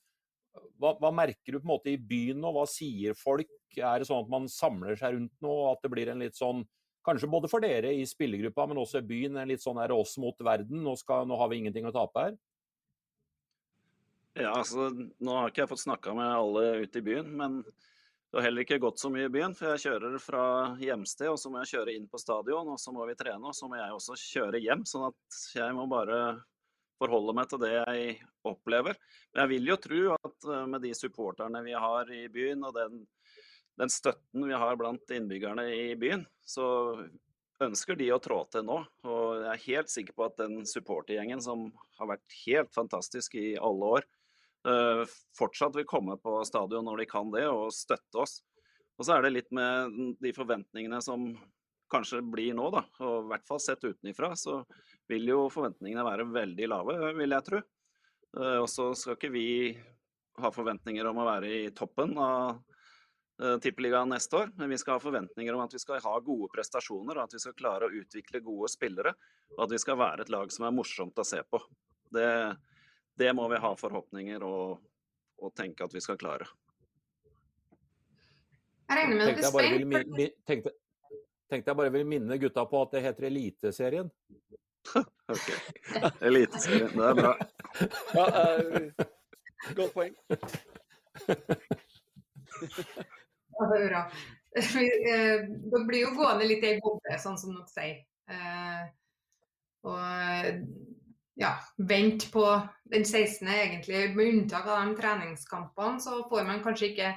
hva, 0.82 0.90
hva, 0.98 1.12
merker 1.14 1.54
du 1.54 1.60
på 1.60 1.68
en 1.68 1.70
måte 1.70 1.92
i 1.92 2.00
byen 2.00 2.40
nå? 2.42 2.50
Hva 2.50 2.64
sier 2.66 3.14
folk? 3.14 3.52
Er 3.78 4.02
det 4.02 4.08
sånn 4.08 4.24
at 4.24 4.32
man 4.32 4.48
samler 4.50 4.98
seg 4.98 5.14
rundt 5.14 5.36
noe, 5.44 5.70
at 5.70 5.86
det 5.86 5.92
blir 5.92 6.10
en 6.10 6.24
litt 6.24 6.34
sånn 6.34 6.64
Kanskje 7.06 7.30
både 7.30 7.48
for 7.50 7.62
dere 7.62 7.92
i 7.94 8.02
spillergruppa, 8.08 8.66
men 8.66 8.80
også 8.82 8.98
i 8.98 9.06
byen. 9.06 9.38
Litt 9.46 9.62
sånn 9.62 9.78
er 9.78 9.94
oss 9.94 10.16
mot 10.18 10.40
verden. 10.42 10.82
Nå, 10.82 10.96
skal, 10.98 11.26
nå 11.28 11.38
har 11.38 11.50
vi 11.52 11.60
ingenting 11.62 11.86
å 11.86 11.94
tape 11.94 12.24
her. 12.24 12.38
Ja, 14.36 14.52
altså, 14.52 14.90
Nå 14.92 15.36
har 15.38 15.52
ikke 15.52 15.62
jeg 15.62 15.70
fått 15.70 15.86
snakka 15.86 16.12
med 16.16 16.28
alle 16.28 16.82
ute 16.82 17.00
i 17.00 17.04
byen, 17.06 17.30
men 17.38 17.60
det 17.64 18.40
har 18.40 18.48
heller 18.48 18.66
ikke 18.66 18.82
gått 18.82 19.00
så 19.00 19.08
mye 19.12 19.30
i 19.30 19.32
byen. 19.32 19.54
For 19.56 19.72
jeg 19.72 19.86
kjører 19.86 20.18
fra 20.20 20.42
hjemsted, 20.82 21.30
og 21.30 21.38
så 21.40 21.52
må 21.52 21.62
jeg 21.62 21.76
kjøre 21.76 21.94
inn 21.96 22.10
på 22.10 22.20
stadion, 22.20 22.68
og 22.74 22.82
så 22.82 22.92
må 22.92 23.06
vi 23.08 23.16
trene. 23.16 23.40
Og 23.46 23.56
så 23.56 23.70
må 23.70 23.78
jeg 23.78 23.94
også 23.96 24.18
kjøre 24.20 24.60
hjem. 24.60 24.84
Sånn 24.88 25.06
at 25.08 25.40
jeg 25.56 25.78
må 25.78 25.86
bare 25.88 26.20
forholde 27.00 27.34
meg 27.36 27.48
til 27.48 27.62
det 27.62 27.72
jeg 27.76 28.18
opplever. 28.48 28.98
Men 29.32 29.44
jeg 29.44 29.52
vil 29.54 29.70
jo 29.70 29.78
tro 29.86 30.02
at 30.16 30.48
eh, 30.48 30.66
med 30.74 30.84
de 30.84 30.92
supporterne 30.96 31.62
vi 31.64 31.76
har 31.76 32.12
i 32.12 32.26
byen, 32.32 32.64
og 32.66 32.76
den 32.76 33.04
den 33.76 33.92
støtten 33.92 34.46
vi 34.48 34.56
har 34.56 34.76
blant 34.76 35.10
innbyggerne 35.10 35.68
i 35.74 35.96
byen, 35.96 36.24
så 36.44 36.66
ønsker 37.62 37.96
de 37.96 38.10
å 38.12 38.20
trå 38.22 38.42
til 38.52 38.64
nå. 38.66 38.78
Og 39.08 39.42
jeg 39.42 39.50
er 39.52 39.64
helt 39.66 39.92
sikker 39.92 40.16
på 40.16 40.26
at 40.28 40.38
den 40.40 40.60
supportergjengen 40.68 41.42
som 41.44 41.68
har 42.00 42.10
vært 42.14 42.38
helt 42.44 42.72
fantastisk 42.76 43.36
i 43.40 43.56
alle 43.56 43.90
år, 43.98 44.06
uh, 44.68 45.02
fortsatt 45.38 45.76
vil 45.76 45.88
komme 45.88 46.18
på 46.20 46.38
stadion 46.48 46.86
når 46.88 47.04
de 47.04 47.10
kan 47.10 47.32
det, 47.32 47.46
og 47.48 47.74
støtte 47.74 48.24
oss. 48.24 48.40
Og 48.96 49.04
så 49.04 49.16
er 49.16 49.26
det 49.26 49.34
litt 49.34 49.52
med 49.52 50.16
de 50.24 50.32
forventningene 50.36 51.02
som 51.04 51.28
kanskje 51.92 52.22
blir 52.24 52.56
nå, 52.56 52.70
da. 52.72 52.82
Og 53.04 53.26
i 53.26 53.30
hvert 53.32 53.44
fall 53.48 53.60
sett 53.62 53.84
utenifra, 53.84 54.32
så 54.40 54.62
vil 55.10 55.28
jo 55.28 55.50
forventningene 55.52 56.04
være 56.06 56.30
veldig 56.32 56.70
lave, 56.72 56.96
vil 57.20 57.36
jeg 57.36 57.48
tro. 57.50 57.60
Uh, 58.36 58.56
og 58.62 58.70
så 58.72 58.88
skal 58.96 59.18
ikke 59.18 59.34
vi 59.36 59.50
ha 60.40 60.48
forventninger 60.52 61.08
om 61.08 61.20
å 61.22 61.28
være 61.28 61.52
i 61.60 61.68
toppen 61.76 62.16
av 62.20 62.56
Eh, 62.56 62.75
Tippeligaen 63.36 64.08
neste 64.08 64.36
år, 64.36 64.50
men 64.56 64.70
vi 64.72 64.78
skal 64.80 64.96
ha 64.96 65.00
forventninger 65.00 65.54
om 65.54 65.60
at 65.60 65.74
vi 65.74 65.78
skal 65.78 66.00
ha 66.00 66.12
gode 66.24 66.48
prestasjoner, 66.54 67.18
og 67.18 67.26
at 67.26 67.34
vi 67.36 67.40
skal 67.42 67.52
klare 67.58 67.84
å 67.84 67.92
utvikle 67.98 68.40
gode 68.40 68.70
spillere, 68.72 69.12
og 69.58 69.66
at 69.66 69.74
vi 69.74 69.80
skal 69.82 69.98
være 70.00 70.24
et 70.24 70.30
lag 70.32 70.52
som 70.54 70.64
er 70.64 70.72
morsomt 70.72 71.20
å 71.20 71.24
se 71.26 71.42
på. 71.44 71.60
Det, 72.16 72.30
det 73.20 73.32
må 73.36 73.44
vi 73.52 73.58
ha 73.60 73.72
forhåpninger 73.76 74.46
og, 74.46 74.78
og, 75.42 75.52
tenke 75.58 75.84
at 75.84 75.92
vi 75.92 76.00
skal 76.00 76.16
klare. 76.20 76.48
Jeg 78.88 79.02
regner 79.02 79.16
med 79.20 79.26
at 79.26 79.36
du 79.36 79.42
er 79.42 79.50
spent. 79.50 80.40
Tenkte, 80.48 80.72
tenkte 81.52 81.72
jeg 81.72 81.80
bare 81.82 81.92
vil 81.98 82.08
minne 82.08 82.40
gutta 82.40 82.64
på 82.70 82.82
at 82.86 82.96
det 82.96 83.04
heter 83.04 83.28
Eliteserien. 83.28 84.08
OK. 85.34 85.48
Eliteserien, 86.24 86.94
det 86.94 87.04
er 87.10 87.20
bra. 87.20 87.32
Ja, 88.16 88.24
uh, 88.62 88.88
godt 89.76 89.92
poeng. 89.92 90.14
hurra. 93.60 93.86
bra. 93.88 94.02
dere 94.56 95.84
blir 95.84 96.06
jo 96.06 96.14
gående 96.16 96.48
litt 96.48 96.64
i 96.64 96.74
ei 96.74 96.80
boble, 96.80 97.18
sånn 97.20 97.36
som 97.40 97.56
dere 97.56 97.68
sier. 97.72 97.98
Eh, 98.32 98.84
og 99.86 100.62
ja, 101.36 101.52
vente 101.76 102.30
på 102.32 102.44
den 102.92 103.04
16., 103.04 103.48
egentlig. 103.48 104.16
Med 104.16 104.32
unntak 104.32 104.66
av 104.66 104.86
de 104.86 104.96
treningskampene, 105.00 106.00
så 106.00 106.22
får 106.30 106.46
man 106.48 106.62
kanskje 106.64 106.92
ikke 106.92 107.10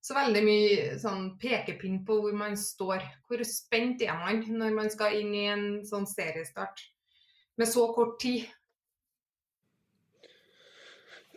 så 0.00 0.16
veldig 0.16 0.42
mye 0.44 0.94
sånn 1.00 1.26
pekepinn 1.40 2.00
på 2.08 2.16
hvor 2.24 2.36
man 2.36 2.56
står. 2.58 3.04
Hvor 3.28 3.44
spent 3.46 4.02
er 4.02 4.16
man 4.18 4.42
når 4.48 4.74
man 4.76 4.90
skal 4.92 5.20
inn 5.20 5.34
i 5.36 5.46
en 5.52 5.66
sånn 5.86 6.08
seriestart 6.08 6.82
med 7.60 7.68
så 7.70 7.86
kort 7.94 8.18
tid? 8.22 8.48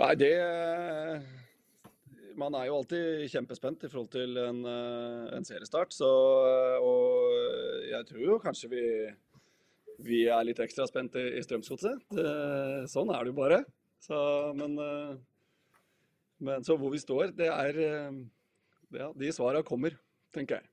Nei, 0.01 0.13
det 0.17 0.33
man 2.39 2.55
er 2.57 2.67
jo 2.69 2.79
alltid 2.79 3.27
kjempespent 3.31 3.85
i 3.85 3.91
forhold 3.91 4.09
til 4.13 4.39
en, 4.41 4.63
en 4.65 5.47
seriestart. 5.47 5.93
Så, 5.95 6.09
og 6.83 7.85
jeg 7.89 8.09
tror 8.09 8.25
jo 8.25 8.39
kanskje 8.43 8.71
vi, 8.71 8.83
vi 10.07 10.23
er 10.31 10.43
litt 10.47 10.61
ekstra 10.63 10.87
spent 10.89 11.17
i, 11.19 11.27
i 11.37 11.43
Strømsgodset. 11.45 12.03
Sånn 12.91 13.13
er 13.13 13.23
det 13.23 13.33
jo 13.33 13.37
bare. 13.37 13.61
Så, 14.03 14.17
men, 14.59 14.75
men, 16.43 16.65
så 16.67 16.75
hvor 16.79 16.91
vi 16.93 17.01
står, 17.01 17.31
det 17.37 17.47
er 17.53 17.79
ja, 18.93 19.09
De 19.15 19.31
svarene 19.33 19.65
kommer, 19.65 19.95
tenker 20.35 20.59
jeg. 20.59 20.72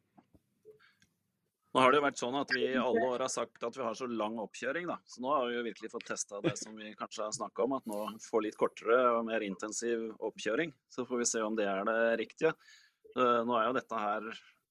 Nå 1.71 1.79
har 1.79 1.93
det 1.93 2.01
jo 2.01 2.03
vært 2.03 2.19
sånn 2.19 2.35
at 2.35 2.51
vi 2.51 2.65
i 2.67 2.79
alle 2.79 3.03
år 3.07 3.23
har 3.23 3.31
sagt 3.31 3.63
at 3.63 3.77
vi 3.79 3.85
har 3.87 3.95
så 3.95 4.09
lang 4.11 4.41
oppkjøring. 4.43 4.89
da. 4.91 4.97
Så 5.07 5.23
nå 5.23 5.31
har 5.31 5.45
vi 5.47 5.55
jo 5.55 5.67
virkelig 5.69 5.91
fått 5.93 6.09
testa 6.09 6.41
det 6.43 6.57
som 6.59 6.75
vi 6.75 6.91
kanskje 6.99 7.29
har 7.29 7.37
snakka 7.37 7.63
om, 7.63 7.77
at 7.79 7.87
nå 7.87 8.01
får 8.25 8.45
litt 8.47 8.59
kortere 8.59 8.97
og 9.13 9.29
mer 9.29 9.45
intensiv 9.47 10.09
oppkjøring. 10.19 10.73
Så 10.91 11.07
får 11.07 11.23
vi 11.23 11.29
se 11.31 11.45
om 11.47 11.59
det 11.59 11.69
er 11.71 11.85
det 11.87 12.01
riktige. 12.25 12.51
Eh, 13.15 13.39
nå 13.47 13.55
er 13.59 13.69
jo 13.69 13.77
dette 13.79 14.01
her 14.03 14.27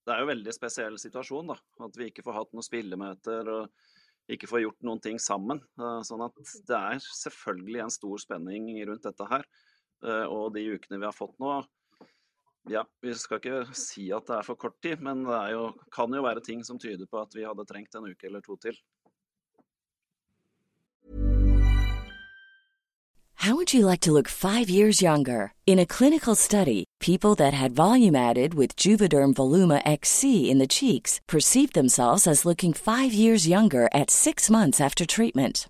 Det 0.08 0.16
er 0.16 0.22
jo 0.24 0.26
en 0.26 0.32
veldig 0.32 0.54
spesiell 0.56 0.96
situasjon, 1.00 1.52
da. 1.52 1.56
At 1.86 1.98
vi 2.00 2.10
ikke 2.10 2.24
får 2.26 2.36
hatt 2.36 2.54
noen 2.56 2.66
spillemøter 2.66 3.50
og 3.54 4.34
ikke 4.34 4.48
får 4.50 4.64
gjort 4.64 4.86
noen 4.88 5.02
ting 5.04 5.20
sammen. 5.22 5.60
Eh, 5.80 6.00
sånn 6.08 6.24
at 6.26 6.36
det 6.68 6.78
er 6.78 7.04
selvfølgelig 7.04 7.84
en 7.86 7.94
stor 7.94 8.24
spenning 8.24 8.72
rundt 8.90 9.06
dette 9.08 9.28
her. 9.30 9.46
Eh, 10.04 10.26
og 10.26 10.52
de 10.56 10.66
ukene 10.76 11.00
vi 11.00 11.08
har 11.08 11.16
fått 11.16 11.38
nå, 11.40 11.62
ja, 12.68 12.84
vi 13.02 13.14
skal 13.14 13.40
ikke 13.40 13.76
si 13.78 14.10
at 14.12 14.28
det 14.28 14.36
er 14.40 14.48
for 14.48 14.60
kort 14.60 14.76
tid, 14.84 15.02
men 15.02 15.24
det 15.26 15.52
jo, 15.54 15.70
kan 15.96 16.14
jo 16.14 16.24
være 16.26 16.44
ting 16.46 16.66
som 16.66 16.80
tyder 16.80 17.08
på 17.10 17.22
at 17.22 17.36
vi 17.36 17.48
hadde 17.48 17.66
trengt 17.66 17.96
en 17.96 18.10
uke 18.10 18.28
eller 18.28 18.42
to 18.42 18.58
til. 18.58 18.76
How 23.40 23.56
would 23.56 23.74
you 23.74 23.86
like 23.86 24.02
to 24.02 24.12
look 24.12 24.28
five 24.28 24.70
years 24.70 25.02
younger? 25.02 25.54
In 25.66 25.80
a 25.80 25.86
clinical 25.86 26.36
study, 26.36 26.84
people 27.00 27.36
that 27.36 27.54
had 27.54 27.72
volume 27.72 28.14
added 28.14 28.54
with 28.54 28.76
Juvederm 28.76 29.34
Voluma 29.34 29.82
XC 29.86 30.52
in 30.52 30.60
the 30.60 30.68
cheeks 30.68 31.22
perceived 31.26 31.74
themselves 31.74 32.28
as 32.28 32.46
looking 32.46 32.74
five 32.74 33.14
years 33.14 33.48
younger 33.48 33.88
at 33.94 34.12
six 34.12 34.50
months 34.50 34.82
after 34.82 35.06
treatment. 35.06 35.70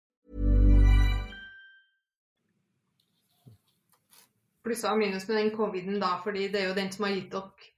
Plusser 4.61 4.93
og 4.93 4.99
minus 5.01 5.27
med 5.29 5.39
den 5.39 5.53
coviden 5.55 6.01
da, 6.01 6.15
fordi 6.23 6.47
det 6.53 6.61
er 6.61 6.67
jo 6.69 6.77
den 6.77 6.91
som 6.93 7.07
har 7.07 7.15
gitt 7.15 7.31
dere 7.33 7.69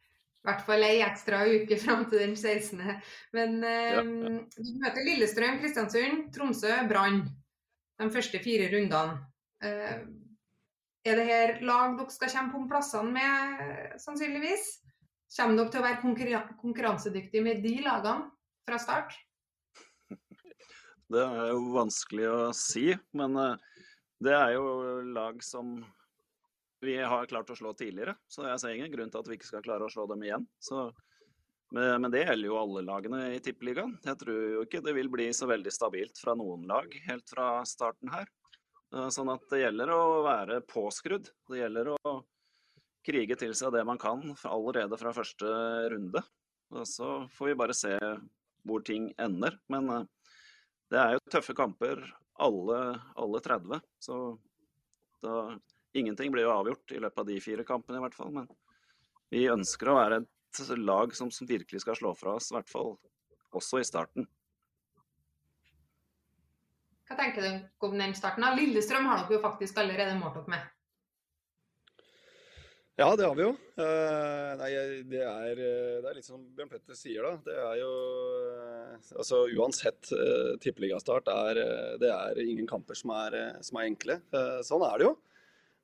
i 0.43 0.49
hvert 0.49 0.63
fall 0.67 0.83
ei 0.83 0.97
ekstra 1.05 1.37
uke 1.47 1.77
fram 1.79 2.01
til 2.11 2.19
den 2.19 2.33
16. 2.35 2.81
Men 3.31 3.61
eh, 3.63 3.93
ja, 3.95 4.01
ja. 4.03 4.31
du 4.57 4.71
møter 4.81 5.05
Lillestrøm, 5.07 5.61
Kristiansund, 5.61 6.25
Tromsø, 6.35 6.73
Brann 6.89 7.21
de 8.01 8.09
første 8.11 8.41
fire 8.43 8.67
rundene. 8.73 9.21
Eh, 9.63 10.01
er 11.07 11.19
det 11.19 11.27
her 11.29 11.53
lag 11.63 11.95
dere 11.95 12.11
skal 12.11 12.31
kjempe 12.31 12.59
om 12.59 12.67
plassene 12.67 13.15
med, 13.15 13.95
sannsynligvis? 14.03 14.67
Kommer 15.37 15.61
dere 15.61 15.71
til 15.71 15.81
å 15.81 15.87
være 15.87 16.43
konkurransedyktige 16.59 17.43
med 17.45 17.63
de 17.63 17.77
lagene 17.85 18.27
fra 18.67 18.79
start? 18.83 19.15
Det 21.13 21.23
er 21.23 21.49
jo 21.53 21.65
vanskelig 21.71 22.29
å 22.29 22.37
si, 22.57 22.89
men 23.15 23.39
eh, 23.39 23.83
det 24.23 24.35
er 24.35 24.55
jo 24.57 24.67
lag 25.15 25.39
som 25.45 25.77
vi 26.83 26.97
har 26.99 27.29
klart 27.31 27.49
å 27.53 27.57
slå 27.57 27.73
tidligere. 27.77 28.15
Så 28.27 28.45
jeg 28.47 28.61
ser 28.61 28.75
ingen 28.75 28.91
grunn 28.93 29.11
til 29.11 29.23
at 29.23 29.31
vi 29.31 29.39
ikke 29.39 29.49
skal 29.49 29.65
klare 29.65 29.87
å 29.87 29.91
slå 29.91 30.05
dem 30.11 30.23
igjen. 30.25 30.45
Så, 30.61 30.85
men 31.73 32.09
det 32.13 32.25
gjelder 32.25 32.49
jo 32.49 32.59
alle 32.59 32.83
lagene 32.85 33.21
i 33.33 33.41
Tippeligaen. 33.43 33.95
Jeg 34.05 34.19
tror 34.21 34.39
jo 34.57 34.63
ikke 34.67 34.83
det 34.85 34.95
vil 34.97 35.11
bli 35.13 35.29
så 35.35 35.49
veldig 35.49 35.73
stabilt 35.73 36.19
fra 36.21 36.35
noen 36.37 36.67
lag 36.69 36.91
helt 37.07 37.33
fra 37.33 37.47
starten 37.69 38.11
her. 38.13 38.29
Eh, 38.93 39.09
sånn 39.09 39.31
at 39.33 39.45
det 39.49 39.63
gjelder 39.63 39.91
å 39.93 40.03
være 40.25 40.61
påskrudd. 40.69 41.29
Det 41.49 41.59
gjelder 41.63 41.93
å 41.95 42.13
krige 43.03 43.37
til 43.39 43.55
seg 43.57 43.73
det 43.75 43.83
man 43.87 43.99
kan 43.99 44.21
allerede 44.47 44.99
fra 44.99 45.13
første 45.15 45.49
runde. 45.93 46.21
Og 46.73 46.87
så 46.89 47.09
får 47.33 47.51
vi 47.51 47.59
bare 47.59 47.77
se 47.77 47.97
hvor 48.63 48.83
ting 48.85 49.09
ender. 49.21 49.57
Men 49.73 49.89
eh, 49.89 50.09
det 50.93 51.01
er 51.01 51.15
jo 51.15 51.25
tøffe 51.33 51.55
kamper, 51.57 52.03
alle, 52.43 52.79
alle 53.17 53.41
30. 53.45 53.81
Så 54.01 54.19
da 55.23 55.37
Ingenting 55.93 56.32
blir 56.34 56.47
jo 56.47 56.53
avgjort 56.53 56.91
i 56.91 56.99
løpet 57.01 57.21
av 57.21 57.27
de 57.29 57.39
fire 57.41 57.65
kampene, 57.67 57.99
i 57.99 58.03
hvert 58.06 58.17
fall. 58.17 58.32
Men 58.34 58.47
vi 59.34 59.45
ønsker 59.51 59.89
å 59.89 59.97
være 59.99 60.23
et 60.23 60.77
lag 60.82 61.13
som, 61.17 61.32
som 61.34 61.49
virkelig 61.49 61.84
skal 61.84 61.97
slå 61.97 62.13
fra 62.17 62.38
oss, 62.38 62.51
i 62.51 62.58
hvert 62.58 62.69
fall 62.69 62.95
også 63.53 63.82
i 63.82 63.86
starten. 63.86 64.27
Hva 67.10 67.17
tenker 67.19 67.45
du 67.45 67.86
om 67.86 67.97
den 67.99 68.15
starten? 68.17 68.45
da? 68.45 68.53
Lillestrøm 68.58 69.06
har 69.10 69.21
dere 69.21 69.38
jo 69.38 69.43
faktisk 69.43 69.77
allerede 69.82 70.15
målt 70.17 70.39
opp 70.41 70.49
med. 70.49 70.63
Ja, 72.97 73.08
det 73.17 73.25
har 73.25 73.34
vi 73.38 73.45
jo. 73.45 73.53
Uh, 73.77 74.53
nei, 74.60 74.69
det 75.10 75.21
er, 75.25 75.58
det 75.58 76.06
er, 76.06 76.13
litt 76.13 76.27
som 76.27 76.43
Bjørn 76.53 76.69
Petter 76.69 76.97
sier, 76.97 77.25
da. 77.25 77.39
Det 77.41 77.56
er 77.58 77.79
jo 77.82 77.89
uh, 77.89 78.97
Altså 79.17 79.39
uansett 79.49 80.10
tippeligastart, 80.62 81.29
er, 81.29 81.62
det 82.01 82.10
er 82.13 82.41
ingen 82.45 82.69
kamper 82.69 82.97
som 82.97 83.13
er, 83.17 83.38
som 83.65 83.79
er 83.82 83.89
enkle. 83.89 84.19
sånn 84.65 84.86
er 84.86 85.01
det 85.01 85.08
jo. 85.10 85.15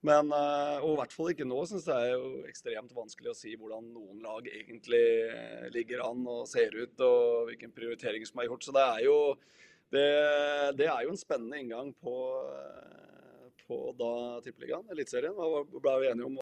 Men, 0.08 0.30
eh, 0.32 0.78
og 0.80 0.94
i 0.94 0.98
hvert 1.02 1.14
fall 1.14 1.32
ikke 1.34 1.48
nå, 1.48 1.58
syns 1.68 1.88
jeg 1.90 2.12
er 2.12 2.14
jo 2.16 2.44
ekstremt 2.48 2.94
vanskelig 2.96 3.34
å 3.34 3.36
si 3.36 3.52
hvordan 3.60 3.90
noen 3.92 4.22
lag 4.24 4.46
egentlig 4.48 5.02
eh, 5.28 5.66
ligger 5.76 6.06
an 6.06 6.22
og 6.24 6.46
ser 6.48 6.72
ut, 6.78 6.96
og 7.04 7.50
hvilken 7.50 7.74
prioritering 7.76 8.24
som 8.28 8.40
er 8.40 8.48
gjort. 8.48 8.64
Så 8.64 8.76
det 8.78 8.86
er 8.86 9.04
jo, 9.04 9.18
det, 9.92 10.06
det 10.80 10.88
er 10.88 11.04
jo 11.04 11.12
en 11.12 11.20
spennende 11.20 11.60
inngang 11.60 11.92
på, 12.00 12.16
eh, 12.54 13.52
på 13.66 13.82
da 14.00 14.14
Tippeligaen, 14.46 14.88
Eliteserien. 14.96 15.36
Hva 15.36 15.66
ble 15.68 15.98
vi 16.06 16.12
enige 16.14 16.32
om? 16.32 16.40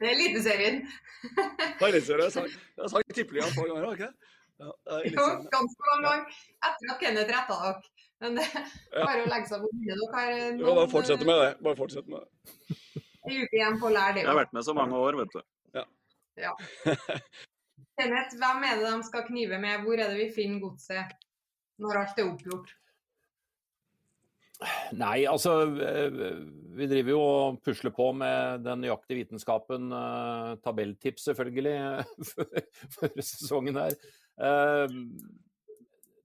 Det 0.00 0.08
er 0.08 0.14
Eliteserien. 0.16 0.82
det 1.22 1.86
er 1.86 1.88
Eliteserien. 1.92 2.50
Jeg 2.50 2.82
har 2.82 2.94
sagt, 2.96 3.14
Tippeligaen 3.14 3.54
et 3.54 3.62
par 3.62 3.70
ganger, 3.70 3.86
har 3.86 3.94
jeg 3.94 4.02
ikke? 4.02 4.36
Ja, 4.60 4.72
Jo, 5.06 5.24
ganske 5.54 5.86
mange 5.86 6.02
ganger 6.04 6.40
etter 6.66 6.90
at 6.92 6.98
Kenneth 7.00 7.30
retta 7.32 7.62
dere. 7.62 7.99
Men 8.20 8.36
det 8.36 8.46
er 8.54 9.04
bare 9.04 9.22
å 9.24 9.30
legge 9.30 9.48
seg 9.50 9.62
på 9.64 9.70
minnet. 9.72 10.00
Dere 10.00 10.10
har 10.16 10.58
Jo, 10.60 10.74
bare 10.76 10.90
fortsetter 10.92 11.28
med 11.30 11.40
det. 11.44 11.52
Bare 11.64 11.78
fortsett 11.78 12.10
med 12.10 12.24
det. 12.24 12.58
en 13.30 13.38
uke 13.44 13.56
igjen 13.56 13.78
på 13.80 13.88
å 13.88 13.94
lære 13.94 14.18
det. 14.18 14.24
Jeg 14.26 14.32
har 14.32 14.40
vært 14.42 14.52
med 14.56 14.66
så 14.66 14.74
mange 14.76 15.00
år, 15.00 15.20
vet 15.22 15.38
du. 15.38 15.40
Ja. 16.40 16.52
Kenneth, 18.00 18.36
hvem 18.40 18.62
er 18.64 18.78
det 18.80 18.90
de 18.90 19.08
skal 19.08 19.26
knive 19.26 19.58
med? 19.60 19.82
Hvor 19.84 19.98
er 20.00 20.12
det 20.12 20.20
vi 20.20 20.28
finner 20.32 20.62
godset 20.62 21.16
når 21.80 21.98
alt 22.00 22.20
er 22.20 22.30
oppgjort? 22.30 22.70
Nei, 25.00 25.22
altså 25.24 25.54
eh, 25.80 26.16
Vi 26.76 26.88
driver 26.88 27.14
jo 27.14 27.20
og 27.24 27.60
pusler 27.64 27.92
på 27.96 28.10
med 28.12 28.64
den 28.66 28.82
nøyaktige 28.84 29.22
vitenskapen. 29.22 29.88
eh, 29.96 30.50
Tabelltips, 30.64 31.28
selvfølgelig, 31.30 31.76
før 32.96 33.14
sesongen 33.24 33.80
her. 33.80 33.96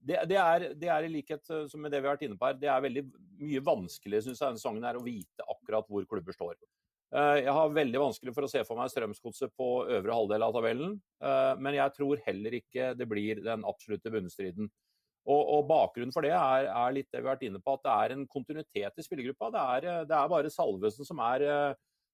Det, 0.06 0.20
det, 0.30 0.38
er, 0.38 0.64
det 0.78 0.88
er 0.92 1.06
i 1.06 1.10
likhet 1.10 1.50
eh, 1.50 1.66
som 1.70 1.82
med 1.82 1.90
det 1.90 2.00
vi 2.00 2.06
har 2.06 2.14
vært 2.14 2.26
inne 2.28 2.38
på 2.38 2.46
her, 2.46 2.58
det 2.60 2.70
er 2.70 2.82
veldig 2.84 3.04
mye 3.42 3.62
vanskeligere 3.66 4.28
synes 4.28 4.40
jeg, 4.40 4.46
denne 4.46 4.62
sangen 4.62 4.86
her 4.86 4.98
å 4.98 5.04
vite 5.04 5.46
akkurat 5.50 5.88
hvor 5.90 6.06
klubber 6.08 6.36
står. 6.36 6.54
Eh, 7.14 7.42
Jeg 7.42 7.54
har 7.58 7.74
veldig 7.74 8.02
vanskelig 8.02 8.34
for 8.36 8.46
å 8.46 8.50
se 8.50 8.62
for 8.68 8.78
meg 8.78 8.92
Strømsgodset 8.92 9.54
på 9.58 9.70
øvre 9.98 10.18
halvdel 10.18 10.46
av 10.46 10.54
tabellen, 10.54 10.98
eh, 11.22 11.54
men 11.58 11.78
jeg 11.78 11.94
tror 11.96 12.22
heller 12.26 12.58
ikke 12.60 12.92
det 12.98 13.08
blir 13.10 13.42
den 13.42 13.66
absolutte 13.66 14.12
bunnstriden. 14.14 14.70
Og, 15.26 15.40
og 15.56 15.64
Bakgrunnen 15.66 16.14
for 16.14 16.22
det 16.22 16.30
er, 16.36 16.68
er, 16.70 16.94
litt 16.94 17.08
det 17.10 17.18
vi 17.18 17.26
har 17.26 17.34
vært 17.34 17.48
inne 17.48 17.58
på, 17.58 17.74
at 17.74 17.82
det 17.82 17.94
er 17.96 18.14
en 18.14 18.28
kontinuitet 18.30 19.02
i 19.02 19.06
spillergruppa. 19.06 19.50
Det 19.50 19.64
er, 19.74 19.88
det 20.06 20.14
er 20.14 20.30
bare 20.30 20.52
Salvesen 20.54 21.08
som 21.08 21.18
er, 21.26 21.42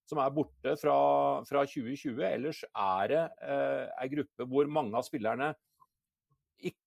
som 0.09 0.17
er 0.23 0.31
borte 0.33 0.73
fra, 0.81 0.95
fra, 1.45 1.61
2020. 1.69 2.23
Ellers 2.25 2.63
er 2.71 3.11
det 3.11 3.21
eh, 3.45 3.85
ei 4.01 4.09
gruppe 4.15 4.49
hvor 4.49 4.71
mange 4.79 4.97
av 4.97 5.05
spillerne 5.05 5.51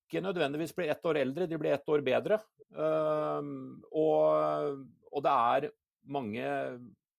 ikke 0.07 0.23
nødvendigvis 0.23 0.75
blir 0.77 0.93
ett 0.93 1.07
år 1.07 1.19
eldre, 1.21 1.49
de 1.51 1.59
blir 1.59 1.75
ett 1.75 1.91
år 1.91 2.05
bedre. 2.07 2.39
Um, 2.71 3.83
og, 3.91 4.87
og, 5.11 5.21
det 5.25 5.33
er 5.33 5.69
mange 6.07 6.47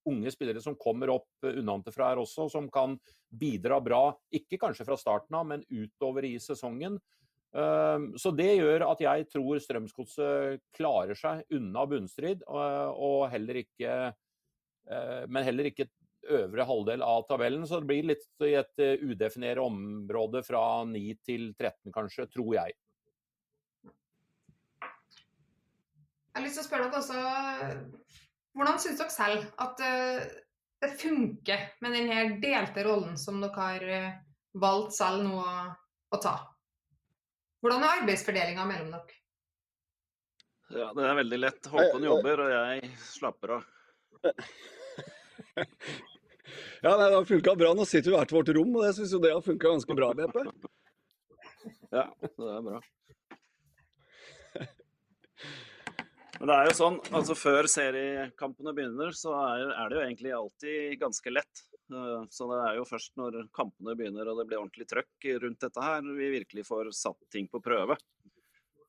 unge 0.08 0.32
spillere 0.32 0.64
som 0.64 0.78
kommer 0.80 1.12
opp 1.12 1.48
unnafra 1.50 2.14
her 2.14 2.22
også, 2.22 2.48
som 2.52 2.70
kan 2.72 2.96
bidra 3.28 3.82
bra. 3.84 4.02
Ikke 4.32 4.60
kanskje 4.62 4.88
fra 4.88 4.98
starten 5.00 5.36
av, 5.36 5.48
men 5.52 5.66
utover 5.68 6.28
i 6.28 6.38
sesongen. 6.40 6.96
Um, 7.52 8.12
så 8.20 8.32
det 8.36 8.54
gjør 8.60 8.86
at 8.90 9.02
jeg 9.04 9.28
tror 9.32 9.60
Strømsgodset 9.64 10.64
klarer 10.76 11.18
seg 11.18 11.44
unna 11.58 11.86
bunnstrid, 11.90 12.44
og, 12.48 13.28
heller 13.32 13.64
ikke 13.64 13.94
uh, 14.12 15.24
Men 15.28 15.48
heller 15.48 15.72
ikke 15.72 15.88
øvre 16.40 16.66
halvdel 16.68 17.04
av 17.06 17.26
tabellen. 17.30 17.66
Så 17.68 17.82
det 17.82 17.90
blir 17.90 18.10
litt 18.12 18.28
i 18.46 18.54
et 18.60 18.84
uh, 18.84 19.06
udefinert 19.08 19.62
område 19.64 20.44
fra 20.46 20.64
9 20.90 21.02
til 21.28 21.50
13, 21.56 21.94
kanskje, 21.96 22.28
tror 22.34 22.52
jeg. 22.58 22.76
Jeg 26.28 26.42
har 26.42 26.46
lyst 26.46 26.60
til 26.60 26.66
å 26.66 26.68
spørre 26.68 26.90
dere 26.92 27.02
også, 27.02 27.20
Hvordan 28.58 28.80
syns 28.82 29.00
dere 29.02 29.14
selv 29.14 29.46
at 29.64 29.82
uh, 29.86 30.22
det 30.82 30.92
funker 30.98 31.64
med 31.82 31.94
denne 31.98 32.40
delte 32.42 32.86
rollen 32.86 33.18
som 33.22 33.42
dere 33.42 33.58
har 33.58 33.88
uh, 33.90 34.18
valgt 34.58 34.98
selv 34.98 35.26
nå 35.26 35.42
å, 35.42 35.56
å 36.14 36.22
ta? 36.22 36.36
Hvordan 37.62 37.84
er 37.86 38.02
arbeidsfordelinga 38.02 38.66
mellom 38.70 38.94
dere? 38.94 39.18
Ja, 40.68 40.92
Det 40.94 41.06
er 41.08 41.16
veldig 41.22 41.40
lett. 41.40 41.70
Håkon 41.72 42.04
jobber, 42.04 42.44
og 42.44 42.50
jeg 42.52 42.92
slapper 43.00 43.58
av. 43.58 43.68
Ja, 46.84 46.94
nei, 46.98 47.08
Det 47.10 47.16
har 47.18 47.26
funka 47.32 47.56
bra. 47.60 47.74
Nå 47.78 47.86
sitter 47.88 48.12
vi 48.14 48.18
hvert 48.18 48.36
vårt 48.38 48.52
rom, 48.56 48.76
og 48.80 48.86
jeg 48.88 48.98
syns 49.00 49.16
jo 49.16 49.20
det 49.24 49.34
har 49.34 49.44
funka 49.46 49.74
ganske 49.74 49.98
bra, 49.98 50.12
BP. 50.18 50.38
Ja, 51.92 52.06
det 52.22 52.52
er 52.54 52.62
bra. 52.70 52.80
Men 56.38 56.52
det 56.52 56.56
er 56.56 56.68
jo 56.70 56.74
sånn, 56.78 56.98
altså 57.18 57.34
før 57.38 57.66
seriekampene 57.72 58.74
begynner, 58.78 59.10
så 59.18 59.32
er, 59.40 59.72
er 59.74 59.90
det 59.90 59.98
jo 59.98 60.04
egentlig 60.04 60.34
alltid 60.38 61.00
ganske 61.02 61.32
lett. 61.34 61.64
Eh, 61.90 62.26
Så 62.30 62.46
det 62.52 62.60
er 62.62 62.76
jo 62.78 62.86
først 62.86 63.16
når 63.18 63.40
kampene 63.58 63.96
begynner 63.98 64.30
og 64.30 64.38
det 64.42 64.46
blir 64.52 64.60
ordentlig 64.62 64.86
trøkk 64.92 65.28
rundt 65.42 65.64
dette 65.66 65.82
her, 65.82 66.06
vi 66.20 66.30
virkelig 66.36 66.68
får 66.68 66.92
satt 66.94 67.18
ting 67.34 67.50
på 67.50 67.62
prøve. 67.66 67.98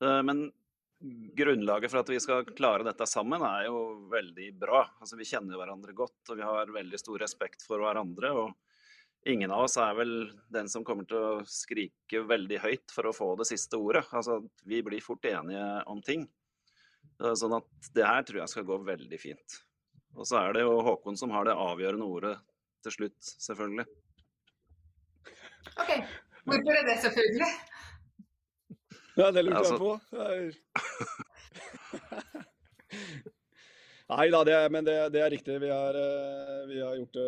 Eh, 0.03 0.21
Men 0.29 0.51
grunnlaget 0.99 1.91
for 1.91 2.01
at 2.01 2.09
vi 2.11 2.19
skal 2.19 2.47
klare 2.57 2.83
dette 2.83 3.05
sammen, 3.07 3.43
er 3.45 3.67
jo 3.69 4.07
veldig 4.11 4.49
bra. 4.59 4.83
Altså 4.99 5.19
Vi 5.19 5.27
kjenner 5.27 5.59
hverandre 5.59 5.95
godt, 5.95 6.19
og 6.29 6.39
vi 6.39 6.47
har 6.47 6.73
veldig 6.75 6.99
stor 6.99 7.21
respekt 7.23 7.63
for 7.67 7.83
hverandre. 7.83 8.33
og 8.33 9.29
Ingen 9.29 9.51
av 9.51 9.65
oss 9.67 9.77
er 9.79 9.95
vel 9.95 10.13
den 10.51 10.69
som 10.71 10.83
kommer 10.87 11.07
til 11.07 11.19
å 11.19 11.45
skrike 11.47 12.23
veldig 12.27 12.59
høyt 12.63 12.91
for 12.95 13.09
å 13.09 13.15
få 13.15 13.33
det 13.39 13.47
siste 13.49 13.79
ordet. 13.79 14.05
Altså, 14.11 14.41
Vi 14.63 14.81
blir 14.83 15.03
fort 15.03 15.25
enige 15.27 15.65
om 15.87 16.01
ting. 16.01 16.27
Eh, 17.23 17.33
Sånn 17.35 17.55
at 17.57 17.91
det 17.95 18.07
her 18.07 18.23
tror 18.23 18.43
jeg 18.43 18.53
skal 18.55 18.67
gå 18.67 18.79
veldig 18.83 19.19
fint. 19.19 19.59
Og 20.15 20.25
så 20.27 20.39
er 20.41 20.53
det 20.53 20.63
jo 20.65 20.79
Håkon 20.83 21.17
som 21.19 21.31
har 21.31 21.45
det 21.45 21.55
avgjørende 21.55 22.07
ordet 22.07 22.35
til 22.83 22.95
slutt, 22.95 23.19
selvfølgelig. 23.19 23.85
OK, 25.79 25.91
hvorfor 26.47 26.75
er 26.79 26.87
det 26.87 26.95
selvfølgelig? 27.03 27.51
Ja, 29.17 29.31
det 29.31 29.43
lurte 29.45 29.57
Altså- 29.57 29.77
jeg 29.77 29.79
på. 29.79 29.91
Nei 34.09 34.25
da, 34.33 34.39
det, 34.41 34.53
er- 34.57 34.71
men 34.73 34.85
det, 34.87 34.93
det 35.13 35.19
er 35.21 35.29
riktig. 35.29 35.59
Vi 35.61 35.67
har, 35.69 35.93
eh, 35.93 36.61
vi, 36.65 36.79
har 36.81 36.95
gjort 36.97 37.13
det, 37.13 37.25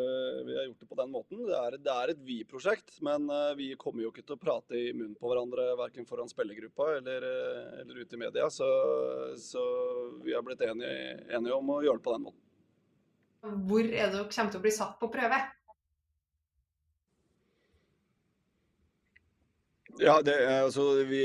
vi 0.47 0.55
har 0.57 0.63
gjort 0.65 0.79
det 0.81 0.87
på 0.89 0.95
den 0.97 1.11
måten. 1.13 1.43
Det 1.45 1.53
er, 1.59 1.75
det 1.77 1.93
er 1.93 2.13
et 2.15 2.23
vi-prosjekt, 2.25 2.95
men 3.05 3.27
eh, 3.29 3.51
vi 3.59 3.67
kommer 3.77 4.01
jo 4.01 4.09
ikke 4.09 4.23
til 4.25 4.33
å 4.33 4.41
prate 4.41 4.79
i 4.79 4.87
munnen 4.95 5.13
på 5.19 5.29
hverandre 5.29 5.67
verken 5.77 6.07
foran 6.09 6.31
spillergruppa 6.31 6.87
eller, 6.95 7.27
eh, 7.29 7.75
eller 7.83 8.01
ute 8.01 8.17
i 8.17 8.21
media. 8.23 8.49
Så, 8.49 8.65
så 9.37 9.61
vi 10.25 10.33
har 10.33 10.41
blitt 10.47 10.63
enige, 10.65 11.19
enige 11.29 11.53
om 11.59 11.69
å 11.69 11.83
gjøre 11.85 12.01
det 12.01 12.07
på 12.07 12.15
den 12.17 12.25
måten. 12.25 12.41
Hvor 13.69 13.85
er 13.85 14.09
det 14.09 14.15
dere 14.17 14.25
kommer 14.33 14.51
til 14.55 14.61
å 14.63 14.65
bli 14.65 14.73
satt 14.73 14.97
på 15.01 15.11
prøve? 15.13 15.37
Ja, 19.99 20.21
det, 20.21 20.33
er- 20.33 20.63
altså, 20.65 20.85
vi, 21.09 21.23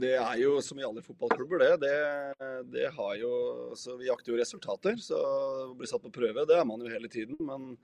det 0.00 0.14
er 0.16 0.36
jo 0.40 0.56
som 0.64 0.78
i 0.80 0.86
alle 0.86 1.02
fotballklubber, 1.04 1.58
det. 1.58 1.72
Det, 1.84 2.60
det 2.72 2.86
har 2.96 3.14
jo 3.20 3.32
altså, 3.70 3.96
Vi 4.00 4.08
jakter 4.08 4.32
jo 4.32 4.38
resultater, 4.40 4.96
så 5.02 5.18
å 5.20 5.74
bli 5.76 5.86
satt 5.90 6.02
på 6.06 6.12
prøve, 6.14 6.46
det 6.48 6.56
er 6.56 6.64
man 6.68 6.80
jo 6.80 6.88
hele 6.92 7.10
tiden. 7.12 7.36
Men, 7.40 7.74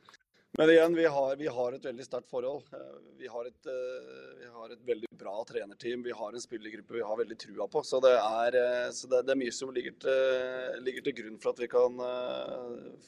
men 0.58 0.70
igjen, 0.70 0.94
vi 0.94 1.04
har, 1.04 1.36
vi 1.36 1.46
har 1.46 1.74
et 1.76 1.84
veldig 1.84 2.04
sterkt 2.06 2.30
forhold. 2.30 2.64
Eh, 2.72 2.94
Vi 3.18 3.28
har, 3.28 3.46
et, 3.48 3.66
eh, 3.66 4.38
vi 4.40 4.46
har 4.52 4.70
et 4.72 4.82
veldig 4.86 5.08
bra 5.18 5.44
trenerteam, 5.44 6.02
vi 6.04 6.12
har 6.12 6.32
en 6.32 6.40
spillergruppe 6.40 6.94
vi 6.94 7.02
har 7.02 7.16
veldig 7.16 7.38
trua 7.38 7.66
på. 7.68 7.82
Så 7.84 8.00
det 8.00 8.12
er, 8.12 8.56
eh, 8.60 8.90
så 8.92 9.08
det, 9.08 9.22
det 9.26 9.32
er 9.34 9.40
mye 9.40 9.52
som 9.52 9.72
ligger 9.74 9.96
til, 10.00 10.80
ligger 10.84 11.04
til 11.04 11.16
grunn 11.20 11.38
for 11.42 11.52
at 11.52 11.60
vi 11.60 11.68
kan 11.68 12.00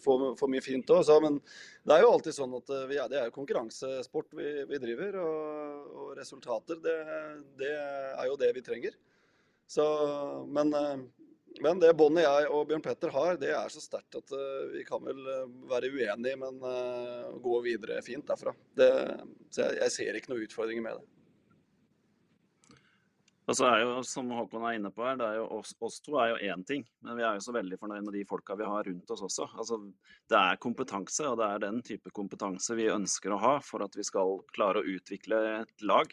få, 0.03 0.17
få 0.37 0.49
mye 0.49 0.65
fint 0.65 0.93
òg. 0.93 1.13
Men 1.25 1.39
det 1.85 1.97
er 1.97 2.05
jo 2.05 2.13
alltid 2.13 2.37
sånn 2.37 2.57
at 2.59 2.75
vi 2.91 2.99
er, 2.99 3.09
det 3.09 3.21
er 3.21 3.31
jo 3.31 3.37
konkurransesport 3.39 4.35
vi, 4.37 4.49
vi 4.69 4.83
driver, 4.85 5.21
og, 5.23 5.95
og 6.03 6.17
resultater 6.19 6.81
det, 6.85 6.99
det 7.61 7.73
er 7.77 8.27
jo 8.29 8.37
det 8.41 8.53
vi 8.57 8.65
trenger. 8.65 8.99
Så, 9.69 9.85
men, 10.49 10.73
men 11.65 11.81
det 11.83 11.93
båndet 11.99 12.25
jeg 12.25 12.49
og 12.55 12.67
Bjørn 12.69 12.83
Petter 12.85 13.13
har, 13.15 13.37
det 13.41 13.53
er 13.57 13.73
så 13.73 13.83
sterkt 13.83 14.19
at 14.19 14.33
eh, 14.35 14.65
vi 14.75 14.85
kan 14.87 15.03
vel 15.05 15.21
eh, 15.33 15.47
være 15.71 15.91
uenige, 15.93 16.39
men 16.41 16.59
eh, 16.65 17.29
gå 17.45 17.61
videre 17.65 18.01
fint 18.07 18.27
derfra. 18.29 18.55
Det, 18.79 18.89
så 19.51 19.65
jeg, 19.65 19.79
jeg 19.83 19.95
ser 19.95 20.19
ikke 20.19 20.33
noen 20.33 20.45
utfordringer 20.47 20.85
med 20.85 20.99
det. 20.99 21.07
Og 23.49 23.57
så 23.57 23.65
er 23.65 23.81
jo, 23.81 23.93
som 24.05 24.29
Håkon 24.37 24.67
er 24.69 24.77
inne 24.77 24.91
på 24.93 25.07
her, 25.07 25.17
det 25.17 25.25
er 25.25 25.39
jo 25.39 25.47
oss, 25.57 25.73
oss 25.81 26.03
to 26.05 26.19
er 26.21 26.35
jo 26.35 26.53
én 26.53 26.65
ting, 26.69 26.83
men 27.01 27.17
vi 27.17 27.25
er 27.25 27.39
jo 27.39 27.45
så 27.47 27.55
veldig 27.57 27.79
fornøyd 27.81 28.05
med 28.05 28.19
de 28.19 28.27
folka 28.29 28.59
vi 28.61 28.69
har 28.69 28.85
rundt 28.91 29.13
oss 29.15 29.25
også. 29.25 29.49
Altså, 29.57 29.79
det 30.29 30.37
er 30.39 30.61
kompetanse, 30.61 31.25
og 31.31 31.39
det 31.41 31.49
er 31.49 31.63
den 31.65 31.81
type 31.87 32.13
kompetanse 32.13 32.77
vi 32.77 32.91
ønsker 32.93 33.33
å 33.33 33.41
ha 33.41 33.55
for 33.65 33.87
at 33.87 33.97
vi 33.97 34.05
skal 34.05 34.43
klare 34.53 34.83
å 34.83 34.91
utvikle 34.99 35.41
et 35.63 35.87
lag. 35.89 36.13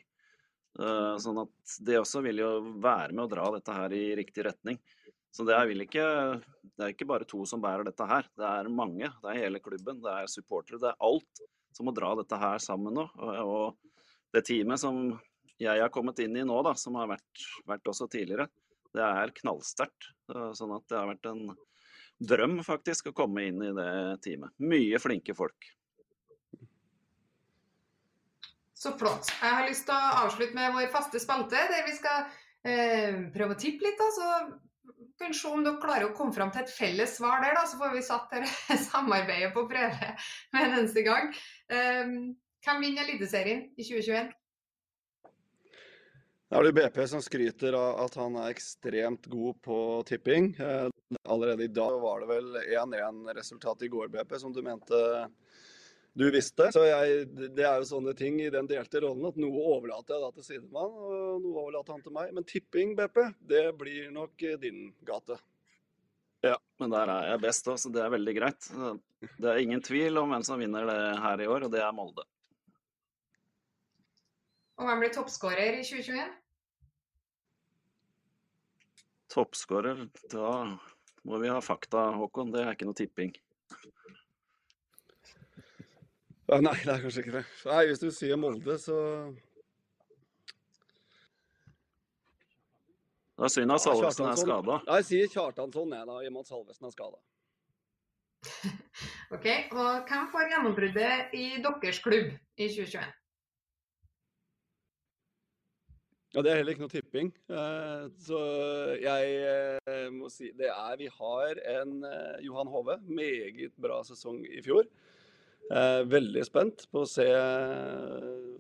Sånn 0.75 1.37
at 1.39 1.75
det 1.87 1.99
også 2.01 2.19
vil 2.23 2.39
jo 2.39 2.49
være 2.83 3.13
med 3.13 3.25
å 3.25 3.31
dra 3.31 3.45
dette 3.53 3.75
her 3.75 3.93
i 3.95 4.05
riktig 4.19 4.43
retning. 4.47 4.79
Så 5.35 5.43
det 5.43 5.55
er, 5.57 5.71
ikke, 5.83 6.05
det 6.63 6.85
er 6.85 6.93
ikke 6.93 7.07
bare 7.09 7.27
to 7.27 7.41
som 7.49 7.59
bærer 7.63 7.83
dette 7.83 8.07
her. 8.07 8.27
Det 8.39 8.47
er 8.47 8.71
mange. 8.71 9.09
Det 9.19 9.31
er 9.31 9.41
hele 9.41 9.59
klubben, 9.59 9.99
det 10.03 10.13
er 10.13 10.31
supportere, 10.31 10.79
det 10.79 10.93
er 10.93 11.03
alt 11.03 11.41
som 11.75 11.89
må 11.89 11.91
dra 11.95 12.13
dette 12.15 12.39
her 12.39 12.61
sammen 12.63 12.95
nå. 12.95 13.03
Og, 13.19 13.75
det 14.35 14.43
teamet 14.47 14.81
som 14.81 14.97
jeg 15.61 15.79
har 15.79 15.91
kommet 15.93 16.19
inn 16.19 16.35
i 16.35 16.43
nå, 16.43 16.55
da, 16.65 16.73
som 16.75 16.97
har 16.99 17.07
vært, 17.07 17.43
vært 17.67 17.87
også 17.87 18.09
tidligere, 18.11 18.49
det 18.95 19.03
er 19.03 19.31
knallsterkt. 19.37 20.09
Sånn 20.57 20.73
at 20.75 20.83
det 20.91 20.97
har 20.99 21.07
vært 21.07 21.29
en 21.31 21.53
drøm 22.19 22.57
faktisk 22.63 23.11
å 23.11 23.15
komme 23.15 23.45
inn 23.47 23.63
i 23.63 23.71
det 23.75 23.93
teamet. 24.25 24.51
Mye 24.59 24.99
flinke 24.99 25.35
folk. 25.37 25.69
Så 28.75 28.91
flott. 28.99 29.31
Jeg 29.39 29.55
har 29.55 29.67
lyst 29.69 29.87
til 29.87 29.95
å 29.95 30.25
avslutte 30.25 30.55
med 30.57 30.75
vår 30.75 30.91
faste 30.93 31.19
spalte, 31.23 31.63
der 31.71 31.87
vi 31.87 31.95
skal 31.95 32.27
eh, 32.67 33.23
prøve 33.35 33.55
å 33.55 33.59
tippe 33.59 33.87
litt. 33.87 33.99
Da. 33.99 34.45
Kan 35.19 35.33
se 35.33 35.47
om 35.47 35.61
dere 35.63 35.79
klarer 35.79 36.09
å 36.09 36.15
komme 36.15 36.35
fram 36.35 36.49
til 36.51 36.65
et 36.65 36.71
felles 36.71 37.13
svar 37.17 37.39
der, 37.43 37.55
da. 37.55 37.63
Så 37.69 37.79
får 37.79 37.93
vi 37.95 38.01
satt 38.03 38.33
dette 38.33 38.79
samarbeidet 38.89 39.53
på 39.55 39.67
prøve 39.69 40.09
med 40.55 40.65
en 40.65 40.79
eneste 40.81 41.05
gang. 41.05 41.29
Eh, 41.71 42.17
hvem 42.65 42.83
vinner 42.83 43.07
Eliteserien 43.07 43.69
i 43.77 43.85
2021? 43.85 44.33
Da 46.45 46.59
er 46.59 46.67
det 46.67 46.75
BP 46.77 46.99
som 47.09 47.23
skryter 47.25 47.73
av 47.73 48.03
at 48.03 48.19
han 48.21 48.35
er 48.37 48.51
ekstremt 48.53 49.25
god 49.31 49.57
på 49.65 49.77
tipping. 50.07 50.51
Eh, 50.61 50.89
allerede 51.27 51.65
i 51.65 51.73
dag 51.73 51.97
var 52.03 52.21
det 52.21 52.29
vel 52.29 52.59
1-1-resultat 52.61 53.81
i 53.87 53.89
går, 53.91 54.11
BP, 54.13 54.37
som 54.39 54.53
du 54.53 54.61
mente 54.65 54.99
du 56.15 56.31
visste. 56.31 56.69
Så 56.71 56.85
jeg, 56.87 57.25
det 57.57 57.65
er 57.67 57.81
jo 57.81 57.87
sånne 57.89 58.13
ting 58.15 58.37
i 58.39 58.51
den 58.51 58.69
delte 58.69 59.01
rollen 59.03 59.27
at 59.27 59.39
noe 59.39 59.63
overlater 59.75 60.15
jeg 60.15 60.23
da 60.23 60.29
til 60.35 60.45
sidemann, 60.47 60.93
og 60.95 61.41
noe 61.43 61.65
overlater 61.65 61.97
han 61.97 62.05
til 62.05 62.15
meg. 62.15 62.31
Men 62.37 62.47
tipping, 62.47 62.93
BP, 62.95 63.19
det 63.49 63.65
blir 63.79 64.13
nok 64.15 64.45
din 64.61 64.87
gate. 65.07 65.37
Ja, 66.45 66.55
men 66.79 66.93
der 66.93 67.11
er 67.11 67.27
jeg 67.33 67.41
best 67.43 67.67
òg, 67.67 67.81
så 67.81 67.91
det 67.91 68.03
er 68.05 68.13
veldig 68.13 68.35
greit. 68.37 68.69
Det 69.41 69.51
er 69.51 69.59
ingen 69.59 69.83
tvil 69.83 70.21
om 70.21 70.31
hvem 70.31 70.45
som 70.47 70.61
vinner 70.61 70.87
det 70.87 70.97
her 71.25 71.43
i 71.43 71.49
år, 71.51 71.67
og 71.67 71.73
det 71.73 71.83
er 71.83 71.95
Molde. 71.95 72.25
Og 74.79 74.87
hvem 74.87 75.03
blir 75.03 75.13
toppskårer 75.15 75.79
i 75.79 75.83
2021? 75.87 76.35
Toppskårer, 79.35 80.05
da 80.31 80.51
må 81.27 81.39
vi 81.41 81.51
ha 81.51 81.59
fakta, 81.63 82.11
Håkon. 82.15 82.53
Det 82.53 82.63
er 82.63 82.75
ikke 82.75 82.87
noe 82.87 82.99
tipping. 82.99 83.33
Ja, 86.45 86.59
nei, 86.61 86.75
det 86.77 86.93
er 86.93 87.01
kanskje 87.01 87.23
ikke 87.23 87.37
det. 87.39 87.43
Nei, 87.65 87.83
Hvis 87.89 88.01
du 88.03 88.09
sier 88.13 88.37
Molde, 88.37 88.77
så 88.77 88.97
Det 93.35 93.43
er 93.43 93.51
synd 93.51 93.73
at 93.75 93.81
Salvesen 93.83 94.29
er 94.29 94.37
skada. 94.39 94.75
Jeg 94.93 95.05
sier 95.09 95.31
Kjartansson, 95.33 95.91
jeg, 95.91 96.07
da, 96.07 96.19
i 96.21 96.29
og 96.29 96.35
med 96.35 96.45
at 96.45 96.51
Salvesen 96.51 96.87
er 96.87 96.93
skada. 96.93 97.17
OK. 99.35 99.47
Og 99.75 99.89
hvem 100.07 100.29
får 100.31 100.49
gjennombruddet 100.53 101.35
i 101.35 101.45
deres 101.65 101.99
klubb 102.05 102.29
i 102.31 102.67
2021? 102.69 103.09
Ja, 106.35 106.41
Det 106.43 106.51
er 106.51 106.57
heller 106.59 106.75
ikke 106.75 106.83
noe 106.83 106.91
tipping. 106.91 107.33
Eh, 107.47 108.05
så 108.27 108.39
jeg 108.99 109.35
eh, 109.87 110.07
må 110.11 110.27
si 110.31 110.49
det 110.55 110.67
er 110.67 110.97
Vi 110.99 111.07
har 111.07 111.61
en 111.79 111.93
eh, 112.03 112.41
Johan 112.43 112.71
Hove. 112.71 112.97
Meget 113.07 113.75
bra 113.79 114.01
sesong 114.03 114.41
i 114.47 114.63
fjor. 114.63 114.87
Veldig 115.65 116.43
spent 116.45 116.83
på 116.93 117.01
å 117.01 117.09
se 117.09 117.25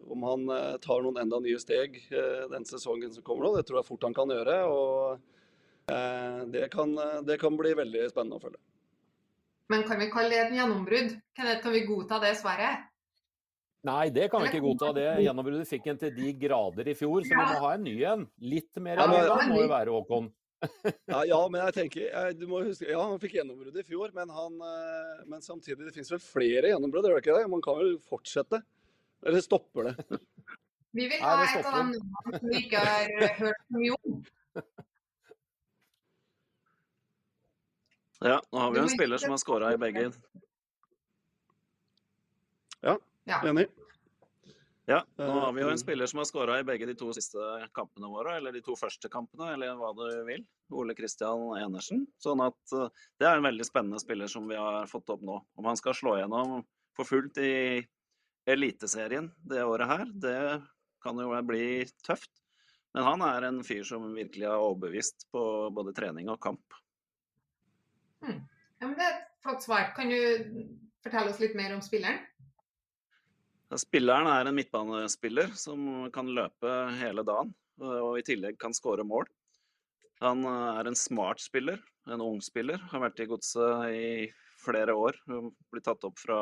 om 0.09 0.23
han 0.25 0.47
tar 0.81 1.03
noen 1.05 1.19
enda 1.21 1.37
nye 1.43 1.59
steg 1.61 1.99
den 2.49 2.65
sesongen 2.65 3.13
som 3.13 3.25
kommer 3.25 3.45
nå. 3.45 3.51
Det 3.59 3.67
tror 3.67 3.81
jeg 3.81 3.89
fort 3.91 4.07
han 4.07 4.15
kan 4.17 4.33
gjøre. 4.33 4.55
og 4.65 5.19
det 6.49 6.65
kan, 6.73 6.95
det 7.27 7.37
kan 7.37 7.59
bli 7.59 7.75
veldig 7.77 8.07
spennende 8.09 8.39
å 8.39 8.41
følge. 8.47 8.61
Men 9.69 9.85
kan 9.85 10.01
vi 10.01 10.09
kalle 10.13 10.33
det 10.33 10.41
et 10.47 10.57
gjennombrudd? 10.57 11.13
Kan 11.37 11.73
vi 11.77 11.85
godta 11.85 12.17
det 12.25 12.33
svaret? 12.41 12.89
Nei, 13.85 14.09
det 14.09 14.29
kan 14.33 14.41
vi 14.41 14.49
ikke 14.49 14.63
godta. 14.63 14.91
Det 14.97 15.05
gjennombruddet 15.27 15.69
fikk 15.69 15.91
en 15.91 16.01
til 16.01 16.13
de 16.15 16.31
grader 16.41 16.89
i 16.89 16.95
fjor, 16.97 17.21
så 17.21 17.33
vi 17.33 17.37
må 17.37 17.61
ha 17.65 17.75
en 17.75 17.85
ny 17.85 17.95
en. 18.09 18.25
Litt 18.41 18.81
mer 18.81 19.01
ja, 19.01 19.07
må 19.49 19.61
jo 19.61 19.69
være, 19.69 19.93
Håkon. 19.93 20.31
Ja, 21.11 21.19
ja, 21.27 21.39
men 21.51 21.59
jeg 21.61 21.75
tenker, 21.79 22.05
jeg, 22.07 22.37
du 22.39 22.45
må 22.49 22.61
huske, 22.65 22.87
ja, 22.89 23.01
Han 23.01 23.19
fikk 23.21 23.37
gjennombrudd 23.39 23.77
i 23.79 23.85
fjor, 23.87 24.13
men, 24.15 24.31
han, 24.33 24.57
eh, 24.61 25.25
men 25.31 25.43
samtidig 25.45 25.87
det 25.87 25.93
finnes 25.95 26.11
vel 26.15 26.23
flere 26.23 26.71
gjennombrudd? 26.73 27.07
det 27.07 27.21
ikke 27.21 27.37
det? 27.37 27.45
Man 27.51 27.63
kan 27.65 27.79
vel 27.79 27.95
fortsette? 28.09 28.61
Eller 29.25 29.43
stopper 29.43 29.91
det? 29.91 30.19
Vi 30.95 31.09
vil 31.11 31.23
ha 31.23 31.37
et 31.43 31.55
av 31.59 31.91
de 31.91 31.99
som 31.99 32.43
vi 32.47 32.59
ikke 32.63 32.79
har 32.79 33.31
hørt 33.41 33.63
mye 33.75 33.95
om. 33.99 34.19
Ja, 38.23 38.37
nå 38.49 38.61
har 38.63 38.71
vi 38.71 38.79
en 38.79 38.89
spiller 38.89 39.19
som 39.21 39.33
har 39.35 39.41
skåra 39.41 39.73
i 39.75 39.77
begge. 39.77 40.07
Ja. 42.79 42.95
Ja. 43.27 43.41
Enig. 43.43 43.67
Ja, 44.85 44.99
nå 45.17 45.31
har 45.41 45.53
vi 45.55 45.63
jo 45.63 45.69
en 45.73 45.79
spiller 45.81 46.05
som 46.05 46.19
har 46.21 46.27
skåra 46.29 46.59
i 46.61 46.65
begge 46.65 46.85
de 46.85 46.93
to 46.97 47.07
siste 47.17 47.41
kampene 47.73 48.09
våre, 48.11 48.35
eller 48.37 48.53
de 48.53 48.61
to 48.61 48.75
første 48.77 49.09
kampene, 49.09 49.55
eller 49.55 49.73
hva 49.79 49.89
du 49.97 50.03
vil. 50.27 50.43
Ole 50.77 50.93
Kristian 50.97 51.55
Enersen. 51.57 52.03
Sånn 52.21 52.43
at 52.45 52.75
uh, 52.77 52.91
det 53.17 53.25
er 53.25 53.39
en 53.39 53.47
veldig 53.47 53.65
spennende 53.65 54.01
spiller 54.01 54.29
som 54.29 54.45
vi 54.49 54.59
har 54.59 54.85
fått 54.91 55.09
opp 55.09 55.25
nå. 55.25 55.39
Om 55.57 55.69
han 55.71 55.79
skal 55.79 55.97
slå 55.97 56.19
gjennom 56.19 56.59
for 56.95 57.09
fullt 57.09 57.41
i 57.41 57.55
Eliteserien 58.45 59.31
det 59.41 59.65
året 59.65 59.89
her, 59.89 60.05
det 60.21 60.37
kan 61.01 61.17
jo 61.17 61.33
bli 61.49 61.65
tøft. 62.05 62.29
Men 62.93 63.09
han 63.09 63.25
er 63.25 63.49
en 63.49 63.63
fyr 63.65 63.81
som 63.83 64.05
virkelig 64.13 64.45
er 64.45 64.61
overbevist 64.61 65.25
på 65.33 65.41
både 65.73 65.95
trening 65.97 66.29
og 66.29 66.37
kamp. 66.45 66.77
Hmm. 68.21 68.45
Ja, 68.77 68.85
men 68.85 68.95
Det 68.99 69.09
er 69.09 69.17
et 69.17 69.25
flott 69.41 69.65
svar. 69.65 69.89
Kan 69.97 70.13
du 70.13 70.77
fortelle 71.03 71.33
oss 71.33 71.41
litt 71.41 71.57
mer 71.57 71.73
om 71.73 71.81
spilleren? 71.81 72.21
Spilleren 73.73 74.29
er 74.29 74.45
en 74.45 74.55
midtbanespiller 74.55 75.49
som 75.57 76.05
kan 76.13 76.29
løpe 76.29 76.73
hele 76.99 77.23
dagen, 77.25 77.49
og 77.81 78.19
i 78.19 78.25
tillegg 78.25 78.59
kan 78.61 78.75
skåre 78.77 79.03
mål. 79.07 79.25
Han 80.21 80.45
er 80.47 80.87
en 80.87 80.95
smart 80.95 81.41
spiller, 81.43 81.81
en 82.07 82.21
ung 82.23 82.37
spiller. 82.45 82.79
Har 82.91 83.01
vært 83.03 83.23
i 83.23 83.27
godset 83.27 83.89
i 83.89 84.05
flere 84.61 84.93
år. 84.95 85.17
Blitt 85.73 85.87
tatt 85.89 86.05
opp 86.07 86.21
fra 86.21 86.39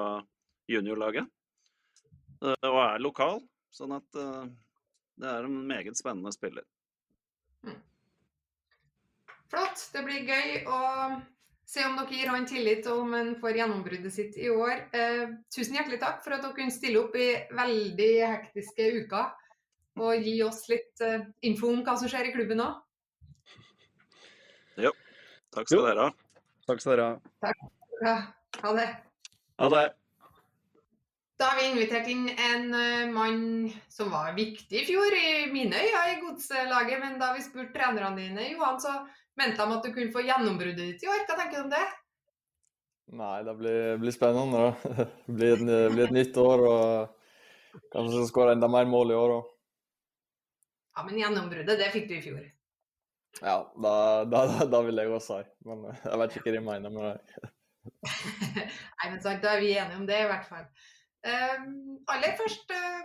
juniorlaget. 0.70 1.26
Og 2.44 2.78
er 2.84 3.02
lokal, 3.02 3.40
sånn 3.72 3.96
at 3.96 4.20
eh, 4.20 4.46
det 5.24 5.30
er 5.32 5.48
en 5.48 5.60
meget 5.68 5.98
spennende 5.98 6.34
spiller. 6.36 6.66
Mm. 7.64 7.80
Flott. 9.54 9.86
Det 9.94 10.04
blir 10.04 10.28
gøy 10.28 10.66
å 10.68 10.80
Se 11.74 11.82
om 11.88 11.96
dere 11.98 12.14
gir 12.14 12.30
han 12.30 12.44
tillit 12.46 12.86
og 12.92 13.00
om 13.02 13.14
han 13.18 13.32
får 13.42 13.58
gjennombruddet 13.58 14.14
sitt 14.14 14.36
i 14.38 14.50
år. 14.54 14.76
Eh, 14.94 15.32
tusen 15.50 15.80
hjertelig 15.80 15.98
takk 16.04 16.20
for 16.22 16.36
at 16.36 16.44
dere 16.44 16.54
kunne 16.54 16.74
stille 16.74 17.00
opp 17.02 17.16
i 17.18 17.32
veldig 17.50 18.12
hektiske 18.22 18.90
uker 19.00 19.32
og 20.04 20.28
gi 20.28 20.36
oss 20.46 20.68
litt 20.70 21.02
eh, 21.02 21.26
info 21.50 21.72
om 21.74 21.82
hva 21.86 21.96
som 21.98 22.12
skjer 22.12 22.30
i 22.30 22.36
klubben 22.36 22.62
nå. 22.62 22.68
Jo. 24.86 24.94
Takk 25.54 25.72
skal 25.72 25.88
dere 25.88 26.06
ha. 26.06 26.14
Takk 26.70 26.84
skal 26.84 26.94
dere 26.94 27.10
ha. 27.10 27.34
Takk. 27.48 27.66
Ja, 28.04 28.16
ha 28.62 28.78
det. 28.78 28.88
Ha 29.64 29.74
det. 29.74 29.84
Da 31.42 31.50
har 31.50 31.58
vi 31.58 31.66
invitert 31.72 32.08
inn 32.08 32.28
en 32.30 32.70
uh, 32.70 33.10
mann 33.12 33.42
som 33.92 34.14
var 34.14 34.36
viktig 34.38 34.78
i 34.78 34.86
fjor 34.88 35.18
i 35.18 35.50
mine 35.52 35.76
øyne 35.76 36.04
i 36.12 36.20
godslaget, 36.22 37.02
men 37.02 37.18
da 37.20 37.34
vi 37.34 37.42
spurte 37.44 37.74
trenerne 37.74 38.22
dine, 38.22 38.46
Johan, 38.54 38.80
så 38.80 38.94
mente 39.40 39.60
de 39.60 39.76
at 39.78 39.86
du 39.86 39.92
kunne 39.94 40.14
få 40.14 40.24
gjennombruddet 40.26 40.82
ditt 40.94 41.06
i 41.06 41.10
år. 41.12 41.26
Hva 41.28 41.38
tenker 41.40 41.60
du 41.60 41.66
om 41.66 41.74
det? 41.74 41.84
Nei, 43.14 43.38
det 43.46 43.56
blir, 43.60 43.98
blir 44.02 44.16
spennende. 44.16 44.62
da. 44.64 45.08
Det 45.26 45.38
blir 45.38 45.56
et, 45.56 45.64
blir 45.94 46.06
et, 46.08 46.16
nytt 46.16 46.38
år 46.40 46.66
og 46.70 47.84
kanskje 47.94 48.28
skåre 48.30 48.56
enda 48.56 48.70
mer 48.72 48.88
mål 48.90 49.14
i 49.14 49.18
år 49.18 49.38
òg. 49.40 49.50
Ja, 50.94 51.04
men 51.08 51.18
gjennombruddet, 51.18 51.80
det 51.80 51.90
fikk 51.94 52.08
du 52.10 52.16
i 52.20 52.22
fjor. 52.22 52.44
Ja, 53.42 53.58
da, 53.82 53.94
da, 54.30 54.44
da, 54.46 54.66
da 54.70 54.82
vil 54.86 55.02
jeg 55.02 55.10
også 55.10 55.42
si. 55.42 55.52
Men 55.66 55.88
jeg 55.90 56.20
vet 56.22 56.38
ikke 56.38 56.50
hva 56.50 56.56
de 56.56 56.66
mener 56.68 56.94
med 56.94 57.08
det. 57.10 57.50
Nei, 58.64 59.08
men 59.10 59.18
sant, 59.24 59.42
da 59.44 59.56
er 59.56 59.64
vi 59.64 59.74
enige 59.74 60.00
om 60.00 60.06
det, 60.08 60.20
i 60.22 60.30
hvert 60.30 60.46
fall. 60.48 60.68
Um, 61.24 61.98
aller 62.14 62.36
først, 62.38 62.70
uh, 62.72 63.02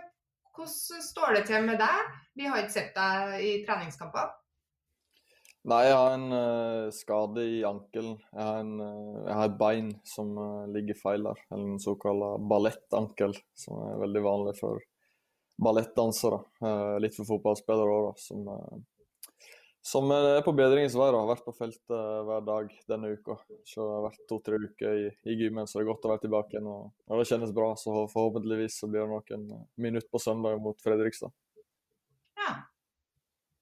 hvordan 0.55 1.03
står 1.07 1.35
det 1.37 1.43
til 1.49 1.65
med 1.65 1.81
deg? 1.81 2.13
Vi 2.37 2.47
har 2.47 2.61
ikke 2.61 2.77
sett 2.77 2.93
deg 2.95 3.41
i 3.47 3.51
treningskamper. 3.65 4.31
Nei, 5.69 5.83
jeg 5.85 5.97
har 5.99 6.13
en 6.15 6.31
uh, 6.33 6.89
skade 6.95 7.43
i 7.45 7.57
ankelen. 7.67 8.15
Jeg 8.33 8.41
har, 8.41 8.69
uh, 8.81 9.17
jeg 9.27 9.35
har 9.37 9.49
et 9.49 9.57
bein 9.59 9.89
som 10.07 10.31
uh, 10.39 10.69
ligger 10.71 10.97
feil 10.97 11.27
der. 11.27 11.41
En 11.53 11.75
såkalt 11.81 12.41
ballettankel, 12.49 13.35
som 13.59 13.83
er 13.85 13.99
veldig 14.01 14.23
vanlig 14.25 14.55
for 14.57 14.81
ballettdansere. 15.59 16.39
litt 17.03 17.17
for 17.17 17.27
fotballspillere 17.27 17.95
òg, 17.99 18.13
som, 18.23 18.47
som 19.83 20.13
er 20.15 20.39
på 20.45 20.53
bedringens 20.55 20.95
vei. 20.95 21.09
Har 21.11 21.27
vært 21.27 21.43
på 21.45 21.53
feltet 21.57 21.91
hver 22.29 22.45
dag 22.47 22.71
denne 22.89 23.11
uka. 23.11 23.35
Så 23.67 23.83
jeg 23.83 23.97
har 23.97 24.05
vært 24.07 24.23
to-tre 24.31 24.61
uker 24.63 25.03
i, 25.03 25.11
i 25.27 25.35
gymmen, 25.35 25.67
så 25.67 25.77
det 25.77 25.83
er 25.83 25.91
godt 25.91 26.07
å 26.07 26.13
være 26.13 26.23
tilbake 26.23 26.55
igjen. 26.55 26.71
Og, 26.71 26.87
og 27.11 27.21
det 27.21 27.27
kjennes 27.29 27.53
bra, 27.53 27.73
så 27.77 28.07
forhåpentligvis 28.15 28.79
så 28.79 28.89
blir 28.89 29.03
det 29.03 29.11
noen 29.11 29.67
minutter 29.75 30.09
på 30.09 30.23
søndag 30.23 30.63
mot 30.63 30.79
Fredrikstad. 30.81 31.35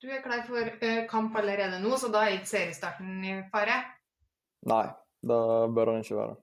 Du 0.07 0.13
er 0.15 0.21
klar 0.23 0.45
for 0.47 0.63
uh, 0.63 1.01
kamp 1.11 1.33
allerede 1.35 1.81
nå, 1.83 1.89
så 1.99 2.07
da 2.07 2.21
er 2.23 2.37
ikke 2.37 2.47
seriestarten 2.47 3.25
i 3.27 3.33
fare? 3.51 3.81
Nei, 4.71 4.85
da 5.19 5.39
bør 5.67 5.91
den 5.91 6.05
ikke 6.05 6.15
være. 6.21 6.37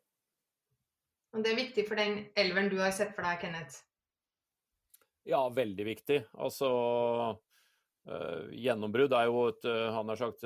Og 1.32 1.40
Det 1.40 1.50
er 1.50 1.56
viktig 1.62 1.86
for 1.88 1.96
den 1.96 2.18
elveren 2.36 2.68
du 2.68 2.76
har 2.82 2.92
sett 2.92 3.14
for 3.16 3.24
deg, 3.24 3.40
Kenneth? 3.40 3.80
Ja, 5.24 5.40
veldig 5.48 5.86
viktig. 5.88 6.20
Altså 6.36 6.68
uh, 7.32 8.52
Gjennombrudd 8.52 9.16
er 9.16 9.32
jo 9.32 9.46
et 9.54 9.64
uh, 9.64 9.88
han 9.96 10.12
har 10.12 10.20
sagt, 10.20 10.44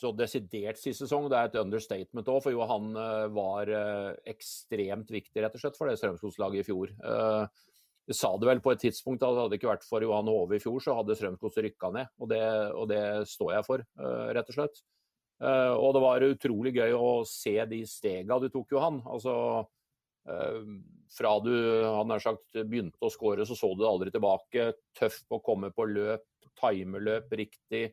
så 0.00 0.10
desidert 0.18 0.82
sist 0.82 1.04
sesong. 1.04 1.30
Det 1.30 1.38
er 1.38 1.52
et 1.52 1.62
understatement 1.62 2.34
òg, 2.34 2.42
for 2.48 2.56
jo 2.56 2.66
han 2.66 2.90
var 3.30 3.70
ekstremt 4.26 5.14
viktig 5.14 5.46
rett 5.46 5.54
og 5.54 5.62
slett 5.62 5.78
for 5.78 5.86
det 5.86 6.00
Strømskogslaget 6.02 6.64
i 6.64 6.66
fjor. 6.72 6.98
Uh, 8.08 8.14
sa 8.16 8.32
det 8.38 8.48
vel 8.48 8.62
på 8.64 8.72
et 8.74 8.84
tidspunkt 8.86 9.24
at 9.26 9.36
hadde 9.36 9.50
det 9.52 9.60
ikke 9.60 9.72
vært 9.72 9.88
for 9.88 10.04
Johan 10.04 10.30
Hove 10.30 10.56
i 10.58 10.62
fjor, 10.62 10.80
så 10.82 10.96
hadde 10.98 11.16
Strømsgodset 11.18 11.66
rykka 11.66 11.92
ned. 11.94 12.14
Og 12.20 12.30
det, 12.32 12.44
og 12.74 12.88
det, 12.90 13.02
står 13.30 13.52
jeg 13.56 13.66
for, 13.66 13.84
uh, 14.00 14.30
rett 14.36 14.50
og 14.50 14.58
slett. 14.58 14.82
Uh, 15.40 15.72
og 15.72 15.94
det 15.96 16.04
var 16.04 16.26
utrolig 16.26 16.74
gøy 16.76 16.96
å 16.96 17.12
se 17.28 17.54
de 17.68 17.84
stega 17.88 18.40
du 18.42 18.50
tok, 18.52 18.74
Johan. 18.74 19.00
Altså, 19.08 19.34
uh, 20.28 20.74
fra 21.10 21.32
du 21.42 21.54
han 21.86 22.12
har 22.12 22.22
sagt, 22.22 22.48
begynte 22.60 23.00
å 23.02 23.12
skåre, 23.12 23.46
så 23.48 23.56
så 23.58 23.72
du 23.74 23.82
det 23.82 23.90
aldri 23.90 24.12
tilbake. 24.14 24.72
Tøff 24.96 25.22
på 25.26 25.40
å 25.40 25.44
komme 25.44 25.72
på 25.74 25.88
løp, 25.88 26.26
timeløp 26.60 27.32
riktig, 27.40 27.88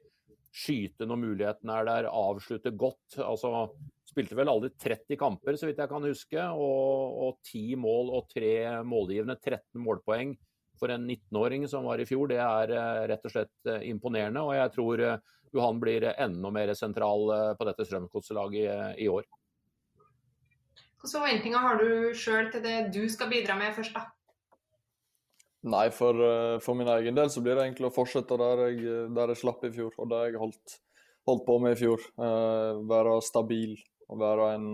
skyte 0.58 1.08
når 1.08 1.22
muligheten 1.22 1.72
er 1.72 1.88
der, 1.88 2.10
avslutte 2.12 2.74
godt. 2.76 3.20
Altså, 3.24 3.70
spilte 4.08 4.38
vel 4.38 4.50
aldri 4.52 4.72
30 4.80 5.20
kamper, 5.20 5.58
så 5.60 5.68
vidt 5.68 5.82
jeg 5.82 5.92
kan 5.92 6.06
huske, 6.08 6.44
og, 6.56 7.40
ti 7.46 7.74
10 7.74 7.82
mål 7.84 8.14
og 8.18 8.30
tre 8.32 8.54
målgivende, 8.88 9.38
13 9.40 9.82
målpoeng 9.84 10.36
for 10.80 10.94
en 10.94 11.08
19-åring 11.10 11.68
som 11.68 11.88
var 11.90 12.02
i 12.02 12.06
fjor, 12.06 12.30
det 12.32 12.40
er 12.42 12.74
eh, 12.76 13.08
rett 13.12 13.26
og 13.26 13.34
slett 13.34 13.70
eh, 13.70 13.88
imponerende. 13.90 14.44
Og 14.46 14.56
jeg 14.58 14.74
tror 14.76 15.04
eh, 15.04 15.34
Johan 15.56 15.82
blir 15.82 16.06
enda 16.14 16.52
mer 16.54 16.74
sentral 16.78 17.32
på 17.58 17.68
dette 17.70 17.86
Strømsgodset-laget 17.88 19.00
i 19.02 19.08
år. 19.10 19.26
Hvilke 20.98 21.14
forventninger 21.14 21.64
har 21.64 21.80
du 21.80 21.90
sjøl 22.18 22.50
til 22.52 22.64
det 22.66 22.78
du 22.94 23.06
skal 23.10 23.30
bidra 23.32 23.56
med 23.58 23.72
først, 23.78 23.96
da? 23.96 24.10
Nei, 25.68 25.88
for, 25.92 26.20
for, 26.64 26.78
min 26.78 26.90
egen 26.94 27.16
del 27.18 27.32
så 27.34 27.42
blir 27.44 27.58
det 27.58 27.64
egentlig 27.64 27.88
å 27.90 27.96
fortsette 27.96 28.38
der 28.40 28.62
jeg, 28.68 29.08
der 29.16 29.32
jeg 29.32 29.40
slapp 29.40 29.64
i 29.66 29.72
fjor, 29.74 29.96
og 29.98 30.12
det 30.12 30.20
jeg 30.28 30.42
holdt, 30.42 30.76
holdt 31.28 31.46
på 31.48 31.58
med 31.64 31.74
i 31.76 31.80
fjor. 31.80 32.04
Uh, 32.20 32.84
være 32.88 33.16
stabil 33.26 33.74
og 34.08 34.22
være 34.22 34.52
en, 34.56 34.68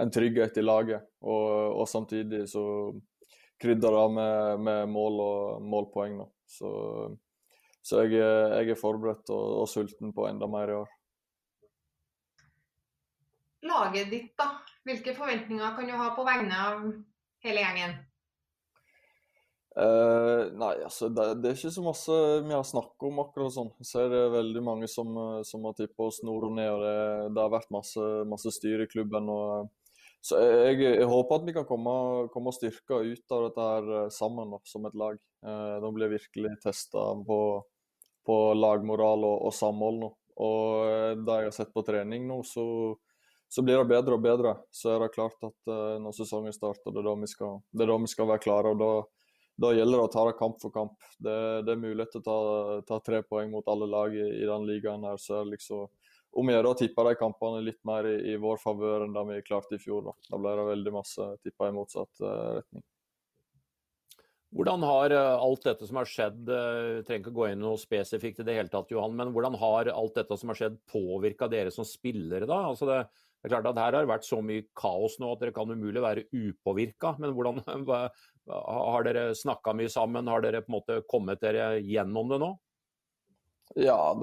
en 0.00 0.12
trygghet 0.14 0.58
i 0.58 0.64
laget. 0.64 1.08
Og, 1.22 1.80
og 1.82 1.88
samtidig 1.88 2.44
så 2.50 2.64
krydder 3.62 3.96
det 3.96 4.06
med, 4.16 4.64
med, 4.66 4.86
mål 4.90 5.20
og 5.26 5.62
målpoeng. 5.62 6.16
nå. 6.18 6.28
Så, 6.46 6.70
så 7.82 8.02
jeg, 8.02 8.18
jeg, 8.18 8.74
er 8.74 8.80
forberedt 8.80 9.30
og, 9.30 9.62
og, 9.62 9.68
sulten 9.70 10.14
på 10.14 10.26
enda 10.28 10.48
mer 10.50 10.70
i 10.72 10.78
år. 10.80 10.90
Laget 13.62 14.10
ditt, 14.10 14.32
da. 14.38 14.50
Hvilke 14.82 15.14
forventninger 15.14 15.76
kan 15.76 15.86
du 15.86 15.94
ha 15.94 16.08
på 16.16 16.24
vegne 16.26 16.56
av 16.58 16.80
hele 17.46 17.62
gjengen? 17.62 17.94
Uh, 19.72 20.50
nei, 20.60 20.74
altså 20.84 21.08
det, 21.08 21.26
det, 21.40 21.48
er 21.48 21.56
ikke 21.56 21.72
så 21.72 21.84
masse 21.84 22.16
vi 22.44 22.52
har 22.52 22.64
snakket 22.68 23.06
om 23.08 23.22
akkurat 23.22 23.54
sånn. 23.54 23.70
Så 23.80 24.02
er 24.02 24.10
det 24.12 24.24
veldig 24.34 24.64
mange 24.64 24.88
som, 24.90 25.14
som 25.48 25.68
har 25.68 25.76
tippa 25.78 26.10
oss 26.10 26.20
nord 26.26 26.50
og 26.50 26.56
ned. 26.58 26.70
og 26.72 26.82
det, 26.84 26.96
det, 27.32 27.40
har 27.40 27.54
vært 27.54 27.72
masse, 27.72 28.08
masse 28.28 28.52
styr 28.58 28.84
i 28.84 28.90
klubben. 28.90 29.30
og 29.32 29.70
så 30.22 30.38
jeg, 30.38 30.78
jeg, 30.84 31.06
håper 31.10 31.40
at 31.40 31.46
vi 31.48 31.52
kan 31.56 31.66
komme, 31.66 31.92
komme 32.30 32.54
styrka 32.54 33.00
ut 33.02 33.34
av 33.34 33.46
dette 33.48 33.68
her 33.68 33.88
eh, 33.98 34.10
sammen 34.14 34.52
da, 34.54 34.60
som 34.70 34.84
et 34.86 34.98
lag. 34.98 35.16
Uh, 35.42 35.80
da 35.82 35.88
blir 35.90 36.12
virkelig 36.12 36.52
testa 36.62 37.08
på, 37.26 37.38
på, 38.22 38.36
lagmoral 38.54 39.26
og, 39.26 39.48
og 39.48 39.56
samhold 39.56 39.98
nå. 39.98 40.10
Og 40.46 40.84
eh, 40.86 41.14
det 41.18 41.38
jeg 41.40 41.48
har 41.50 41.56
sett 41.56 41.72
på 41.74 41.82
trening 41.84 42.28
nå, 42.28 42.38
så, 42.46 42.64
så, 43.50 43.64
blir 43.66 43.82
det 43.82 43.90
bedre 43.90 44.14
og 44.14 44.22
bedre. 44.22 44.54
Så 44.70 44.94
er 44.94 45.02
det 45.02 45.10
klart 45.16 45.42
at 45.42 45.72
uh, 45.72 45.98
når 46.04 46.14
sesongen 46.20 46.54
starter, 46.54 46.94
det 46.94 47.02
er 47.02 47.10
da 47.10 47.16
vi 47.18 47.32
skal, 47.32 47.58
det 47.74 47.82
er 47.82 47.90
da 47.90 47.98
vi 48.04 48.14
skal 48.14 48.30
være 48.30 48.44
klare. 48.46 48.76
og 48.76 48.78
da, 48.78 48.92
da 49.60 49.72
gjelder 49.74 50.00
det 50.00 50.06
å 50.06 50.12
ta 50.12 50.24
det 50.28 50.38
kamp 50.38 50.60
for 50.62 50.74
kamp. 50.74 50.94
Det, 51.18 51.34
det 51.66 51.74
er 51.74 51.82
mulighet 51.82 52.14
til 52.14 52.22
å 52.22 52.26
ta, 52.28 52.38
ta, 52.88 53.00
tre 53.04 53.20
poeng 53.26 53.52
mot 53.52 53.66
alle 53.68 53.88
lag 53.90 54.14
i, 54.16 54.24
i 54.40 54.48
den 54.48 54.64
ligaen 54.68 55.04
her. 55.06 55.20
så 55.20 55.42
liksom 55.48 55.88
om 56.32 56.48
jeg 56.48 56.64
da 56.64 56.70
å 56.72 56.78
tippe 56.78 57.04
de 57.04 57.18
kampene 57.20 57.60
litt 57.64 57.80
mer 57.88 58.08
i, 58.08 58.14
i 58.32 58.38
vår 58.40 58.60
favør 58.62 59.04
enn 59.04 59.12
det 59.12 59.24
vi 59.28 59.42
klarte 59.44 59.76
i 59.76 59.82
fjor. 59.82 60.06
Da, 60.06 60.14
da 60.30 60.40
ble 60.40 60.54
det 60.58 60.70
veldig 60.70 60.94
masse 60.94 61.28
tippa 61.44 61.68
i 61.68 61.74
motsatt 61.76 62.24
uh, 62.24 62.56
retning. 62.56 62.84
Hvordan 64.52 64.84
har 64.84 65.14
uh, 65.16 65.42
alt 65.44 65.64
dette 65.64 65.88
som 65.88 65.98
har 66.00 66.08
skjedd, 66.08 66.40
uh, 66.48 67.02
trenger 67.04 67.24
ikke 67.24 67.36
gå 67.36 67.50
inn 67.50 67.60
noe 67.64 67.80
spesifikt 67.80 68.40
i 68.40 68.46
det 68.48 68.56
hele 68.56 68.72
tatt, 68.72 68.92
Johan, 68.92 69.16
men 69.16 69.32
hvordan 69.32 69.56
har 69.60 69.92
alt 69.92 70.16
dette 70.16 70.36
som 70.40 70.52
har 70.52 70.60
skjedd 70.60 70.80
påvirka 70.92 71.48
dere 71.52 71.72
som 71.72 71.88
spillere 71.88 72.48
da? 72.48 72.62
Altså 72.70 72.88
det, 72.88 72.98
det, 73.08 73.48
er 73.48 73.54
klart 73.54 73.70
at 73.72 73.80
Her 73.80 73.98
har 73.98 74.06
det 74.06 74.12
vært 74.12 74.28
så 74.28 74.40
mye 74.44 74.66
kaos 74.78 75.18
nå 75.20 75.32
at 75.32 75.44
dere 75.44 75.56
kan 75.56 75.72
umulig 75.72 76.04
være 76.04 76.26
upåvirka. 76.32 77.14
Men 77.20 77.36
hvordan 77.36 77.60
har 78.50 79.06
dere 79.06 79.32
snakka 79.38 79.74
mye 79.78 79.90
sammen? 79.92 80.30
Har 80.30 80.42
dere 80.42 80.64
på 80.64 80.72
en 80.72 80.78
måte 80.80 81.00
kommet 81.10 81.42
dere 81.42 81.76
gjennom 81.78 82.32
det 82.32 82.40
nå? 82.42 82.52
Ja, 83.74 84.18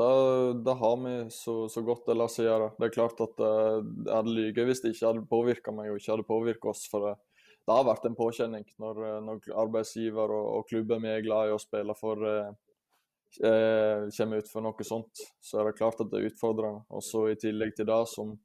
det, 0.65 0.73
har 0.73 0.97
vi 0.97 1.31
så, 1.31 1.69
så, 1.69 1.81
godt 1.81 2.05
det 2.05 2.17
lar 2.19 2.29
seg 2.29 2.45
gjøre. 2.45 2.69
Det 2.77 2.85
er 2.85 2.93
klart 2.93 3.21
at 3.23 3.41
uh, 3.41 3.79
jeg 3.81 4.13
hadde 4.13 4.35
lyget 4.35 4.67
hvis 4.67 4.83
det 4.83 4.91
ikke 4.93 5.07
hadde 5.07 5.29
påvirka 5.31 5.73
meg 5.73 5.89
og 5.89 5.97
ikke 5.97 6.13
hadde 6.13 6.27
påvirka 6.27 6.69
oss. 6.69 6.83
For 6.91 7.07
det, 7.07 7.15
det, 7.63 7.73
har 7.73 7.87
vært 7.87 8.05
en 8.05 8.17
påkjenning 8.17 8.67
når, 8.81 9.01
eh, 9.07 9.17
når 9.25 9.49
arbeidsgiver 9.63 10.35
og, 10.35 10.49
og 10.59 10.67
klubben 10.69 11.01
vi 11.05 11.11
er 11.13 11.25
glad 11.25 11.49
i 11.49 11.55
å 11.55 11.61
spille 11.61 11.95
for, 11.97 12.21
uh, 12.21 12.51
uh, 13.41 14.05
kommer 14.19 14.43
ut 14.43 14.51
for 14.51 14.65
noe 14.67 14.85
sånt. 14.85 15.25
Så 15.41 15.61
er 15.61 15.69
det 15.69 15.79
klart 15.81 16.03
at 16.03 16.13
det 16.13 16.21
er 16.21 16.29
utfordrende. 16.29 16.85
Og 16.93 17.05
så 17.05 17.25
i 17.31 17.39
tillegg 17.39 17.73
til 17.79 17.89
det, 17.89 17.99
som, 18.13 18.35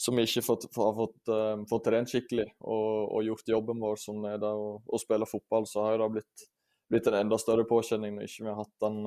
som 0.00 0.18
vi 0.18 0.24
ikke 0.26 0.42
fått, 0.44 0.66
har 0.74 0.94
fått, 0.96 1.30
fått 1.70 1.84
trent 1.86 2.10
skikkelig 2.10 2.48
og, 2.60 3.14
og, 3.14 3.20
gjort 3.24 3.52
jobben 3.54 3.80
vår, 3.80 4.00
som 4.02 4.24
er 4.28 4.40
det 4.42 4.50
å, 4.50 4.76
å 4.84 5.00
spille 5.00 5.28
fotball, 5.28 5.68
så 5.70 5.86
har 5.86 6.02
det 6.02 6.08
blitt, 6.16 6.46
blitt 6.90 7.08
en 7.08 7.20
enda 7.22 7.38
større 7.40 7.66
påkjenning 7.68 8.16
når 8.16 8.26
ikke 8.26 8.46
vi 8.46 8.50
har 8.50 8.58
hatt 8.64 8.74
den 8.82 8.98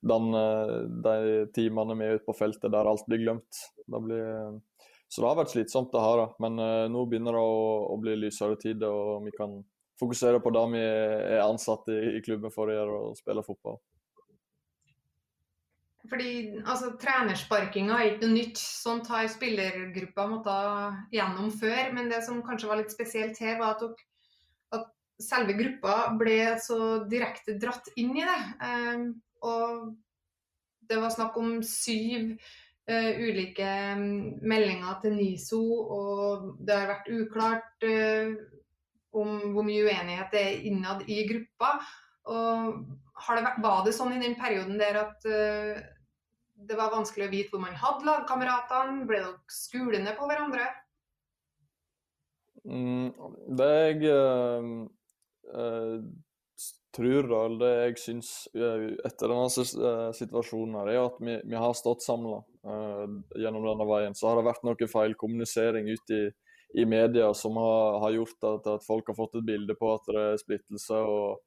den, 0.00 0.34
eh, 0.34 0.80
de 1.04 1.46
timene 1.54 1.96
vi 1.98 2.06
er 2.06 2.18
ute 2.18 2.26
på 2.28 2.36
feltet 2.36 2.70
der 2.72 2.86
alt 2.86 3.06
blir 3.08 3.22
glemt. 3.22 3.62
Det 3.86 4.00
blir, 4.04 4.60
så 5.08 5.22
det 5.22 5.28
har 5.28 5.40
vært 5.40 5.54
slitsomt, 5.54 5.92
det 5.92 6.04
her. 6.04 6.24
Men 6.42 6.60
uh, 6.60 6.86
nå 6.92 7.06
begynner 7.08 7.34
det 7.34 7.42
å, 7.42 7.60
å 7.94 7.98
bli 8.00 8.16
lysere 8.20 8.58
tider, 8.60 8.92
og 8.92 9.24
vi 9.26 9.32
kan 9.36 9.56
fokusere 9.98 10.42
på 10.44 10.52
det 10.54 10.64
vi 10.74 10.82
er 10.84 11.42
ansatt 11.42 11.88
i, 11.90 11.98
i 12.18 12.24
klubben 12.24 12.52
for 12.54 12.70
å 12.70 12.76
gjøre, 12.76 12.98
og 13.08 13.18
spille 13.18 13.44
fotball. 13.46 13.80
Fordi 16.08 16.32
altså, 16.64 16.92
Trenersparkinga 17.00 17.98
er 17.98 18.12
ikke 18.12 18.26
noe 18.26 18.36
nytt. 18.36 18.60
Sånt 18.60 19.08
har 19.12 19.28
spillergruppa 19.30 20.26
måttet 20.30 21.14
gjennom 21.14 21.50
før. 21.60 21.90
Men 21.96 22.10
det 22.12 22.22
som 22.26 22.42
kanskje 22.44 22.70
var 22.70 22.80
litt 22.80 22.94
spesielt 22.94 23.40
her, 23.44 23.58
var 23.60 23.76
at, 23.76 24.04
at 24.78 24.86
selve 25.22 25.56
gruppa 25.58 25.98
ble 26.20 26.38
så 26.64 26.80
direkte 27.10 27.58
dratt 27.60 27.90
inn 28.00 28.14
i 28.16 28.24
det. 28.24 28.38
Um, 28.62 29.08
og 29.44 29.90
det 30.88 31.00
var 31.02 31.12
snakk 31.12 31.36
om 31.40 31.58
syv 31.66 32.32
uh, 32.88 33.12
ulike 33.20 33.68
mm, 33.98 34.38
meldinger 34.48 35.02
til 35.02 35.18
NISO, 35.18 35.60
og 35.98 36.48
det 36.64 36.78
har 36.78 36.88
vært 36.94 37.12
uklart 37.12 37.84
uh, 37.84 38.32
om 39.18 39.52
hvor 39.52 39.66
mye 39.66 39.84
uenighet 39.84 40.32
det 40.32 40.46
er 40.46 40.66
innad 40.70 41.04
i 41.10 41.20
gruppa. 41.28 41.76
Og 42.28 42.80
det 43.28 43.44
vært, 43.44 43.62
var 43.64 43.84
det 43.84 43.94
sånn 43.96 44.16
i 44.16 44.22
den 44.22 44.36
perioden 44.40 44.80
der 44.80 45.02
at 45.04 45.28
uh, 45.28 45.86
det 46.66 46.76
var 46.78 46.90
vanskelig 46.90 47.28
å 47.28 47.32
vite 47.32 47.54
hvor 47.54 47.62
man 47.62 47.76
hadde 47.78 48.06
lagkameratene? 48.08 49.06
Ble 49.08 49.22
dere 49.22 49.52
skulende 49.52 50.14
på 50.18 50.26
hverandre? 50.30 50.66
Mm, 52.68 53.12
det 53.56 53.68
jeg 53.74 54.08
eh, 54.10 56.00
tror, 56.96 57.28
da, 57.30 57.44
eller 57.46 57.62
det 57.62 57.70
jeg 57.76 58.00
syns 58.02 58.32
eh, 58.56 58.88
etter 59.06 59.30
denne 59.30 59.46
eh, 59.46 60.10
situasjonen, 60.18 60.76
her, 60.80 60.92
er 60.92 61.00
at 61.04 61.22
vi, 61.22 61.38
vi 61.48 61.58
har 61.58 61.76
stått 61.78 62.04
samla 62.04 62.40
eh, 62.42 63.04
gjennom 63.44 63.66
denne 63.68 63.88
veien. 63.88 64.18
Så 64.18 64.28
har 64.28 64.40
det 64.40 64.48
vært 64.48 64.66
noe 64.66 64.90
feilkommunisering 64.92 65.90
ute 65.92 66.18
i, 66.18 66.28
i 66.82 66.86
media 66.88 67.30
som 67.38 67.56
har, 67.60 68.00
har 68.04 68.16
gjort 68.18 68.48
at, 68.50 68.66
at, 68.74 68.86
folk 68.86 69.08
har 69.08 69.16
fått 69.16 69.38
et 69.40 69.46
bilde 69.46 69.78
på 69.78 69.92
at 69.94 70.10
det 70.10 70.24
er 70.24 70.42
splittelse, 70.42 70.98
og 70.98 71.44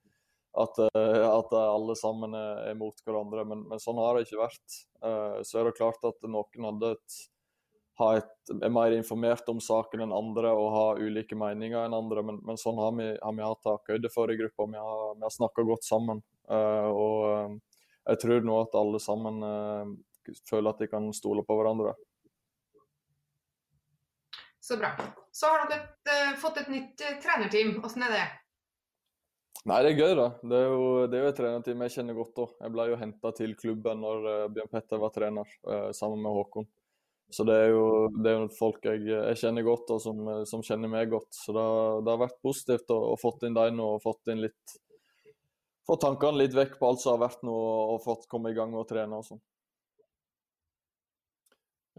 at, 0.57 0.79
uh, 0.95 1.27
at 1.31 1.53
alle 1.55 1.95
sammen 1.95 2.35
er, 2.35 2.73
mot 2.79 2.97
hverandre. 3.05 3.45
Men, 3.47 3.65
men, 3.69 3.79
sånn 3.79 3.99
har 4.01 4.17
det 4.17 4.27
ikke 4.27 4.41
vært. 4.41 4.79
Uh, 5.03 5.39
så 5.47 5.61
er 5.61 5.69
det 5.69 5.77
klart 5.77 6.03
at 6.07 6.27
noen 6.27 6.71
hadde 6.71 6.95
et 6.97 7.21
et, 8.01 8.53
er 8.65 8.71
mer 8.73 8.95
informert 8.95 9.45
om 9.51 9.59
saken 9.61 10.01
enn 10.01 10.13
andre 10.15 10.49
og 10.57 10.71
har 10.73 11.01
ulike 11.05 11.35
meninger 11.37 11.83
enn 11.83 11.93
andre. 11.93 12.23
Men, 12.25 12.39
men 12.47 12.57
sånn 12.57 12.79
har 12.81 12.95
vi, 12.97 13.11
har 13.13 13.35
vi 13.37 13.43
hatt 13.45 13.61
takhøyde 13.61 14.09
for 14.09 14.31
i 14.33 14.37
gruppa. 14.39 14.65
Vi 14.71 14.79
har, 14.81 15.03
vi 15.19 15.21
har 15.27 15.33
snakka 15.35 15.65
godt 15.67 15.85
sammen. 15.85 16.23
Uh, 16.49 16.87
og 16.89 17.59
jeg 18.09 18.21
tror 18.23 18.47
nå 18.47 18.55
at 18.63 18.79
alle 18.79 19.03
sammen 19.03 19.45
føler 20.49 20.71
at 20.71 20.81
de 20.81 20.89
kan 20.89 21.11
stole 21.13 21.45
på 21.45 21.59
hverandre. 21.59 21.93
Så 24.65 24.79
bra. 24.81 24.95
Så 25.31 25.51
har 25.53 25.69
dere 25.69 26.33
fått 26.41 26.57
et 26.63 26.73
nytt 26.73 27.05
trenerteam. 27.21 27.75
Hvordan 27.77 28.07
er 28.07 28.17
det? 28.17 28.25
Nei, 29.69 29.79
Det 29.85 29.91
er 29.91 29.99
gøy, 29.99 30.13
da. 30.17 30.27
Det 30.41 30.57
er 30.57 30.69
jo, 30.71 30.85
det 31.05 31.17
er 31.17 31.25
jo 31.25 31.31
et 31.31 31.37
trenerteam 31.37 31.81
jeg 31.85 31.93
kjenner 31.95 32.17
godt. 32.17 32.39
Også. 32.43 32.57
Jeg 32.65 32.73
ble 32.73 32.85
jo 32.89 32.99
henta 33.01 33.31
til 33.37 33.57
klubben 33.59 34.01
når 34.01 34.29
Bjørn 34.55 34.71
Petter 34.71 35.01
var 35.01 35.13
trener, 35.13 35.51
sammen 35.93 36.23
med 36.23 36.33
Håkon. 36.33 36.69
Så 37.31 37.45
det 37.47 37.55
er 37.55 37.69
jo, 37.71 37.83
det 38.11 38.31
er 38.31 38.47
folk 38.57 38.83
jeg, 38.83 39.05
jeg, 39.07 39.37
kjenner 39.39 39.63
godt, 39.63 39.93
og 39.93 40.01
som, 40.03 40.25
som, 40.49 40.63
kjenner 40.65 40.91
meg 40.91 41.13
godt. 41.13 41.29
Så 41.31 41.53
det, 41.55 41.63
det 42.03 42.11
har 42.11 42.23
vært 42.25 42.41
positivt 42.43 42.91
å, 42.91 42.97
å 43.13 43.19
fått 43.21 43.45
inn 43.47 43.55
dem 43.55 43.79
og 43.85 44.01
fått 44.03 44.33
inn 44.33 44.43
litt 44.43 44.79
Få 45.87 45.95
tankene 45.97 46.37
litt 46.37 46.53
vekk 46.53 46.75
på 46.77 46.91
alt 46.91 47.01
som 47.01 47.15
har 47.15 47.23
vært 47.23 47.41
nå, 47.41 47.51
og 47.51 48.03
fått 48.03 48.27
komme 48.29 48.51
i 48.51 48.55
gang 48.55 48.69
med 48.69 48.83
å 48.83 48.87
trene 48.87 49.17
og 49.17 49.25
sånn. 49.25 49.39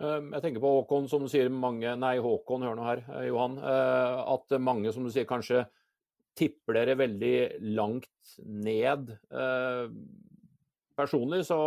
Ehm, 0.00 0.28
jeg 0.36 0.44
tenker 0.44 0.62
på 0.62 0.70
Håkon, 0.76 1.08
som 1.10 1.26
sier 1.28 1.50
mange 1.50 1.90
Nei, 1.98 2.12
Håkon, 2.22 2.62
hør 2.62 2.78
nå 2.78 2.86
her, 2.86 3.02
eh, 3.10 3.26
Johan. 3.26 3.58
Eh, 3.58 4.20
at 4.36 4.54
mange, 4.62 4.92
som 4.94 5.02
du 5.04 5.10
sier, 5.10 5.26
kanskje 5.28 5.64
tipper 6.38 6.78
dere 6.78 6.98
veldig 6.98 7.36
langt 7.76 8.36
ned 8.44 9.10
eh, 9.12 9.92
personlig, 10.96 11.42
så, 11.48 11.58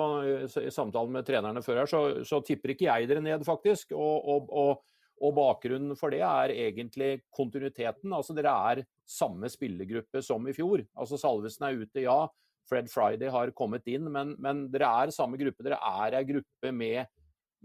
i 0.62 0.72
samtalen 0.74 1.14
med 1.16 1.28
trenerne 1.28 1.64
før 1.66 1.84
her, 1.84 1.90
så, 1.90 2.02
så, 2.28 2.42
tipper 2.46 2.74
ikke 2.74 2.88
jeg 2.90 3.10
dere 3.10 3.24
ned, 3.24 3.46
faktisk. 3.48 3.94
Og, 3.98 4.30
og, 4.32 4.54
og, 4.54 4.84
og, 5.22 5.36
bakgrunnen 5.38 5.98
for 6.00 6.14
det 6.14 6.24
er 6.26 6.54
egentlig 6.54 7.26
kontinuiteten. 7.34 8.14
Altså 8.14 8.36
dere 8.38 8.56
er 8.72 8.86
samme 9.10 9.50
spillergruppe 9.52 10.24
som 10.26 10.48
i 10.50 10.56
fjor. 10.56 10.86
Altså 10.98 11.20
Salvesen 11.22 11.68
er 11.68 11.84
ute, 11.84 12.06
ja. 12.06 12.24
Fred 12.66 12.90
Friday 12.90 13.30
har 13.30 13.54
kommet 13.58 13.86
inn. 13.92 14.10
Men, 14.12 14.34
men 14.42 14.66
dere 14.74 14.90
er 15.04 15.14
samme 15.14 15.38
gruppe. 15.42 15.66
Dere 15.66 15.78
er 15.78 16.20
ei 16.20 16.26
gruppe 16.26 16.74
med 16.74 17.06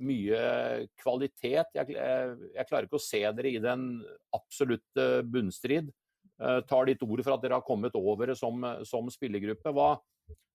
mye 0.00 0.42
kvalitet. 1.00 1.72
Jeg, 1.76 1.96
jeg, 1.96 2.66
klarer 2.68 2.88
ikke 2.88 3.00
å 3.00 3.04
se 3.04 3.20
dere 3.36 3.52
i 3.52 3.62
den 3.62 3.88
absolutte 4.36 5.08
bunnstrid. 5.28 5.90
Uh, 6.40 6.60
tar 6.64 6.88
ditt 6.88 7.02
ord 7.04 7.20
for 7.20 7.34
at 7.34 7.42
dere 7.42 7.58
har 7.58 7.66
kommet 7.66 7.96
over 7.98 8.30
det 8.30 8.38
som, 8.40 8.62
som 8.88 9.10
spillergruppe. 9.12 9.74
Hva, 9.76 9.90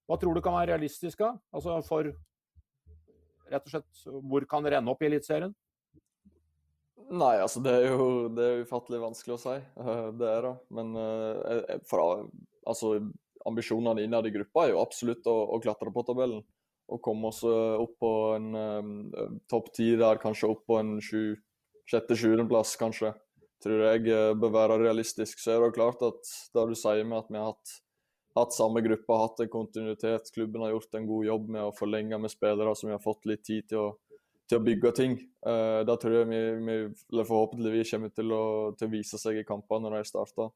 hva, 0.10 0.18
tror 0.22 0.38
du 0.38 0.42
kan 0.42 0.58
være 0.58 0.74
realistisk? 0.74 1.22
da? 1.22 1.36
Altså 1.54 1.78
for 1.86 2.10
rett 3.52 3.68
og 3.70 3.76
slett, 3.76 4.02
Hvor 4.26 4.48
kan 4.50 4.66
dere 4.66 4.82
ende 4.82 4.94
opp 4.94 5.06
i 5.06 5.10
Eliteserien? 5.12 5.54
Nei, 7.06 7.36
altså 7.38 7.62
det 7.62 7.74
er 7.78 7.92
jo 7.92 8.06
det 8.34 8.46
er 8.46 8.64
ufattelig 8.66 9.04
vanskelig 9.04 9.36
å 9.36 9.42
si. 9.44 9.60
Uh, 9.78 10.10
det 10.18 10.32
er 10.32 10.50
det. 10.50 10.56
Men 10.74 10.98
uh, 10.98 11.78
fra, 11.86 12.10
altså, 12.66 12.96
ambisjonene 13.46 14.08
innad 14.08 14.26
i 14.26 14.34
gruppa 14.34 14.66
er 14.66 14.74
jo 14.74 14.82
absolutt 14.82 15.28
å, 15.30 15.38
å 15.54 15.62
klatre 15.62 15.94
på 15.94 16.06
tabellen 16.08 16.42
og 16.92 17.02
komme 17.02 17.32
oss 17.32 17.42
eh, 17.48 17.82
opp 17.82 17.96
på 18.02 18.12
en 18.36 18.50
um, 18.54 18.90
topp 19.50 19.72
ti 19.74 19.92
der, 19.98 20.20
kanskje 20.22 20.52
opp 20.52 20.66
på 20.70 20.78
en 20.78 20.98
sjette-sjuendeplass, 21.02 22.76
kanskje. 22.82 23.14
Tror 23.66 23.82
jeg 23.82 24.06
eh, 24.14 24.32
bør 24.38 24.54
være 24.54 24.78
realistisk. 24.84 25.42
Så 25.42 25.56
er 25.56 25.64
det 25.64 25.74
klart 25.78 26.04
at 26.06 26.32
det 26.54 26.66
du 26.70 26.76
sier 26.78 27.06
med 27.08 27.24
at 27.24 27.32
vi 27.32 27.40
har 27.42 27.50
hatt, 27.50 27.78
hatt 28.38 28.54
samme 28.54 28.84
gruppe, 28.86 29.18
hatt 29.18 29.42
en 29.42 29.52
kontinuitet, 29.52 30.30
klubben 30.36 30.62
har 30.62 30.76
gjort 30.76 31.00
en 31.00 31.08
god 31.10 31.30
jobb 31.32 31.48
med 31.56 31.66
å 31.66 31.74
forlenge 31.74 32.20
med 32.22 32.34
spillere 32.34 32.76
som 32.78 32.92
vi 32.92 32.98
har 32.98 33.02
fått 33.04 33.26
litt 33.30 33.46
tid 33.48 33.70
til 33.72 33.82
å, 33.82 33.88
til 34.46 34.60
å 34.60 34.66
bygge 34.66 34.92
ting. 35.00 35.18
Uh, 35.46 35.82
da 35.88 35.96
tror 35.98 36.20
jeg 36.20 36.30
vi, 36.30 36.42
vi 36.68 36.78
eller 37.14 37.26
forhåpentligvis 37.26 37.96
kommer 37.96 38.14
til 38.14 38.36
å, 38.36 38.46
til 38.78 38.90
å 38.90 38.94
vise 38.94 39.22
seg 39.22 39.40
i 39.40 39.48
kampene 39.48 39.88
når 39.88 39.98
de 39.98 40.12
starter. 40.12 40.54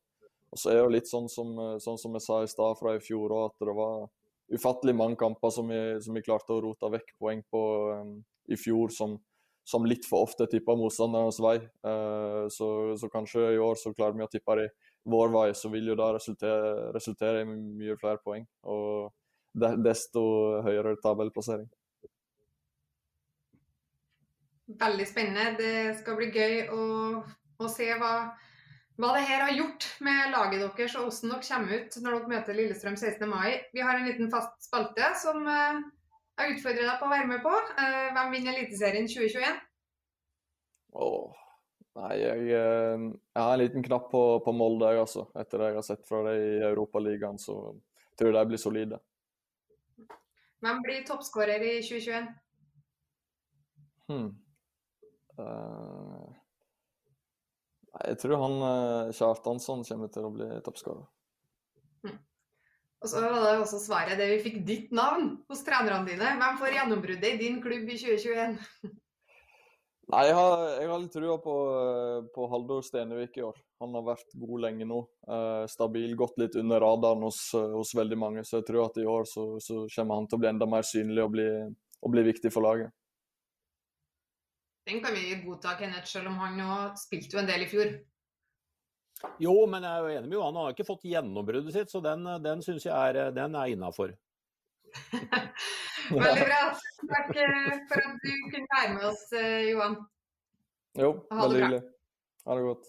Og 0.49 0.62
så 0.62 0.74
er 0.74 0.84
det 0.84 0.99
litt 0.99 1.10
sånn 1.10 1.30
som, 1.32 1.55
sånn 1.82 1.97
som 2.01 2.18
jeg 2.18 2.26
sa 2.26 2.41
i 2.43 2.51
stad 2.51 2.78
fra 2.78 2.95
i 2.97 3.01
fjor 3.01 3.34
òg, 3.34 3.49
at 3.49 3.66
det 3.70 3.76
var 3.78 4.07
ufattelig 4.53 4.95
mange 4.97 5.18
kamper 5.20 5.53
som 5.53 5.70
vi, 5.70 5.80
som 6.01 6.14
vi, 6.18 6.24
klarte 6.26 6.55
å 6.55 6.62
rote 6.64 6.89
vekk 6.93 7.16
poeng 7.22 7.41
på 7.53 7.64
um, 8.01 8.16
i 8.49 8.57
fjor, 8.57 8.89
som, 8.93 9.18
som, 9.70 9.86
litt 9.86 10.08
for 10.10 10.26
ofte 10.28 10.48
tipper 10.50 10.78
motstandernes 10.80 11.40
vei. 11.44 11.58
Uh, 11.86 12.48
så, 12.54 12.70
så, 13.00 13.10
kanskje 13.14 13.54
i 13.54 13.62
år 13.62 13.78
så 13.80 13.94
klarer 13.94 14.18
vi 14.18 14.26
å 14.26 14.32
tippe 14.32 14.58
det 14.60 14.70
vår 15.10 15.34
vei, 15.36 15.48
så 15.58 15.72
vil 15.74 15.92
jo 15.92 15.98
det 16.00 16.10
resultere, 16.18 16.90
resultere 16.96 17.44
i 17.44 17.50
mye 17.50 17.98
flere 18.02 18.22
poeng. 18.26 18.48
Og 18.70 19.12
de, 19.54 19.74
desto 19.86 20.24
høyere 20.66 20.98
tabellplassering. 21.04 21.70
Veldig 24.80 25.08
spennende. 25.10 25.56
Det 25.58 26.00
skal 26.02 26.20
bli 26.20 26.30
gøy 26.34 26.60
å, 26.74 26.84
å 27.58 27.72
se 27.72 27.90
hva 27.98 28.14
hva 29.00 29.14
det 29.16 29.28
her 29.30 29.46
har 29.46 29.54
gjort 29.56 29.86
med 30.04 30.34
laget 30.34 30.60
deres, 30.60 30.96
og 31.00 31.08
hvordan 31.08 31.32
dere 31.32 31.46
kommer 31.46 31.76
ut 31.78 31.94
når 32.04 32.16
dere 32.16 32.32
møter 32.34 32.58
Lillestrøm 32.58 32.98
16. 33.00 33.30
mai. 33.32 33.62
Vi 33.72 33.84
har 33.86 33.96
en 33.96 34.10
liten 34.10 34.32
fast 34.34 34.58
spalte 34.66 35.14
som 35.22 35.46
uh, 35.48 35.80
jeg 36.40 36.56
utfordrer 36.56 36.88
deg 36.88 36.98
på 37.00 37.08
å 37.08 37.12
være 37.12 37.28
med 37.30 37.44
på. 37.44 37.52
Uh, 37.78 38.08
hvem 38.16 38.34
vinner 38.36 38.56
Eliteserien 38.56 39.10
2021? 39.12 39.60
Åh, 41.06 41.44
nei, 42.00 42.14
jeg, 42.22 42.48
uh, 42.50 43.06
jeg, 43.06 43.44
har 43.44 43.54
en 43.54 43.62
liten 43.62 43.86
knapp 43.86 44.10
på, 44.14 44.24
på 44.46 44.56
Molde, 44.56 44.90
jeg, 44.94 45.04
altså. 45.06 45.28
Etter 45.40 45.62
det 45.62 45.72
jeg 45.72 45.80
har 45.82 45.88
sett 45.92 46.10
fra 46.10 46.24
dem 46.28 46.42
i 46.42 46.58
Europaligaen, 46.72 47.40
så 47.42 47.60
tror 48.20 48.32
jeg 48.32 48.40
de 48.40 48.52
blir 48.54 48.62
solide. 48.62 49.02
Hvem 50.60 50.84
blir 50.84 51.06
toppskårer 51.08 51.64
i 51.64 51.76
2021? 51.86 52.30
Hmm. 54.10 54.30
Uh, 55.40 56.28
jeg 58.00 58.20
tror 58.22 58.42
han 58.44 58.56
eh, 58.64 59.14
Kjartansson 59.18 59.82
kommer 59.88 60.12
til 60.14 60.28
å 60.28 60.34
bli 60.34 60.48
toppskårer. 60.66 61.08
Og 63.00 63.08
så 63.08 63.22
var 63.24 63.43
det 63.45 63.60
også 63.62 63.80
svaret 63.80 64.20
det 64.20 64.28
vi 64.34 64.41
fikk 64.43 64.58
ditt 64.68 64.89
navn 64.95 65.38
hos 65.47 65.62
trenerne 65.64 66.04
dine. 66.08 66.34
Hvem 66.41 66.58
får 66.60 66.76
gjennombruddet 66.76 67.30
i 67.36 67.39
din 67.39 67.62
klubb 67.64 67.88
i 67.88 68.00
2021? 68.02 68.58
Nei, 70.10 70.24
jeg 70.26 70.34
har, 70.34 70.62
jeg 70.82 70.89
har 70.89 71.02
litt 71.04 71.14
trua 71.14 71.36
på, 71.38 71.56
eh, 71.78 72.28
på 72.34 72.45
Haldor 72.50 72.82
Stenevik 72.82 73.36
i 73.38 73.43
år. 73.45 73.60
Han 73.84 73.93
har 73.93 74.08
vært 74.08 74.34
god 74.41 74.64
lenge 74.64 74.88
nå. 74.89 75.04
Eh, 75.30 75.66
stabil, 75.70 76.16
gått 76.18 76.39
litt 76.41 76.58
under 76.58 76.82
radaren 76.82 77.22
hos, 77.28 77.43
hos, 77.54 77.93
veldig 77.95 78.18
mange. 78.18 78.43
Så 78.43 78.58
jeg 78.58 78.66
tror 78.72 78.88
at 78.88 78.97
i 78.97 79.06
år 79.06 79.30
så, 79.30 79.45
så, 79.62 79.84
kommer 79.93 80.18
han 80.18 80.26
til 80.28 80.39
å 80.39 80.41
bli 80.41 80.50
enda 80.50 80.68
mer 80.68 80.88
synlig 80.88 81.24
og 81.24 81.36
bli, 81.38 81.45
og 82.02 82.14
bli 82.16 82.26
viktig 82.26 82.52
for 82.56 82.66
laget. 82.66 82.89
Den 84.89 85.04
kan 85.06 85.14
vi 85.14 85.38
godta, 85.43 85.76
Kenneth, 85.78 86.10
selv 86.10 86.34
om 86.34 86.41
han 86.41 86.58
nå 86.58 86.80
spilte 86.97 87.38
jo 87.38 87.43
en 87.43 87.52
del 87.52 87.68
i 87.68 87.70
fjor. 87.70 87.93
Jo, 89.44 89.54
men 89.68 89.84
jeg 89.84 89.92
er 89.92 90.06
jo 90.06 90.18
enig 90.18 90.30
med 90.30 90.38
Johan. 90.38 90.56
Han 90.56 90.68
har 90.70 90.76
ikke 90.76 90.88
fått 90.88 91.08
gjennombruddet 91.10 91.76
sitt, 91.76 91.92
så 91.92 92.02
den, 92.04 92.28
den 92.44 92.64
syns 92.64 92.88
jeg 92.88 92.96
er, 92.96 93.34
den 93.36 93.58
er 93.60 93.74
innafor. 93.74 94.16
Veldig 96.10 96.46
bra. 96.48 96.62
Takk 97.10 97.36
eh, 97.38 97.74
for 97.90 98.02
at 98.02 98.24
du 98.24 98.32
kunne 98.50 98.70
være 98.72 98.94
med 98.96 99.04
oss, 99.12 99.26
eh, 99.38 99.70
Johan. 99.70 100.00
Jo, 100.98 101.12
veldig 101.30 101.60
hyggelig. 101.60 101.82
Ha 102.48 102.56
det 102.58 102.64
godt. 102.66 102.88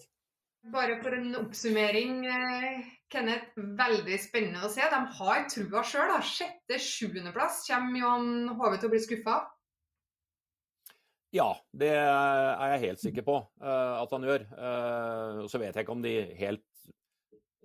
Bare 0.73 0.95
for 1.03 1.17
en 1.17 1.35
oppsummering, 1.37 2.25
eh, 2.25 2.87
Kenneth. 3.13 3.53
Veldig 3.77 4.17
spennende 4.23 4.65
å 4.65 4.71
se. 4.73 4.87
De 4.89 5.01
har 5.19 5.45
trua 5.53 5.83
sjøl. 5.85 6.15
Sjette-sjuendeplass 6.31 7.63
kommer 7.67 8.01
Johan 8.01 8.31
Hove 8.57 8.79
til 8.79 8.89
å 8.89 8.93
bli 8.95 9.03
skuffa 9.05 9.37
av. 9.37 9.49
Ja, 11.31 11.53
det 11.71 11.93
er 11.95 12.73
jeg 12.73 12.83
helt 12.85 13.01
sikker 13.01 13.23
på 13.23 13.37
uh, 13.39 13.95
at 14.01 14.11
han 14.11 14.25
gjør. 14.27 14.43
Uh, 14.51 15.45
så 15.47 15.61
vet 15.61 15.71
jeg 15.71 15.85
ikke 15.85 15.95
om 15.95 16.03
de 16.03 16.15
helt 16.41 16.65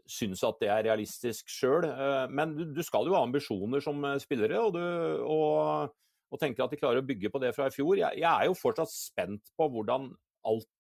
syns 0.07 0.45
at 0.47 0.61
det 0.63 0.71
er 0.71 0.85
realistisk 0.87 1.51
sjøl. 1.51 1.89
Uh, 1.89 2.31
men 2.31 2.55
du, 2.55 2.83
skal 2.87 3.11
jo 3.11 3.17
ha 3.17 3.25
ambisjoner 3.27 3.83
som 3.83 4.07
spillere, 4.23 4.61
og, 4.63 4.79
du, 4.79 4.85
og, 5.27 5.91
og, 6.31 6.39
tenker 6.39 6.63
at 6.63 6.77
de 6.77 6.79
klarer 6.79 7.03
å 7.03 7.09
bygge 7.09 7.33
på 7.35 7.43
det 7.43 7.51
fra 7.57 7.67
i 7.67 7.75
fjor. 7.75 7.97
Jeg, 7.99 8.23
jeg 8.23 8.31
er 8.31 8.47
jo 8.47 8.59
fortsatt 8.59 8.95
spent 8.95 9.51
på 9.59 9.71
hvordan 9.75 10.13
alt 10.47 10.71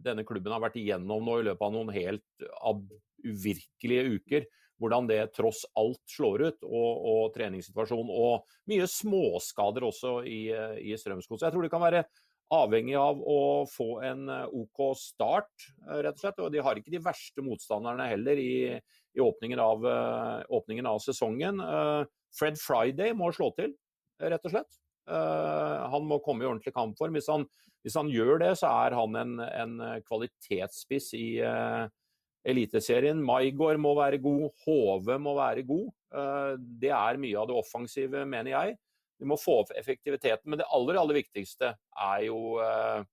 denne 0.00 0.22
klubben 0.24 0.54
har 0.54 0.62
vært 0.62 0.78
igjennom 0.80 1.26
nå 1.26 1.34
i 1.42 1.48
løpet 1.50 1.66
av 1.66 1.72
noen 1.74 1.90
helt 1.92 2.44
uvirkelige 3.28 4.14
uker 4.14 4.46
hvordan 4.82 5.06
det 5.08 5.20
tross 5.36 5.62
alt 5.78 6.02
slår 6.10 6.48
ut, 6.48 6.66
og, 6.66 7.06
og 7.12 7.22
treningssituasjon. 7.36 8.10
Og 8.10 8.44
mye 8.70 8.88
småskader 8.90 9.86
også 9.86 10.18
i, 10.28 10.44
i 10.82 10.98
Strømsgodset. 10.98 11.46
Jeg 11.46 11.54
tror 11.54 11.66
det 11.66 11.72
kan 11.72 11.84
være 11.84 12.04
avhengig 12.52 12.96
av 13.00 13.20
å 13.22 13.64
få 13.70 13.88
en 14.04 14.26
eh, 14.28 14.56
OK 14.60 14.82
start, 14.98 15.68
eh, 15.86 16.02
rett 16.04 16.18
og 16.18 16.24
slett. 16.24 16.42
Og 16.44 16.52
de 16.52 16.62
har 16.64 16.78
ikke 16.78 16.92
de 16.92 17.02
verste 17.04 17.44
motstanderne 17.44 18.10
heller 18.10 18.40
i, 18.42 18.54
i 19.16 19.22
åpningen, 19.22 19.62
av, 19.62 19.86
åpningen, 20.52 20.88
av, 20.88 21.00
sesongen. 21.04 21.60
Fred 22.32 22.56
Friday 22.60 23.12
må 23.16 23.28
slå 23.36 23.50
til, 23.58 23.74
rett 24.20 24.48
og 24.48 24.54
slett. 24.54 24.78
Han 25.92 26.06
må 26.08 26.16
komme 26.24 26.44
i 26.44 26.48
ordentlig 26.48 26.72
kampform. 26.72 27.18
Hvis 27.18 27.28
han, 27.28 27.44
hvis 27.84 27.98
han 27.98 28.08
gjør 28.08 28.40
det, 28.40 28.52
så 28.60 28.70
er 28.86 28.96
han 28.96 29.18
en, 29.20 29.34
en 29.42 29.74
kvalitetsspiss 30.06 31.10
i, 31.18 31.26
Eliteserien. 32.48 33.20
Maigård 33.22 33.78
må 33.80 33.94
være 33.98 34.20
god, 34.22 34.48
Hove 34.64 35.18
må 35.22 35.36
være 35.38 35.64
god. 35.66 35.90
Eh, 36.14 36.54
det 36.82 36.92
er 36.94 37.20
mye 37.22 37.38
av 37.38 37.50
det 37.50 37.58
offensive, 37.58 38.24
mener 38.28 38.54
jeg. 38.54 38.78
Vi 39.22 39.28
må 39.30 39.38
få 39.38 39.60
opp 39.62 39.74
effektiviteten. 39.78 40.50
Men 40.50 40.62
det 40.62 40.70
aller, 40.74 40.98
aller 40.98 41.20
viktigste 41.20 41.72
er 41.72 42.24
jo 42.26 42.58
eh, 42.62 43.04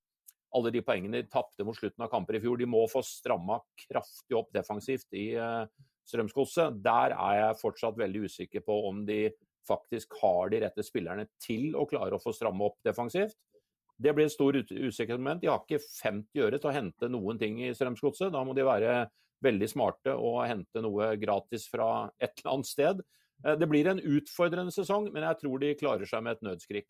alle 0.57 0.71
de 0.73 0.81
poengene 0.85 1.21
de 1.21 1.29
tapte 1.29 1.65
mot 1.65 1.77
slutten 1.77 2.05
av 2.05 2.09
kamper 2.11 2.39
i 2.39 2.41
fjor. 2.43 2.57
De 2.57 2.69
må 2.69 2.85
få 2.89 3.03
stramma 3.05 3.59
kraftig 3.85 4.37
opp 4.39 4.49
defensivt 4.55 5.13
i 5.17 5.29
eh, 5.37 5.67
Strømsgodset. 6.09 6.79
Der 6.81 7.13
er 7.13 7.35
jeg 7.43 7.59
fortsatt 7.61 7.99
veldig 7.99 8.25
usikker 8.25 8.65
på 8.65 8.79
om 8.89 9.03
de 9.05 9.27
faktisk 9.69 10.15
har 10.23 10.49
de 10.49 10.63
rette 10.63 10.85
spillerne 10.85 11.27
til 11.41 11.75
å 11.77 11.85
klare 11.89 12.17
å 12.17 12.23
få 12.23 12.33
stramme 12.33 12.65
opp 12.65 12.79
defensivt. 12.85 13.37
Det 13.99 14.13
blir 14.15 14.29
et 14.29 14.33
stor 14.33 14.55
usikkerhetsmoment. 14.55 15.41
De 15.43 15.49
har 15.51 15.59
ikke 15.59 15.81
50 15.83 16.43
øre 16.45 16.59
til 16.59 16.71
å 16.71 16.75
hente 16.75 17.09
noen 17.11 17.39
ting 17.41 17.59
i 17.65 17.73
Strømsgodset. 17.75 18.31
Da 18.31 18.43
må 18.47 18.55
de 18.55 18.67
være 18.67 19.01
veldig 19.43 19.69
smarte 19.71 20.15
og 20.15 20.43
hente 20.47 20.83
noe 20.83 21.13
gratis 21.19 21.67
fra 21.71 22.07
et 22.19 22.31
eller 22.39 22.53
annet 22.53 22.71
sted. 22.71 23.03
Eh, 23.45 23.57
det 23.59 23.67
blir 23.71 23.91
en 23.91 23.99
utfordrende 23.99 24.73
sesong, 24.75 25.11
men 25.13 25.27
jeg 25.27 25.41
tror 25.43 25.63
de 25.63 25.75
klarer 25.79 26.09
seg 26.09 26.23
med 26.25 26.37
et 26.39 26.47
nødskrik. 26.49 26.89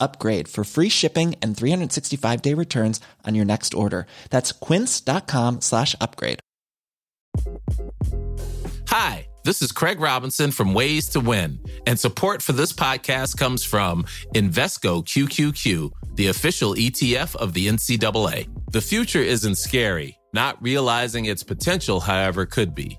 upgrade 0.00 0.48
for 0.48 0.64
free 0.64 0.88
shipping 0.88 1.34
and 1.42 1.56
365 1.56 2.42
day 2.42 2.54
returns 2.54 3.00
on 3.26 3.34
your 3.34 3.44
next 3.44 3.74
order. 3.74 4.06
That's 4.30 4.52
quince.com 4.52 5.60
slash 5.60 5.94
upgrade. 6.00 6.40
Hi, 8.88 9.28
this 9.44 9.62
is 9.62 9.70
Craig 9.72 10.00
Robinson 10.00 10.50
from 10.50 10.74
Ways 10.74 11.08
to 11.10 11.20
Win, 11.20 11.60
and 11.86 11.98
support 11.98 12.42
for 12.42 12.52
this 12.52 12.72
podcast 12.72 13.38
comes 13.38 13.64
from 13.64 14.04
Invesco 14.34 15.04
QQQ, 15.04 15.90
the 16.16 16.26
official 16.26 16.74
ETF 16.74 17.36
of 17.36 17.52
the 17.52 17.68
NCAA. 17.68 18.48
The 18.72 18.80
future 18.80 19.22
isn't 19.22 19.56
scary. 19.56 20.18
Not 20.32 20.62
realizing 20.62 21.24
its 21.24 21.42
potential, 21.42 22.00
however, 22.00 22.46
could 22.46 22.74
be. 22.74 22.98